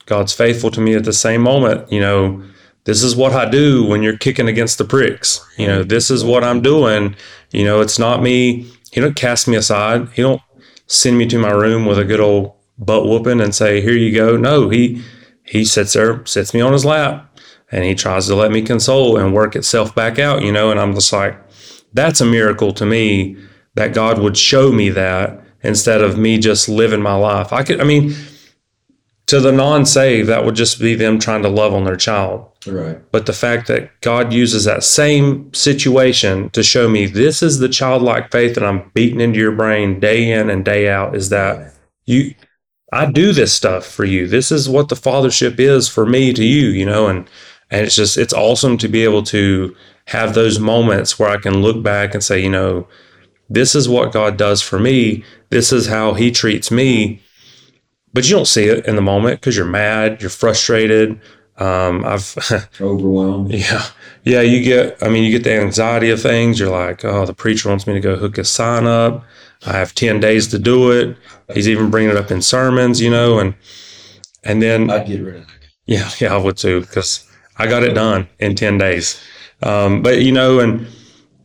God's 0.05 0.33
faithful 0.33 0.71
to 0.71 0.79
me 0.79 0.95
at 0.95 1.03
the 1.03 1.13
same 1.13 1.41
moment. 1.41 1.91
You 1.91 1.99
know, 1.99 2.43
this 2.87 3.03
is 3.03 3.17
what 3.17 3.33
I 3.33 3.49
do 3.49 3.83
when 3.83 4.01
you're 4.01 4.17
kicking 4.17 4.47
against 4.47 4.77
the 4.77 4.85
pricks. 4.85 5.45
You 5.57 5.67
know, 5.67 5.83
this 5.83 6.09
is 6.09 6.23
what 6.23 6.41
I'm 6.41 6.61
doing. 6.61 7.17
You 7.51 7.65
know, 7.65 7.81
it's 7.81 7.99
not 7.99 8.23
me. 8.23 8.71
He 8.93 9.01
don't 9.01 9.17
cast 9.17 9.45
me 9.45 9.57
aside. 9.57 10.07
He 10.13 10.21
don't 10.21 10.41
send 10.85 11.17
me 11.17 11.25
to 11.25 11.37
my 11.37 11.51
room 11.51 11.85
with 11.85 11.99
a 11.99 12.05
good 12.05 12.21
old 12.21 12.53
butt 12.77 13.05
whooping 13.05 13.41
and 13.41 13.53
say, 13.53 13.81
"Here 13.81 13.91
you 13.91 14.15
go." 14.15 14.37
No, 14.37 14.69
he 14.69 15.03
he 15.43 15.65
sits 15.65 15.93
there, 15.93 16.25
sits 16.25 16.53
me 16.53 16.61
on 16.61 16.71
his 16.71 16.85
lap, 16.85 17.37
and 17.73 17.83
he 17.83 17.93
tries 17.93 18.25
to 18.27 18.35
let 18.35 18.51
me 18.51 18.61
console 18.61 19.17
and 19.17 19.33
work 19.33 19.57
itself 19.57 19.93
back 19.93 20.17
out. 20.17 20.41
You 20.41 20.53
know, 20.53 20.71
and 20.71 20.79
I'm 20.79 20.93
just 20.93 21.11
like, 21.11 21.37
that's 21.93 22.21
a 22.21 22.25
miracle 22.25 22.71
to 22.71 22.85
me 22.85 23.35
that 23.75 23.93
God 23.93 24.17
would 24.19 24.37
show 24.37 24.71
me 24.71 24.89
that 24.91 25.43
instead 25.61 26.01
of 26.01 26.17
me 26.17 26.37
just 26.37 26.69
living 26.69 27.01
my 27.01 27.15
life. 27.15 27.51
I 27.51 27.63
could, 27.63 27.81
I 27.81 27.83
mean, 27.83 28.15
to 29.27 29.39
the 29.41 29.51
non-saved, 29.51 30.29
that 30.29 30.45
would 30.45 30.55
just 30.55 30.79
be 30.79 30.95
them 30.95 31.19
trying 31.19 31.43
to 31.43 31.49
love 31.49 31.73
on 31.73 31.83
their 31.83 31.97
child. 31.97 32.49
Right. 32.65 32.99
But 33.11 33.25
the 33.25 33.33
fact 33.33 33.67
that 33.67 34.01
God 34.01 34.33
uses 34.33 34.65
that 34.65 34.83
same 34.83 35.53
situation 35.53 36.49
to 36.51 36.63
show 36.63 36.89
me 36.89 37.05
this 37.05 37.43
is 37.43 37.59
the 37.59 37.69
childlike 37.69 38.31
faith 38.31 38.55
that 38.55 38.63
I'm 38.63 38.89
beating 38.93 39.21
into 39.21 39.39
your 39.39 39.51
brain 39.51 39.99
day 39.99 40.31
in 40.31 40.49
and 40.49 40.65
day 40.65 40.89
out 40.89 41.15
is 41.15 41.29
that 41.29 41.73
you 42.05 42.33
I 42.93 43.11
do 43.11 43.33
this 43.33 43.53
stuff 43.53 43.85
for 43.85 44.05
you. 44.05 44.27
This 44.27 44.49
is 44.49 44.69
what 44.69 44.87
the 44.87 44.95
fathership 44.95 45.59
is 45.59 45.89
for 45.89 46.05
me 46.05 46.31
to 46.31 46.43
you, 46.43 46.67
you 46.67 46.85
know, 46.85 47.07
and 47.07 47.29
and 47.69 47.85
it's 47.85 47.95
just 47.95 48.17
it's 48.17 48.33
awesome 48.33 48.77
to 48.77 48.87
be 48.87 49.03
able 49.03 49.23
to 49.23 49.75
have 50.05 50.33
those 50.33 50.57
moments 50.57 51.19
where 51.19 51.29
I 51.29 51.37
can 51.37 51.61
look 51.61 51.83
back 51.83 52.13
and 52.13 52.23
say, 52.23 52.41
you 52.41 52.49
know, 52.49 52.87
this 53.49 53.75
is 53.75 53.89
what 53.89 54.13
God 54.13 54.37
does 54.37 54.61
for 54.61 54.79
me. 54.79 55.23
This 55.49 55.73
is 55.73 55.87
how 55.87 56.13
he 56.13 56.31
treats 56.31 56.71
me. 56.71 57.21
But 58.13 58.27
you 58.27 58.35
don't 58.35 58.47
see 58.47 58.65
it 58.65 58.85
in 58.85 58.95
the 58.95 59.01
moment 59.01 59.39
because 59.39 59.55
you're 59.55 59.65
mad, 59.65 60.21
you're 60.21 60.29
frustrated. 60.29 61.19
Um, 61.57 62.05
I've 62.05 62.35
Overwhelmed. 62.81 63.51
yeah. 63.51 63.83
Yeah, 64.23 64.41
you 64.41 64.61
get 64.63 64.97
I 65.01 65.09
mean 65.09 65.23
you 65.23 65.31
get 65.31 65.43
the 65.43 65.59
anxiety 65.59 66.09
of 66.09 66.21
things. 66.21 66.59
You're 66.59 66.69
like, 66.69 67.03
oh, 67.05 67.25
the 67.25 67.33
preacher 67.33 67.69
wants 67.69 67.87
me 67.87 67.93
to 67.93 67.99
go 67.99 68.15
hook 68.15 68.35
his 68.37 68.49
sign 68.49 68.85
up. 68.85 69.23
I 69.65 69.73
have 69.73 69.95
10 69.95 70.19
days 70.19 70.47
to 70.47 70.59
do 70.59 70.91
it. 70.91 71.17
He's 71.53 71.67
even 71.67 71.89
bringing 71.89 72.11
it 72.11 72.17
up 72.17 72.29
in 72.31 72.41
sermons, 72.41 73.01
you 73.01 73.09
know, 73.09 73.39
and 73.39 73.55
and 74.43 74.61
then 74.61 74.89
I'd 74.89 75.07
get 75.07 75.21
rid 75.21 75.35
of 75.37 75.47
that. 75.47 75.53
yeah, 75.85 76.09
yeah, 76.19 76.33
I 76.33 76.37
would 76.37 76.57
too 76.57 76.81
because 76.81 77.29
I 77.57 77.67
got 77.67 77.83
it 77.83 77.93
done 77.93 78.27
in 78.39 78.55
10 78.55 78.77
days. 78.77 79.19
Um, 79.63 80.01
but 80.03 80.21
you 80.21 80.31
know, 80.31 80.59
and 80.59 80.85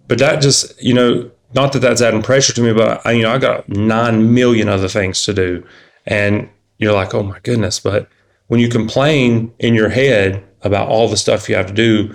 but 0.09 0.19
that 0.19 0.43
just 0.43 0.81
you 0.83 0.93
know, 0.95 1.31
not 1.55 1.73
that 1.73 1.79
that's 1.81 2.03
adding 2.03 2.23
pressure 2.23 2.53
to 2.53 2.61
me, 2.63 2.73
but 2.75 3.01
I, 3.07 3.13
you 3.13 3.23
know, 3.23 3.33
I 3.33 3.39
got 3.39 3.67
nine 3.69 4.35
million 4.35 4.69
other 4.69 4.89
things 4.89 5.23
to 5.25 5.33
do, 5.33 5.65
and 6.07 6.49
you're 6.79 6.93
like, 6.93 7.15
oh 7.15 7.23
my 7.23 7.39
goodness. 7.41 7.81
But 7.81 8.09
when 8.49 8.61
you 8.61 8.69
complain 8.69 9.53
in 9.59 9.75
your 9.75 9.89
head 9.89 10.45
about 10.63 10.89
all 10.89 11.09
the 11.09 11.17
stuff 11.17 11.49
you 11.49 11.55
have 11.55 11.67
to 11.67 11.73
do, 11.73 12.15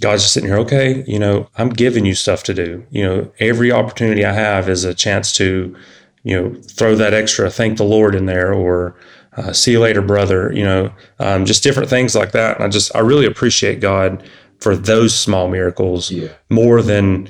God's 0.00 0.22
just 0.22 0.34
sitting 0.34 0.48
here, 0.48 0.58
okay, 0.58 1.04
you 1.06 1.18
know, 1.18 1.48
I'm 1.56 1.70
giving 1.70 2.04
you 2.04 2.14
stuff 2.14 2.42
to 2.44 2.54
do. 2.54 2.84
You 2.90 3.04
know, 3.04 3.32
every 3.38 3.72
opportunity 3.72 4.24
I 4.24 4.32
have 4.32 4.68
is 4.68 4.84
a 4.84 4.94
chance 4.94 5.32
to, 5.36 5.74
you 6.22 6.40
know, 6.40 6.54
throw 6.62 6.94
that 6.96 7.14
extra 7.14 7.50
thank 7.50 7.78
the 7.78 7.84
Lord 7.84 8.14
in 8.14 8.26
there 8.26 8.52
or 8.52 8.96
uh, 9.36 9.52
see 9.52 9.72
you 9.72 9.80
later, 9.80 10.02
brother, 10.02 10.52
you 10.52 10.64
know, 10.64 10.92
um, 11.18 11.44
just 11.44 11.62
different 11.62 11.88
things 11.88 12.14
like 12.14 12.32
that. 12.32 12.56
And 12.56 12.64
I 12.64 12.68
just, 12.68 12.94
I 12.94 13.00
really 13.00 13.26
appreciate 13.26 13.80
God 13.80 14.22
for 14.60 14.74
those 14.76 15.14
small 15.14 15.48
miracles 15.48 16.10
Yeah. 16.10 16.28
more 16.50 16.82
than, 16.82 17.28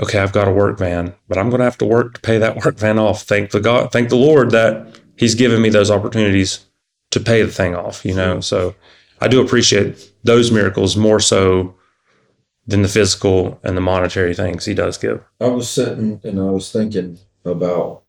okay, 0.00 0.18
I've 0.18 0.32
got 0.32 0.48
a 0.48 0.52
work 0.52 0.78
van, 0.78 1.14
but 1.28 1.38
I'm 1.38 1.50
going 1.50 1.58
to 1.58 1.64
have 1.64 1.78
to 1.78 1.84
work 1.84 2.14
to 2.14 2.20
pay 2.20 2.38
that 2.38 2.64
work 2.64 2.76
van 2.76 2.98
off. 2.98 3.22
Thank 3.22 3.50
the 3.50 3.60
God, 3.60 3.90
thank 3.92 4.08
the 4.08 4.16
Lord 4.16 4.50
that 4.52 5.00
He's 5.16 5.34
given 5.34 5.62
me 5.62 5.68
those 5.68 5.90
opportunities 5.90 6.64
to 7.10 7.20
pay 7.20 7.42
the 7.42 7.52
thing 7.52 7.74
off, 7.74 8.04
you 8.04 8.14
know? 8.14 8.40
So 8.40 8.74
I 9.20 9.28
do 9.28 9.40
appreciate 9.40 10.10
those 10.24 10.50
miracles 10.50 10.96
more 10.96 11.20
so 11.20 11.74
than 12.66 12.82
the 12.82 12.88
physical 12.88 13.60
and 13.62 13.76
the 13.76 13.80
monetary 13.80 14.34
things 14.34 14.64
He 14.64 14.74
does 14.74 14.98
give. 14.98 15.22
I 15.40 15.48
was 15.48 15.68
sitting 15.68 16.20
and 16.24 16.40
I 16.40 16.44
was 16.50 16.72
thinking 16.72 17.18
about 17.44 18.02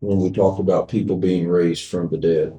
when 0.00 0.18
we 0.18 0.30
talked 0.30 0.58
about 0.58 0.88
people 0.88 1.16
being 1.16 1.48
raised 1.48 1.86
from 1.88 2.08
the 2.08 2.16
dead. 2.16 2.58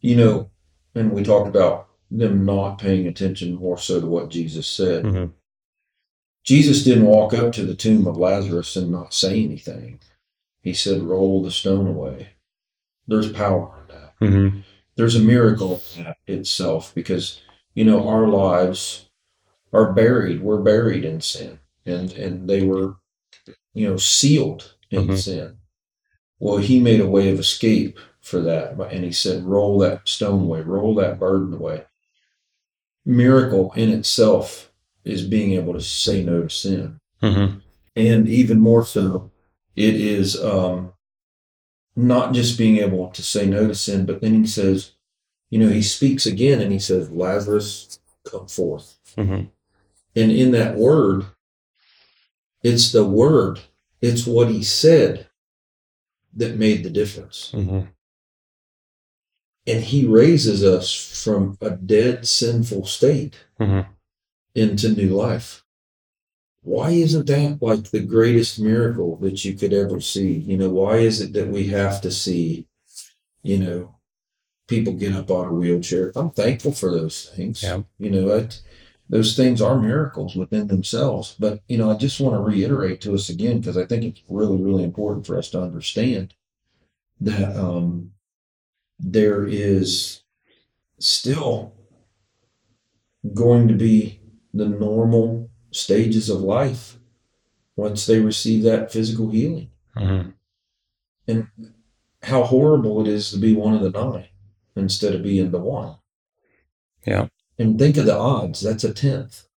You 0.00 0.16
know, 0.16 0.50
and 0.94 1.12
we 1.12 1.22
talked 1.22 1.48
about 1.48 1.88
them 2.10 2.44
not 2.44 2.78
paying 2.78 3.06
attention 3.06 3.54
more 3.54 3.78
so 3.78 4.00
to 4.00 4.06
what 4.06 4.30
Jesus 4.30 4.66
said. 4.66 5.04
Mhm. 5.04 5.32
Jesus 6.44 6.82
didn't 6.82 7.06
walk 7.06 7.34
up 7.34 7.52
to 7.52 7.64
the 7.64 7.74
tomb 7.74 8.06
of 8.06 8.16
Lazarus 8.16 8.76
and 8.76 8.90
not 8.90 9.14
say 9.14 9.42
anything. 9.44 10.00
He 10.60 10.74
said, 10.74 11.02
Roll 11.02 11.42
the 11.42 11.50
stone 11.50 11.86
away. 11.86 12.30
There's 13.08 13.30
power 13.32 13.72
in 13.88 13.94
that. 13.94 14.14
hmm 14.18 14.60
there's 14.94 15.16
a 15.16 15.20
miracle 15.20 15.80
in 15.96 16.04
that 16.04 16.18
itself 16.26 16.94
because 16.94 17.40
you 17.74 17.84
know 17.84 18.06
our 18.08 18.28
lives 18.28 19.08
are 19.72 19.92
buried. 19.92 20.42
We're 20.42 20.60
buried 20.62 21.04
in 21.04 21.20
sin, 21.22 21.58
and 21.86 22.12
and 22.12 22.48
they 22.48 22.62
were 22.62 22.96
you 23.74 23.88
know 23.88 23.96
sealed 23.96 24.74
in 24.90 25.08
Mhm. 25.08 25.18
sin. 25.18 25.56
Well, 26.38 26.58
he 26.58 26.78
made 26.80 27.00
a 27.00 27.08
way 27.08 27.30
of 27.30 27.38
escape 27.40 27.98
for 28.20 28.40
that, 28.42 28.78
and 28.92 29.04
he 29.04 29.12
said, 29.12 29.44
"Roll 29.44 29.78
that 29.78 30.06
stone 30.08 30.42
away, 30.42 30.60
roll 30.60 30.94
that 30.96 31.18
burden 31.18 31.54
away." 31.54 31.84
Miracle 33.04 33.72
in 33.74 33.88
itself 33.88 34.70
is 35.04 35.26
being 35.26 35.52
able 35.54 35.72
to 35.72 35.80
say 35.80 36.22
no 36.22 36.42
to 36.42 36.50
sin 36.50 37.00
Mm-hmm. 37.22 37.58
and 37.96 38.28
even 38.28 38.58
more 38.60 38.84
so, 38.84 39.30
it 39.76 39.94
is 39.94 40.40
um, 40.42 40.92
not 41.94 42.32
just 42.32 42.58
being 42.58 42.78
able 42.78 43.08
to 43.08 43.22
say 43.22 43.46
no 43.46 43.68
to 43.68 43.74
sin, 43.74 44.06
but 44.06 44.20
then 44.20 44.34
he 44.34 44.46
says, 44.46 44.92
you 45.50 45.58
know, 45.58 45.68
he 45.68 45.82
speaks 45.82 46.24
again 46.26 46.60
and 46.60 46.72
he 46.72 46.78
says, 46.78 47.10
Lazarus, 47.10 47.98
come 48.30 48.46
forth. 48.46 48.98
Mm-hmm. 49.16 49.46
And 50.16 50.30
in 50.32 50.50
that 50.52 50.76
word, 50.76 51.26
it's 52.62 52.92
the 52.92 53.04
word, 53.04 53.60
it's 54.00 54.26
what 54.26 54.48
he 54.48 54.62
said 54.62 55.28
that 56.34 56.56
made 56.56 56.82
the 56.82 56.90
difference. 56.90 57.52
Mm-hmm. 57.54 57.86
And 59.66 59.84
he 59.84 60.06
raises 60.06 60.64
us 60.64 61.22
from 61.22 61.56
a 61.60 61.70
dead, 61.70 62.26
sinful 62.26 62.86
state 62.86 63.36
Mm-hmm. 63.60 63.90
into 64.56 64.88
new 64.88 65.10
life. 65.10 65.61
Why 66.62 66.90
isn't 66.90 67.26
that 67.26 67.58
like 67.60 67.90
the 67.90 68.00
greatest 68.00 68.60
miracle 68.60 69.16
that 69.16 69.44
you 69.44 69.54
could 69.54 69.72
ever 69.72 70.00
see? 70.00 70.32
You 70.32 70.56
know, 70.56 70.70
why 70.70 70.98
is 70.98 71.20
it 71.20 71.32
that 71.32 71.48
we 71.48 71.66
have 71.68 72.00
to 72.02 72.10
see, 72.10 72.68
you 73.42 73.58
know, 73.58 73.96
people 74.68 74.92
get 74.92 75.12
up 75.14 75.30
out 75.30 75.46
of 75.46 75.52
a 75.52 75.54
wheelchair? 75.54 76.12
I'm 76.14 76.30
thankful 76.30 76.72
for 76.72 76.90
those 76.90 77.30
things. 77.34 77.62
Yeah. 77.62 77.82
You 77.98 78.10
know, 78.10 78.36
I, 78.36 78.48
those 79.08 79.36
things 79.36 79.60
are 79.60 79.78
miracles 79.78 80.36
within 80.36 80.68
themselves. 80.68 81.34
But, 81.38 81.60
you 81.66 81.78
know, 81.78 81.90
I 81.90 81.96
just 81.96 82.20
want 82.20 82.36
to 82.36 82.40
reiterate 82.40 83.00
to 83.02 83.14
us 83.14 83.28
again, 83.28 83.58
because 83.58 83.76
I 83.76 83.84
think 83.84 84.04
it's 84.04 84.22
really, 84.28 84.62
really 84.62 84.84
important 84.84 85.26
for 85.26 85.36
us 85.36 85.50
to 85.50 85.60
understand 85.60 86.34
that 87.20 87.56
um, 87.56 88.12
there 89.00 89.46
is 89.46 90.22
still 91.00 91.74
going 93.34 93.66
to 93.68 93.74
be 93.74 94.20
the 94.54 94.66
normal 94.66 95.50
stages 95.72 96.28
of 96.28 96.40
life 96.40 96.98
once 97.76 98.06
they 98.06 98.20
receive 98.20 98.62
that 98.62 98.92
physical 98.92 99.30
healing. 99.30 99.70
Mm-hmm. 99.96 101.40
How 102.22 102.44
horrible 102.44 103.00
it 103.00 103.08
is 103.08 103.30
to 103.30 103.38
be 103.38 103.54
one 103.54 103.74
of 103.74 103.80
the 103.80 103.90
nine 103.90 104.28
instead 104.76 105.14
of 105.14 105.22
being 105.22 105.50
the 105.50 105.58
one. 105.58 105.96
Yeah. 107.06 107.28
And 107.58 107.78
think 107.78 107.96
of 107.96 108.06
the 108.06 108.16
odds. 108.16 108.60
That's 108.60 108.84
a 108.84 108.94
tenth. 108.94 109.48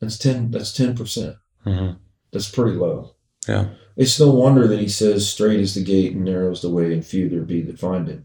That's 0.00 0.18
ten. 0.18 0.50
That's 0.50 0.72
ten 0.72 0.96
percent. 0.96 1.36
Mm-hmm. 1.64 1.98
That's 2.32 2.50
pretty 2.50 2.76
low. 2.76 3.14
Yeah. 3.46 3.68
It's 3.96 4.20
no 4.20 4.30
wonder 4.30 4.68
that 4.68 4.80
he 4.80 4.88
says, 4.88 5.28
"Straight 5.28 5.60
is 5.60 5.74
the 5.74 5.82
gate, 5.82 6.14
and 6.14 6.24
narrow 6.24 6.52
is 6.52 6.62
the 6.62 6.70
way, 6.70 6.92
and 6.92 7.04
few 7.04 7.28
there 7.28 7.42
be 7.42 7.62
that 7.62 7.78
find 7.78 8.08
it." 8.08 8.22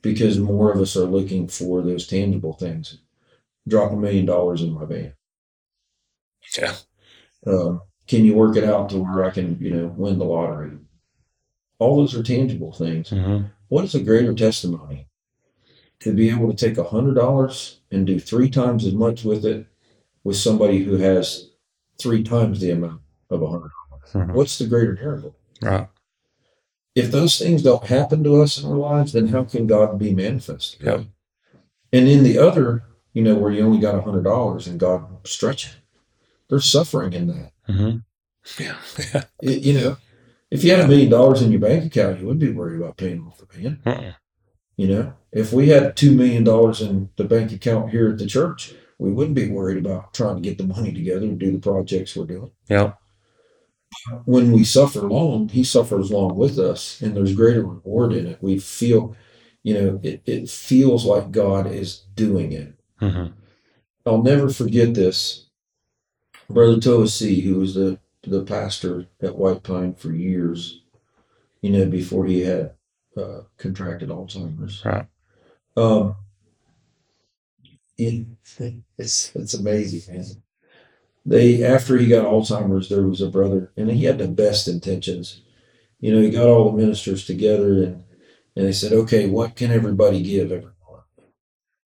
Because 0.00 0.38
more 0.38 0.72
of 0.72 0.80
us 0.80 0.96
are 0.96 1.04
looking 1.04 1.48
for 1.48 1.82
those 1.82 2.06
tangible 2.06 2.52
things. 2.52 2.98
Drop 3.66 3.92
a 3.92 3.96
million 3.96 4.24
dollars 4.26 4.62
in 4.62 4.72
my 4.72 4.84
van. 4.84 5.12
Yeah. 6.56 6.74
Um, 7.46 7.82
can 8.06 8.24
you 8.24 8.34
work 8.34 8.56
it 8.56 8.64
out 8.64 8.90
to 8.90 8.98
where 8.98 9.24
I 9.24 9.30
can, 9.30 9.58
you 9.60 9.70
know, 9.70 9.86
win 9.96 10.18
the 10.18 10.24
lottery? 10.24 10.72
All 11.78 11.96
those 11.96 12.14
are 12.16 12.22
tangible 12.22 12.72
things. 12.72 13.10
Mm-hmm. 13.10 13.46
What 13.68 13.84
is 13.84 13.94
a 13.94 14.02
greater 14.02 14.34
testimony? 14.34 15.06
To 16.00 16.12
be 16.12 16.30
able 16.30 16.52
to 16.52 16.56
take 16.56 16.78
a 16.78 16.84
hundred 16.88 17.14
dollars 17.14 17.80
and 17.90 18.06
do 18.06 18.18
three 18.20 18.48
times 18.48 18.84
as 18.86 18.94
much 18.94 19.24
with 19.24 19.44
it 19.44 19.66
with 20.24 20.36
somebody 20.36 20.84
who 20.84 20.96
has 20.96 21.50
three 22.00 22.22
times 22.22 22.60
the 22.60 22.70
amount 22.70 23.00
of 23.30 23.42
a 23.42 23.48
hundred. 23.48 23.70
Mhm. 24.12 24.32
What's 24.32 24.58
the 24.58 24.66
greater 24.66 24.94
miracle? 24.94 25.34
Right. 25.60 25.88
If 26.94 27.10
those 27.10 27.38
things 27.38 27.62
don't 27.62 27.84
happen 27.84 28.24
to 28.24 28.40
us 28.42 28.58
in 28.58 28.68
our 28.68 28.76
lives, 28.76 29.12
then 29.12 29.28
how 29.28 29.44
can 29.44 29.66
God 29.66 29.98
be 29.98 30.14
manifested? 30.14 30.86
Yep. 30.86 31.00
And 31.92 32.08
in 32.08 32.22
the 32.22 32.38
other, 32.38 32.84
you 33.12 33.22
know, 33.22 33.34
where 33.36 33.50
you 33.50 33.62
only 33.64 33.80
got 33.80 33.94
a 33.94 34.02
hundred 34.02 34.24
dollars 34.24 34.66
and 34.66 34.80
God 34.80 35.26
stretch 35.26 35.66
it, 35.66 35.76
there's 36.48 36.64
suffering 36.64 37.12
in 37.12 37.26
that. 37.28 37.52
Mm-hmm. 37.68 38.62
Yeah. 38.62 38.76
Yeah. 39.14 39.24
It- 39.42 39.62
you 39.62 39.74
know, 39.74 39.96
if 40.50 40.64
you 40.64 40.70
had 40.70 40.80
a 40.80 40.88
million 40.88 41.10
dollars 41.10 41.42
in 41.42 41.50
your 41.52 41.60
bank 41.60 41.84
account, 41.84 42.20
you 42.20 42.26
wouldn't 42.26 42.40
be 42.40 42.50
worried 42.52 42.80
about 42.80 42.96
paying 42.96 43.20
off 43.26 43.38
the 43.38 43.46
van. 43.50 43.80
Mm-mm. 43.84 44.14
You 44.76 44.88
know, 44.88 45.12
if 45.32 45.52
we 45.52 45.68
had 45.68 45.96
two 45.96 46.14
million 46.14 46.44
dollars 46.44 46.80
in 46.80 47.10
the 47.16 47.24
bank 47.24 47.52
account 47.52 47.90
here 47.90 48.08
at 48.10 48.18
the 48.18 48.26
church, 48.26 48.72
we 48.98 49.12
wouldn't 49.12 49.34
be 49.36 49.50
worried 49.50 49.84
about 49.84 50.14
trying 50.14 50.36
to 50.36 50.42
get 50.42 50.56
the 50.56 50.66
money 50.66 50.92
together 50.92 51.26
and 51.26 51.38
do 51.38 51.52
the 51.52 51.58
projects 51.58 52.16
we're 52.16 52.24
doing. 52.26 52.50
Yeah. 52.68 52.92
When 54.24 54.52
we 54.52 54.64
suffer 54.64 55.00
long, 55.02 55.48
He 55.48 55.64
suffers 55.64 56.10
long 56.10 56.36
with 56.36 56.58
us, 56.58 57.00
and 57.00 57.16
there's 57.16 57.34
greater 57.34 57.64
reward 57.64 58.12
in 58.12 58.26
it. 58.26 58.38
We 58.42 58.58
feel, 58.58 59.16
you 59.62 59.74
know, 59.74 60.00
it, 60.02 60.22
it 60.26 60.48
feels 60.50 61.04
like 61.04 61.30
God 61.30 61.66
is 61.66 62.04
doing 62.14 62.52
it. 62.52 62.74
Mm-hmm. 63.00 63.32
I'll 64.06 64.22
never 64.22 64.48
forget 64.50 64.94
this. 64.94 65.47
Brother 66.50 66.76
Toasi, 66.76 67.42
who 67.42 67.56
was 67.56 67.74
the 67.74 67.98
the 68.22 68.42
pastor 68.42 69.06
at 69.22 69.36
White 69.36 69.62
Pine 69.62 69.94
for 69.94 70.12
years, 70.12 70.82
you 71.62 71.70
know, 71.70 71.86
before 71.86 72.26
he 72.26 72.40
had 72.40 72.72
uh, 73.16 73.42
contracted 73.56 74.08
Alzheimer's. 74.08 74.84
Right. 74.84 75.06
Um, 75.76 76.16
it, 77.96 78.26
it's 78.96 79.34
it's 79.34 79.54
amazing, 79.54 80.14
man. 80.14 80.24
They 81.24 81.62
after 81.62 81.96
he 81.96 82.06
got 82.06 82.24
Alzheimer's, 82.26 82.88
there 82.88 83.02
was 83.06 83.20
a 83.20 83.28
brother, 83.28 83.72
and 83.76 83.90
he 83.90 84.04
had 84.04 84.18
the 84.18 84.28
best 84.28 84.68
intentions. 84.68 85.42
You 86.00 86.14
know, 86.14 86.22
he 86.22 86.30
got 86.30 86.46
all 86.46 86.70
the 86.70 86.78
ministers 86.78 87.26
together, 87.26 87.82
and 87.82 88.04
and 88.56 88.66
they 88.66 88.72
said, 88.72 88.92
okay, 88.92 89.28
what 89.28 89.54
can 89.54 89.70
everybody 89.70 90.22
give 90.22 90.50
every? 90.50 90.72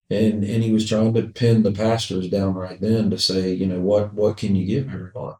And 0.09 0.45
and 0.45 0.63
he 0.63 0.73
was 0.73 0.89
trying 0.89 1.15
to 1.15 1.23
pin 1.23 1.63
the 1.63 1.73
pastors 1.73 2.29
down 2.29 2.55
right 2.55 2.81
then 2.81 3.11
to 3.11 3.19
say, 3.19 3.53
you 3.53 3.67
know, 3.67 3.81
what 3.81 4.15
what 4.15 4.37
can 4.37 4.55
you 4.55 4.65
give 4.67 4.89
every 4.93 5.11
month? 5.15 5.37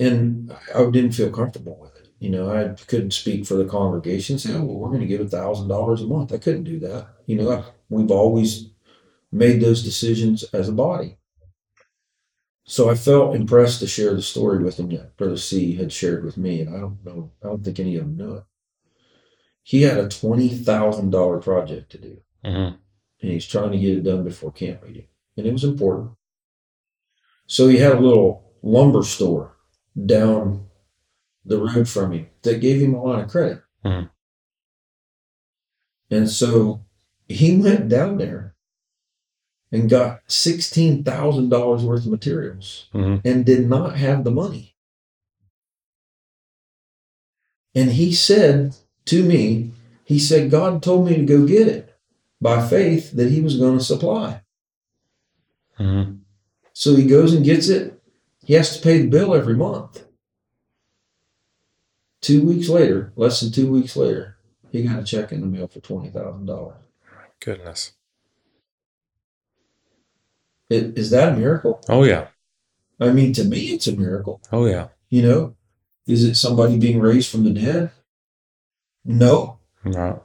And 0.00 0.52
I 0.74 0.84
didn't 0.90 1.12
feel 1.12 1.30
comfortable 1.30 1.78
with 1.80 1.94
it. 1.96 2.08
You 2.18 2.30
know, 2.30 2.50
I 2.50 2.74
couldn't 2.86 3.12
speak 3.12 3.46
for 3.46 3.54
the 3.54 3.64
congregation. 3.64 4.38
Say, 4.38 4.54
oh, 4.54 4.64
well, 4.64 4.76
we're 4.78 4.88
going 4.88 5.00
to 5.00 5.06
give 5.06 5.20
a 5.20 5.28
thousand 5.28 5.68
dollars 5.68 6.02
a 6.02 6.06
month. 6.06 6.32
I 6.32 6.38
couldn't 6.38 6.64
do 6.64 6.78
that. 6.80 7.08
You 7.26 7.36
know, 7.36 7.50
I, 7.52 7.64
we've 7.88 8.10
always 8.10 8.70
made 9.32 9.60
those 9.60 9.82
decisions 9.82 10.44
as 10.52 10.68
a 10.68 10.72
body. 10.72 11.18
So 12.64 12.88
I 12.88 12.94
felt 12.94 13.34
impressed 13.34 13.80
to 13.80 13.86
share 13.86 14.14
the 14.14 14.22
story 14.22 14.62
with 14.62 14.78
him 14.78 14.88
that 14.90 15.16
Brother 15.16 15.36
C 15.36 15.74
had 15.74 15.92
shared 15.92 16.24
with 16.24 16.36
me, 16.36 16.60
and 16.60 16.74
I 16.74 16.78
don't 16.80 17.04
know, 17.04 17.32
I 17.42 17.48
don't 17.48 17.64
think 17.64 17.80
any 17.80 17.96
of 17.96 18.04
them 18.04 18.16
knew 18.16 18.34
it. 18.36 18.44
He 19.62 19.82
had 19.82 19.98
a 19.98 20.08
twenty 20.08 20.48
thousand 20.48 21.10
dollar 21.10 21.40
project 21.40 21.90
to 21.92 21.98
do, 21.98 22.22
Mm-hmm. 22.44 22.76
And 23.22 23.30
he's 23.30 23.46
trying 23.46 23.72
to 23.72 23.78
get 23.78 23.96
it 23.98 24.02
done 24.04 24.24
before 24.24 24.52
camp 24.52 24.82
meeting, 24.84 25.06
and 25.36 25.46
it 25.46 25.52
was 25.52 25.64
important. 25.64 26.10
So 27.46 27.68
he 27.68 27.78
had 27.78 27.92
a 27.92 28.00
little 28.00 28.52
lumber 28.62 29.02
store 29.02 29.56
down 30.06 30.66
the 31.44 31.58
road 31.58 31.88
from 31.88 32.12
him 32.12 32.26
that 32.42 32.60
gave 32.60 32.80
him 32.80 32.94
a 32.94 33.02
lot 33.02 33.22
of 33.22 33.30
credit. 33.30 33.62
Mhm. 33.84 34.10
And 36.10 36.30
so 36.30 36.84
he 37.28 37.56
went 37.56 37.88
down 37.88 38.18
there 38.18 38.54
and 39.70 39.88
got 39.88 40.20
$16,000 40.28 41.82
worth 41.84 42.04
of 42.04 42.10
materials 42.10 42.88
Mm-hmm. 42.94 43.26
and 43.26 43.44
did 43.46 43.68
not 43.68 43.96
have 43.96 44.22
the 44.22 44.30
money. 44.30 44.76
And 47.74 47.92
he 47.92 48.12
said 48.12 48.76
to 49.06 49.24
me, 49.24 49.72
he 50.04 50.18
said, 50.18 50.50
God 50.50 50.82
told 50.82 51.06
me 51.06 51.16
to 51.16 51.24
go 51.24 51.46
get 51.46 51.68
it 51.68 51.91
by 52.42 52.66
faith 52.66 53.12
that 53.12 53.30
he 53.30 53.40
was 53.40 53.56
going 53.56 53.78
to 53.78 53.84
supply. 53.84 54.42
Mm-hmm. 55.78 56.16
So 56.72 56.96
he 56.96 57.06
goes 57.06 57.32
and 57.32 57.44
gets 57.44 57.68
it. 57.68 58.02
He 58.44 58.54
has 58.54 58.76
to 58.76 58.82
pay 58.82 58.98
the 58.98 59.08
bill 59.08 59.34
every 59.34 59.54
month. 59.54 60.04
Two 62.20 62.44
weeks 62.44 62.68
later, 62.68 63.12
less 63.16 63.40
than 63.40 63.52
two 63.52 63.70
weeks 63.70 63.96
later, 63.96 64.36
he 64.70 64.82
got 64.82 65.00
a 65.00 65.04
check 65.04 65.32
in 65.32 65.40
the 65.40 65.46
mail 65.46 65.68
for 65.68 65.80
twenty 65.80 66.10
thousand 66.10 66.46
dollars. 66.46 66.76
Goodness. 67.40 67.92
Is 70.70 71.10
that 71.10 71.32
a 71.32 71.36
miracle? 71.36 71.80
Oh 71.88 72.04
yeah. 72.04 72.28
I 73.00 73.10
mean, 73.10 73.32
to 73.34 73.44
me, 73.44 73.66
it's 73.66 73.86
a 73.86 73.96
miracle. 73.96 74.40
Oh 74.52 74.66
yeah. 74.66 74.88
You 75.10 75.22
know, 75.22 75.56
is 76.06 76.24
it 76.24 76.36
somebody 76.36 76.78
being 76.78 77.00
raised 77.00 77.30
from 77.30 77.44
the 77.44 77.50
dead? 77.50 77.90
No, 79.04 79.58
Right. 79.84 80.20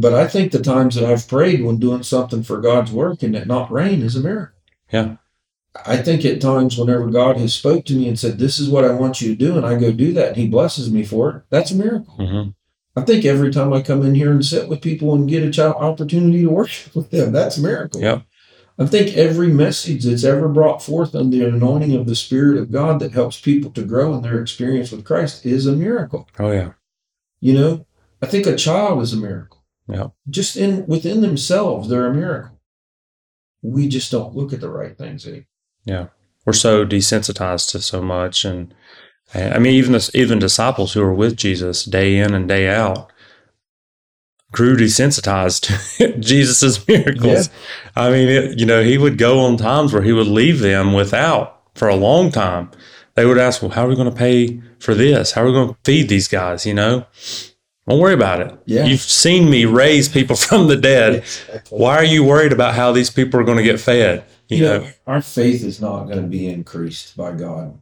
But 0.00 0.14
I 0.14 0.26
think 0.26 0.52
the 0.52 0.62
times 0.62 0.94
that 0.94 1.04
I've 1.04 1.26
prayed 1.26 1.64
when 1.64 1.78
doing 1.78 2.02
something 2.02 2.42
for 2.42 2.60
God's 2.60 2.92
work 2.92 3.22
and 3.22 3.34
it 3.34 3.46
not 3.46 3.72
rain 3.72 4.02
is 4.02 4.16
a 4.16 4.20
miracle. 4.20 4.58
Yeah. 4.92 5.16
I 5.84 5.98
think 5.98 6.24
at 6.24 6.40
times 6.40 6.78
whenever 6.78 7.06
God 7.08 7.36
has 7.36 7.52
spoke 7.54 7.84
to 7.86 7.94
me 7.94 8.08
and 8.08 8.18
said, 8.18 8.38
"This 8.38 8.58
is 8.58 8.68
what 8.68 8.84
I 8.84 8.92
want 8.92 9.20
you 9.20 9.28
to 9.28 9.36
do," 9.36 9.56
and 9.56 9.66
I 9.66 9.78
go 9.78 9.92
do 9.92 10.12
that, 10.14 10.28
and 10.28 10.36
He 10.36 10.48
blesses 10.48 10.90
me 10.90 11.04
for 11.04 11.30
it, 11.30 11.42
that's 11.50 11.70
a 11.70 11.76
miracle. 11.76 12.14
Mm-hmm. 12.18 12.50
I 12.98 13.04
think 13.04 13.26
every 13.26 13.52
time 13.52 13.74
I 13.74 13.82
come 13.82 14.02
in 14.02 14.14
here 14.14 14.30
and 14.30 14.44
sit 14.44 14.68
with 14.68 14.80
people 14.80 15.14
and 15.14 15.28
get 15.28 15.42
a 15.42 15.50
child 15.50 15.76
opportunity 15.76 16.42
to 16.42 16.48
worship 16.48 16.96
with 16.96 17.10
them, 17.10 17.32
that's 17.32 17.58
a 17.58 17.62
miracle. 17.62 18.00
Yep. 18.00 18.22
I 18.78 18.86
think 18.86 19.16
every 19.16 19.48
message 19.48 20.04
that's 20.04 20.24
ever 20.24 20.48
brought 20.48 20.82
forth 20.82 21.14
under 21.14 21.36
the 21.36 21.48
anointing 21.48 21.94
of 21.94 22.06
the 22.06 22.16
Spirit 22.16 22.58
of 22.58 22.72
God 22.72 23.00
that 23.00 23.12
helps 23.12 23.40
people 23.40 23.70
to 23.72 23.84
grow 23.84 24.14
in 24.14 24.22
their 24.22 24.40
experience 24.40 24.92
with 24.92 25.04
Christ 25.04 25.44
is 25.44 25.66
a 25.66 25.72
miracle. 25.72 26.28
Oh 26.38 26.50
yeah. 26.52 26.72
You 27.40 27.54
know, 27.54 27.86
I 28.22 28.26
think 28.26 28.46
a 28.46 28.56
child 28.56 29.02
is 29.02 29.12
a 29.12 29.18
miracle. 29.18 29.55
Yeah. 29.88 30.08
Just 30.28 30.56
in 30.56 30.86
within 30.86 31.20
themselves, 31.20 31.88
they're 31.88 32.06
a 32.06 32.14
miracle. 32.14 32.58
We 33.62 33.88
just 33.88 34.10
don't 34.10 34.34
look 34.34 34.52
at 34.52 34.60
the 34.60 34.68
right 34.68 34.96
things 34.96 35.26
anymore. 35.26 35.46
Yeah. 35.84 36.06
We're 36.44 36.52
so 36.52 36.84
desensitized 36.84 37.72
to 37.72 37.80
so 37.80 38.00
much, 38.00 38.44
and, 38.44 38.72
I 39.34 39.58
mean, 39.58 39.74
even 39.74 39.92
the, 39.92 40.10
even 40.14 40.38
disciples 40.38 40.92
who 40.92 41.00
were 41.00 41.14
with 41.14 41.36
Jesus 41.36 41.84
day 41.84 42.18
in 42.18 42.34
and 42.34 42.48
day 42.48 42.68
out 42.68 43.10
grew 44.52 44.76
desensitized 44.76 45.98
to 45.98 46.18
Jesus's 46.20 46.86
miracles. 46.86 47.50
I 47.96 48.10
mean, 48.10 48.28
it, 48.28 48.58
you 48.58 48.66
know, 48.66 48.82
he 48.82 48.96
would 48.96 49.18
go 49.18 49.40
on 49.40 49.56
times 49.56 49.92
where 49.92 50.02
he 50.02 50.12
would 50.12 50.28
leave 50.28 50.60
them 50.60 50.92
without 50.92 51.60
for 51.74 51.88
a 51.88 51.96
long 51.96 52.30
time. 52.30 52.70
They 53.14 53.26
would 53.26 53.38
ask, 53.38 53.60
"Well, 53.62 53.72
how 53.72 53.86
are 53.86 53.88
we 53.88 53.96
going 53.96 54.10
to 54.10 54.16
pay 54.16 54.60
for 54.78 54.94
this? 54.94 55.32
How 55.32 55.42
are 55.42 55.46
we 55.46 55.52
going 55.52 55.70
to 55.70 55.76
feed 55.84 56.08
these 56.08 56.28
guys?" 56.28 56.64
You 56.64 56.74
know, 56.74 57.06
don't 57.88 58.00
worry 58.00 58.14
about 58.14 58.40
it. 58.40 58.58
Yeah. 58.66 58.84
You've 58.84 59.00
seen 59.00 59.48
me 59.50 59.64
raise 59.64 60.08
people 60.08 60.36
from 60.48 60.66
the 60.68 60.76
dead. 60.76 61.16
Exactly. 61.16 61.78
Why 61.78 61.96
are 61.96 62.04
you 62.04 62.24
worried 62.24 62.52
about 62.52 62.74
how 62.74 62.92
these 62.92 63.10
people 63.10 63.38
are 63.40 63.44
going 63.44 63.58
to 63.58 63.64
get 63.64 63.80
fed? 63.80 64.24
You 64.48 64.56
You 64.58 64.64
know, 64.64 64.78
know, 64.80 64.90
our 65.06 65.22
faith 65.22 65.62
is 65.64 65.80
not 65.80 66.04
going 66.04 66.20
to 66.22 66.28
be 66.28 66.46
increased 66.48 67.16
by 67.16 67.32
God 67.32 67.80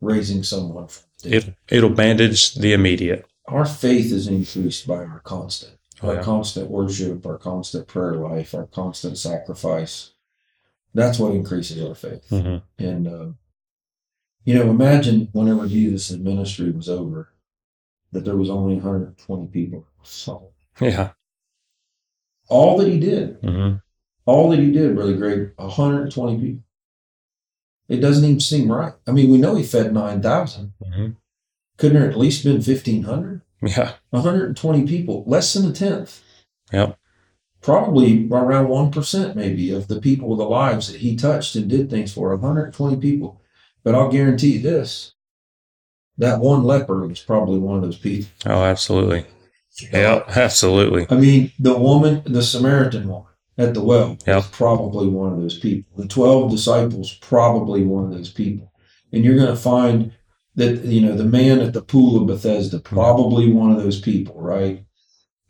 raising 0.00 0.42
someone 0.42 0.86
from 0.88 1.04
the 1.22 1.30
dead. 1.30 1.56
it 1.68 1.76
it'll 1.76 1.90
bandage 1.90 2.54
the 2.54 2.72
immediate. 2.72 3.26
our 3.46 3.64
faith 3.64 4.12
is 4.12 4.28
increased 4.28 4.86
by 4.86 4.96
our 5.04 5.20
constant, 5.20 5.74
Oh, 6.02 6.10
our 6.10 6.14
yeah. 6.16 6.22
constant 6.22 6.70
worship, 6.70 7.26
our 7.26 7.38
constant 7.38 7.88
prayer 7.88 8.14
life, 8.14 8.54
our 8.54 8.66
constant 8.66 9.18
sacrifice. 9.18 10.12
That's 10.94 11.18
what 11.18 11.34
increases 11.34 11.82
our 11.84 11.94
faith. 11.94 12.28
hmm 12.28 12.58
And 12.78 13.06
uh, 13.08 13.26
you 14.44 14.54
know, 14.54 14.70
imagine 14.70 15.28
whenever 15.32 15.66
Jesus' 15.66 16.12
ministry 16.12 16.70
was 16.70 16.88
over, 16.88 17.30
that 18.12 18.24
there 18.24 18.36
was 18.36 18.50
only 18.50 18.74
120 18.74 19.46
people. 19.48 19.86
So 20.02 20.50
Yeah. 20.80 21.10
all 22.48 22.78
that 22.78 22.88
he 22.88 22.98
did, 22.98 23.38
hmm 23.42 23.74
all 24.24 24.50
that 24.50 24.58
he 24.58 24.70
did, 24.70 24.94
brother 24.94 25.16
Greg, 25.16 25.52
120 25.56 26.38
people. 26.38 26.62
It 27.88 27.96
doesn't 28.00 28.24
even 28.24 28.40
seem 28.40 28.70
right. 28.70 28.92
I 29.06 29.12
mean, 29.12 29.30
we 29.30 29.38
know 29.38 29.54
he 29.54 29.62
fed 29.62 29.94
9,000. 29.94 30.74
hmm 30.84 31.10
Couldn't 31.78 31.98
there 32.00 32.10
at 32.10 32.18
least 32.18 32.44
been 32.44 32.60
1,500? 32.60 33.40
Yeah. 33.62 33.94
120 34.10 34.86
people, 34.86 35.24
less 35.26 35.52
than 35.54 35.70
a 35.70 35.72
tenth. 35.72 36.22
Yep. 36.72 36.98
Probably 37.62 38.28
around 38.30 38.68
1% 38.68 39.34
maybe 39.34 39.70
of 39.72 39.88
the 39.88 40.00
people, 40.00 40.36
the 40.36 40.44
lives 40.44 40.92
that 40.92 41.00
he 41.00 41.16
touched 41.16 41.56
and 41.56 41.68
did 41.68 41.88
things 41.88 42.12
for, 42.12 42.28
120 42.36 42.96
people. 42.96 43.40
But 43.82 43.94
I'll 43.94 44.12
guarantee 44.12 44.54
you 44.58 44.60
this 44.60 45.14
that 46.18 46.40
one 46.40 46.64
leper 46.64 47.06
was 47.06 47.20
probably 47.20 47.58
one 47.58 47.76
of 47.76 47.82
those 47.82 47.98
people. 47.98 48.28
Oh, 48.46 48.64
absolutely. 48.64 49.24
Yeah, 49.92 50.22
absolutely. 50.28 51.06
I 51.10 51.14
mean, 51.14 51.52
the 51.58 51.78
woman, 51.78 52.22
the 52.26 52.42
Samaritan 52.42 53.08
woman 53.08 53.32
at 53.56 53.74
the 53.74 53.82
well, 53.82 54.18
Yep. 54.26 54.36
was 54.36 54.46
probably 54.48 55.08
one 55.08 55.32
of 55.32 55.40
those 55.40 55.58
people. 55.58 55.90
The 55.96 56.08
12 56.08 56.50
disciples, 56.50 57.14
probably 57.14 57.82
one 57.84 58.04
of 58.04 58.10
those 58.12 58.30
people. 58.30 58.72
And 59.12 59.24
you're 59.24 59.36
going 59.36 59.48
to 59.48 59.56
find 59.56 60.12
that, 60.56 60.84
you 60.84 61.00
know, 61.00 61.14
the 61.16 61.24
man 61.24 61.60
at 61.60 61.72
the 61.72 61.82
pool 61.82 62.20
of 62.20 62.26
Bethesda, 62.26 62.78
mm-hmm. 62.78 62.94
probably 62.94 63.50
one 63.50 63.70
of 63.70 63.82
those 63.82 64.00
people, 64.00 64.40
right? 64.40 64.84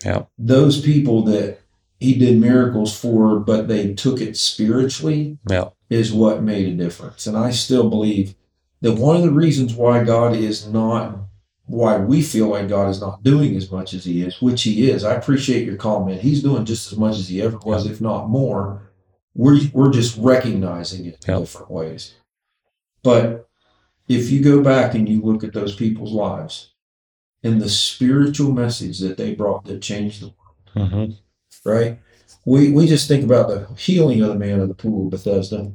Yeah. 0.04 0.24
Those 0.38 0.80
people 0.80 1.22
that 1.24 1.60
he 1.98 2.18
did 2.18 2.38
miracles 2.38 2.96
for, 2.98 3.40
but 3.40 3.68
they 3.68 3.94
took 3.94 4.20
it 4.20 4.36
spiritually, 4.36 5.38
Yep. 5.50 5.74
is 5.90 6.12
what 6.12 6.42
made 6.42 6.68
a 6.68 6.76
difference. 6.76 7.26
And 7.26 7.36
I 7.36 7.50
still 7.50 7.88
believe 7.90 8.34
that 8.80 8.92
one 8.94 9.16
of 9.16 9.22
the 9.22 9.30
reasons 9.32 9.74
why 9.74 10.04
God 10.04 10.34
is 10.36 10.68
not, 10.68 11.18
why 11.66 11.98
we 11.98 12.22
feel 12.22 12.48
like 12.48 12.68
God 12.68 12.88
is 12.90 13.00
not 13.00 13.22
doing 13.22 13.56
as 13.56 13.70
much 13.70 13.94
as 13.94 14.04
He 14.04 14.22
is, 14.22 14.40
which 14.40 14.62
He 14.62 14.90
is. 14.90 15.04
I 15.04 15.14
appreciate 15.14 15.66
your 15.66 15.76
comment. 15.76 16.20
He's 16.20 16.42
doing 16.42 16.64
just 16.64 16.92
as 16.92 16.98
much 16.98 17.18
as 17.18 17.28
He 17.28 17.42
ever 17.42 17.58
was, 17.58 17.86
if 17.86 18.00
not 18.00 18.28
more. 18.28 18.92
We're 19.34 19.60
we're 19.72 19.92
just 19.92 20.16
recognizing 20.18 21.06
it 21.06 21.24
in 21.26 21.34
Yep. 21.34 21.40
different 21.40 21.70
ways. 21.70 22.14
But 23.02 23.48
if 24.08 24.30
you 24.30 24.42
go 24.42 24.62
back 24.62 24.94
and 24.94 25.08
you 25.08 25.20
look 25.22 25.44
at 25.44 25.52
those 25.52 25.76
people's 25.76 26.12
lives 26.12 26.72
and 27.42 27.60
the 27.60 27.68
spiritual 27.68 28.52
message 28.52 28.98
that 29.00 29.16
they 29.16 29.34
brought 29.34 29.64
that 29.66 29.82
changed 29.82 30.22
the 30.22 30.32
world 30.74 30.90
hmm 30.90 31.12
right? 31.64 31.98
We 32.44 32.70
we 32.72 32.86
just 32.86 33.08
think 33.08 33.24
about 33.24 33.48
the 33.48 33.66
healing 33.76 34.22
of 34.22 34.28
the 34.28 34.34
man 34.34 34.60
of 34.60 34.68
the 34.68 34.74
pool 34.74 35.06
of 35.06 35.10
Bethesda, 35.10 35.72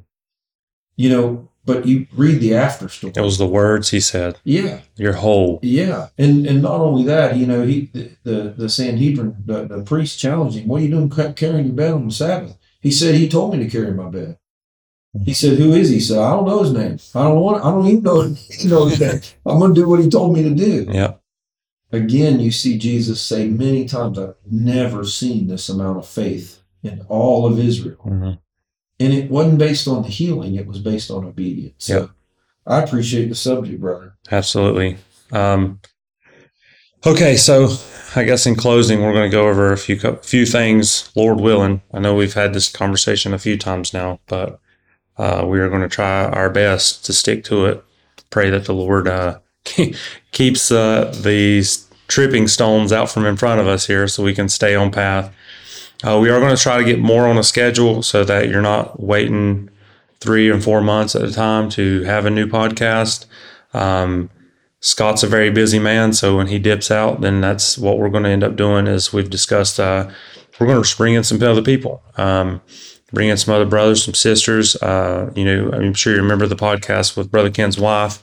you 0.96 1.10
know. 1.10 1.50
But 1.66 1.86
you 1.86 2.08
read 2.14 2.42
the 2.42 2.56
after 2.56 2.90
story. 2.90 3.14
It 3.16 3.22
was 3.22 3.38
the 3.38 3.48
words 3.48 3.90
he 3.92 4.02
said. 4.02 4.38
yeah, 4.44 4.82
You're 4.98 5.14
whole. 5.14 5.60
yeah, 5.62 6.10
and 6.18 6.46
and 6.46 6.62
not 6.62 6.82
only 6.82 7.04
that, 7.06 7.38
you 7.38 7.46
know, 7.46 7.66
he 7.66 7.90
the 7.94 8.12
the, 8.24 8.54
the 8.58 8.70
Sanhedrin, 8.70 9.38
the, 9.46 9.66
the 9.66 9.82
priest 9.84 10.20
challenged 10.20 10.58
him. 10.58 10.68
What 10.68 10.82
are 10.82 10.86
you 10.86 10.90
doing 10.90 11.10
carrying 11.36 11.68
your 11.68 11.76
bed 11.76 11.94
on 11.94 12.08
the 12.08 12.14
Sabbath? 12.14 12.58
He 12.82 12.92
said 12.92 13.16
he 13.16 13.30
told 13.30 13.54
me 13.54 13.64
to 13.64 13.70
carry 13.70 13.94
my 13.94 14.10
bed. 14.10 14.38
He 15.24 15.34
said, 15.34 15.58
"Who 15.58 15.72
is 15.74 15.90
he?" 15.90 15.96
He 15.96 16.02
said, 16.02 16.18
"I 16.18 16.32
don't 16.32 16.48
know 16.48 16.64
his 16.64 16.74
name. 16.74 16.98
I 17.16 17.24
don't 17.24 17.40
want. 17.40 17.64
I 17.64 17.70
don't 17.72 17.86
even 17.88 18.04
know, 18.04 18.24
you 18.24 18.70
know 18.70 18.86
his 18.88 19.00
name. 19.00 19.22
I'm 19.46 19.60
going 19.60 19.74
to 19.74 19.82
do 19.82 19.88
what 19.88 20.02
he 20.02 20.10
told 20.10 20.36
me 20.36 20.44
to 20.44 20.50
do." 20.54 20.88
Yeah. 20.92 21.14
Again, 21.92 22.40
you 22.40 22.52
see 22.52 22.78
Jesus 22.80 23.22
say 23.22 23.48
many 23.48 23.86
times, 23.86 24.18
I've 24.18 24.34
never 24.50 25.06
seen 25.06 25.46
this 25.46 25.70
amount 25.70 26.00
of 26.00 26.08
faith 26.08 26.64
in 26.82 27.06
all 27.08 27.46
of 27.46 27.60
Israel. 27.60 27.98
hmm 28.02 28.32
And 29.00 29.14
it 29.14 29.30
wasn't 29.30 29.58
based 29.58 29.88
on 29.88 30.04
the 30.04 30.10
healing, 30.10 30.56
it 30.56 30.68
was 30.68 30.80
based 30.80 31.10
on 31.12 31.26
obedience. 31.26 31.76
So 31.78 32.12
I 32.66 32.82
appreciate 32.82 33.30
the 33.30 33.36
subject, 33.36 33.82
brother. 33.82 34.16
Absolutely. 34.32 34.98
Um, 35.32 35.80
okay, 37.06 37.36
so 37.36 37.76
I 38.16 38.24
guess 38.24 38.46
in 38.46 38.56
closing, 38.56 39.02
we're 39.02 39.14
going 39.14 39.30
to 39.30 39.36
go 39.36 39.48
over 39.50 39.74
a 39.74 39.78
few 39.78 39.98
few 39.98 40.46
things, 40.46 41.12
Lord 41.16 41.42
willing. 41.42 41.82
I 41.92 42.00
know 42.00 42.16
we've 42.16 42.34
had 42.34 42.54
this 42.54 42.72
conversation 42.72 43.34
a 43.34 43.40
few 43.40 43.58
times 43.58 43.94
now, 43.94 44.20
but 44.28 44.60
uh, 45.18 45.46
we 45.48 45.60
are 45.60 45.70
going 45.70 45.82
to 45.82 45.90
try 45.90 46.26
our 46.26 46.50
best 46.50 47.06
to 47.06 47.14
stick 47.14 47.44
to 47.46 47.66
it. 47.66 47.84
Pray 48.30 48.50
that 48.50 48.66
the 48.66 48.74
Lord 48.74 49.08
uh, 49.08 49.40
keeps 50.32 50.72
uh, 50.72 51.14
these 51.22 51.88
tripping 52.08 52.48
stones 52.48 52.94
out 52.94 53.10
from 53.10 53.26
in 53.26 53.38
front 53.38 53.60
of 53.60 53.68
us 53.68 53.88
here, 53.88 54.08
so 54.08 54.24
we 54.24 54.36
can 54.36 54.50
stay 54.50 54.76
on 54.76 54.92
path. 54.92 55.34
Uh, 56.06 56.20
we 56.20 56.30
are 56.30 56.40
going 56.40 56.56
to 56.56 56.62
try 56.62 56.78
to 56.78 56.84
get 56.84 57.00
more 57.00 57.28
on 57.28 57.38
a 57.38 57.44
schedule 57.44 58.04
so 58.04 58.24
that 58.26 58.50
you're 58.50 58.62
not 58.62 59.02
waiting 59.02 59.70
three 60.20 60.50
and 60.50 60.64
four 60.64 60.82
months 60.82 61.16
at 61.16 61.24
a 61.24 61.32
time 61.32 61.70
to 61.70 62.02
have 62.04 62.26
a 62.26 62.30
new 62.30 62.48
podcast. 62.48 63.26
Um, 63.74 64.30
Scott's 64.82 65.24
a 65.24 65.28
very 65.28 65.50
busy 65.50 65.80
man, 65.80 66.12
so 66.12 66.36
when 66.36 66.48
he 66.48 66.60
dips 66.60 66.92
out, 66.92 67.22
then 67.22 67.40
that's 67.40 67.78
what 67.78 67.98
we're 67.98 68.10
going 68.10 68.24
to 68.24 68.30
end 68.30 68.44
up 68.44 68.58
doing. 68.58 68.86
Is 68.86 69.14
we've 69.14 69.30
discussed, 69.30 69.80
uh, 69.80 70.10
we're 70.60 70.68
going 70.68 70.84
to 70.84 70.98
bring 70.98 71.14
in 71.14 71.24
some 71.24 71.42
other 71.42 71.62
people, 71.62 72.04
um, 72.18 72.62
bring 73.14 73.30
in 73.30 73.38
some 73.38 73.54
other 73.54 73.66
brothers, 73.66 74.04
some 74.04 74.14
sisters. 74.14 74.76
Uh, 74.76 75.32
you 75.36 75.46
know, 75.46 75.72
I'm 75.72 75.94
sure 75.94 76.14
you 76.14 76.22
remember 76.22 76.48
the 76.48 76.58
podcast 76.58 77.16
with 77.16 77.32
Brother 77.32 77.50
Ken's 77.50 77.80
wife. 77.80 78.22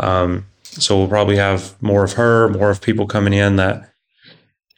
Um, 0.00 0.46
so 0.64 0.98
we'll 0.98 1.08
probably 1.08 1.36
have 1.36 1.80
more 1.80 2.02
of 2.02 2.14
her, 2.14 2.48
more 2.48 2.70
of 2.70 2.80
people 2.80 3.06
coming 3.06 3.32
in 3.32 3.56
that 3.56 3.89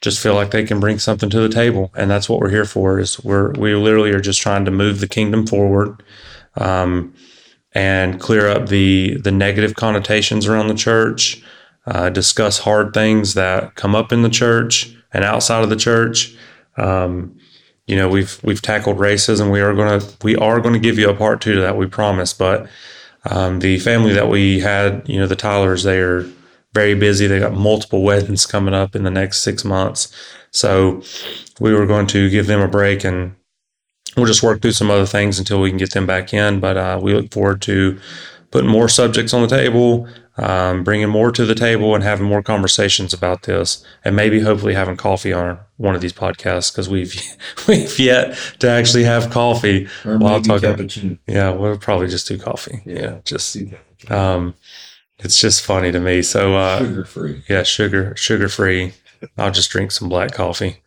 just 0.03 0.21
feel 0.21 0.35
like 0.35 0.51
they 0.51 0.65
can 0.65 0.79
bring 0.79 0.99
something 0.99 1.29
to 1.31 1.39
the 1.39 1.49
table, 1.49 1.91
and 1.95 2.11
that's 2.11 2.29
what 2.29 2.39
we're 2.39 2.49
here 2.49 2.65
for. 2.65 2.99
Is 2.99 3.23
we're 3.23 3.53
we 3.53 3.73
literally 3.73 4.11
are 4.11 4.21
just 4.21 4.41
trying 4.41 4.65
to 4.65 4.71
move 4.71 4.99
the 4.99 5.07
kingdom 5.07 5.47
forward. 5.47 6.03
Um, 6.55 7.15
and 7.75 8.19
clear 8.19 8.47
up 8.47 8.69
the 8.69 9.17
the 9.17 9.31
negative 9.31 9.75
connotations 9.75 10.47
around 10.47 10.67
the 10.67 10.75
church. 10.75 11.41
Uh, 11.85 12.09
discuss 12.09 12.59
hard 12.59 12.93
things 12.93 13.33
that 13.33 13.75
come 13.75 13.93
up 13.93 14.13
in 14.13 14.21
the 14.21 14.29
church 14.29 14.95
and 15.11 15.23
outside 15.23 15.63
of 15.63 15.69
the 15.69 15.75
church. 15.75 16.33
Um, 16.77 17.37
you 17.87 17.95
know, 17.95 18.07
we've 18.07 18.39
we've 18.43 18.61
tackled 18.61 18.97
racism. 18.97 19.51
We 19.51 19.61
are 19.61 19.73
gonna 19.73 20.05
we 20.23 20.35
are 20.35 20.61
gonna 20.61 20.79
give 20.79 20.97
you 20.97 21.09
a 21.09 21.15
part 21.15 21.41
two 21.41 21.55
to 21.55 21.61
that. 21.61 21.77
We 21.77 21.87
promise. 21.87 22.33
But 22.33 22.67
um, 23.25 23.59
the 23.59 23.79
family 23.79 24.13
that 24.13 24.29
we 24.29 24.59
had, 24.59 25.07
you 25.09 25.19
know, 25.19 25.27
the 25.27 25.35
Tylers, 25.35 25.83
they 25.83 25.99
are 25.99 26.29
very 26.73 26.95
busy. 26.95 27.27
They 27.27 27.39
got 27.39 27.53
multiple 27.53 28.01
weddings 28.03 28.45
coming 28.45 28.73
up 28.73 28.95
in 28.95 29.03
the 29.03 29.11
next 29.11 29.41
six 29.41 29.63
months. 29.63 30.13
So 30.51 31.01
we 31.59 31.73
were 31.73 31.85
going 31.85 32.07
to 32.07 32.29
give 32.29 32.47
them 32.47 32.61
a 32.61 32.67
break 32.67 33.03
and 33.03 33.35
we'll 34.15 34.25
just 34.25 34.43
work 34.43 34.61
through 34.61 34.71
some 34.73 34.91
other 34.91 35.05
things 35.05 35.39
until 35.39 35.61
we 35.61 35.69
can 35.69 35.77
get 35.77 35.93
them 35.93 36.05
back 36.05 36.33
in. 36.33 36.59
But 36.59 36.77
uh, 36.77 36.99
we 37.01 37.13
look 37.13 37.31
forward 37.31 37.61
to 37.63 37.99
putting 38.51 38.69
more 38.69 38.87
subjects 38.89 39.33
on 39.33 39.41
the 39.41 39.47
table, 39.47 40.07
um, 40.37 40.83
bringing 40.83 41.09
more 41.09 41.31
to 41.31 41.43
the 41.45 41.55
table, 41.55 41.95
and 41.95 42.03
having 42.03 42.27
more 42.27 42.43
conversations 42.43 43.13
about 43.13 43.43
this, 43.43 43.83
and 44.05 44.15
maybe 44.15 44.39
hopefully 44.41 44.75
having 44.75 44.95
coffee 44.95 45.33
on 45.33 45.57
one 45.77 45.95
of 45.95 46.01
these 46.01 46.13
podcasts 46.13 46.71
because 46.71 46.87
we've 46.87 47.19
we've 47.67 47.97
yet 47.99 48.37
to 48.59 48.69
actually 48.69 49.03
have 49.05 49.31
coffee. 49.31 49.87
Or 50.05 50.17
Well, 50.19 50.27
I'll 50.27 50.39
maybe 50.39 50.47
talk- 50.47 50.61
cappuccino. 50.61 51.17
Yeah, 51.27 51.49
we'll 51.51 51.77
probably 51.79 52.07
just 52.07 52.27
do 52.27 52.37
coffee. 52.37 52.81
Yeah. 52.85 52.99
Yeah, 52.99 53.19
just 53.25 53.57
um, 54.09 54.53
It's 55.23 55.39
just 55.39 55.63
funny 55.63 55.91
to 55.91 55.99
me. 55.99 56.21
So 56.21 56.55
uh, 56.55 56.79
Sugar 56.79 57.05
free. 57.05 57.43
yeah, 57.49 57.63
sugar 57.63 58.15
sugar 58.15 58.49
free. 58.49 58.93
I'll 59.37 59.51
just 59.51 59.69
drink 59.71 59.91
some 59.91 60.09
black 60.09 60.33
coffee. 60.33 60.81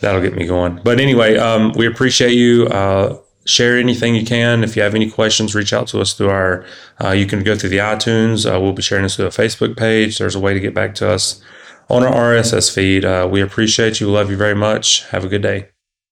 That'll 0.00 0.20
get 0.20 0.34
me 0.36 0.46
going. 0.46 0.80
But 0.84 1.00
anyway, 1.00 1.36
um, 1.36 1.72
we 1.76 1.86
appreciate 1.86 2.32
you. 2.34 2.66
Uh, 2.66 3.18
share 3.46 3.78
anything 3.78 4.14
you 4.14 4.24
can. 4.26 4.62
If 4.62 4.76
you 4.76 4.82
have 4.82 4.94
any 4.94 5.10
questions, 5.10 5.54
reach 5.54 5.72
out 5.72 5.88
to 5.88 6.00
us 6.00 6.12
through 6.12 6.30
our. 6.30 6.64
Uh, 7.02 7.10
you 7.10 7.26
can 7.26 7.42
go 7.42 7.56
through 7.56 7.70
the 7.70 7.78
iTunes. 7.78 8.44
Uh, 8.44 8.60
we'll 8.60 8.72
be 8.72 8.82
sharing 8.82 9.04
this 9.04 9.16
through 9.16 9.26
a 9.26 9.30
Facebook 9.30 9.76
page. 9.76 10.18
There's 10.18 10.34
a 10.34 10.40
way 10.40 10.52
to 10.54 10.60
get 10.60 10.74
back 10.74 10.94
to 10.96 11.08
us 11.10 11.42
on 11.88 12.02
our 12.04 12.12
RSS 12.34 12.72
feed. 12.72 13.04
Uh, 13.04 13.28
we 13.30 13.40
appreciate 13.40 14.00
you. 14.00 14.10
Love 14.10 14.30
you 14.30 14.36
very 14.36 14.54
much. 14.54 15.04
Have 15.06 15.24
a 15.24 15.28
good 15.28 15.42
day. 15.42 15.70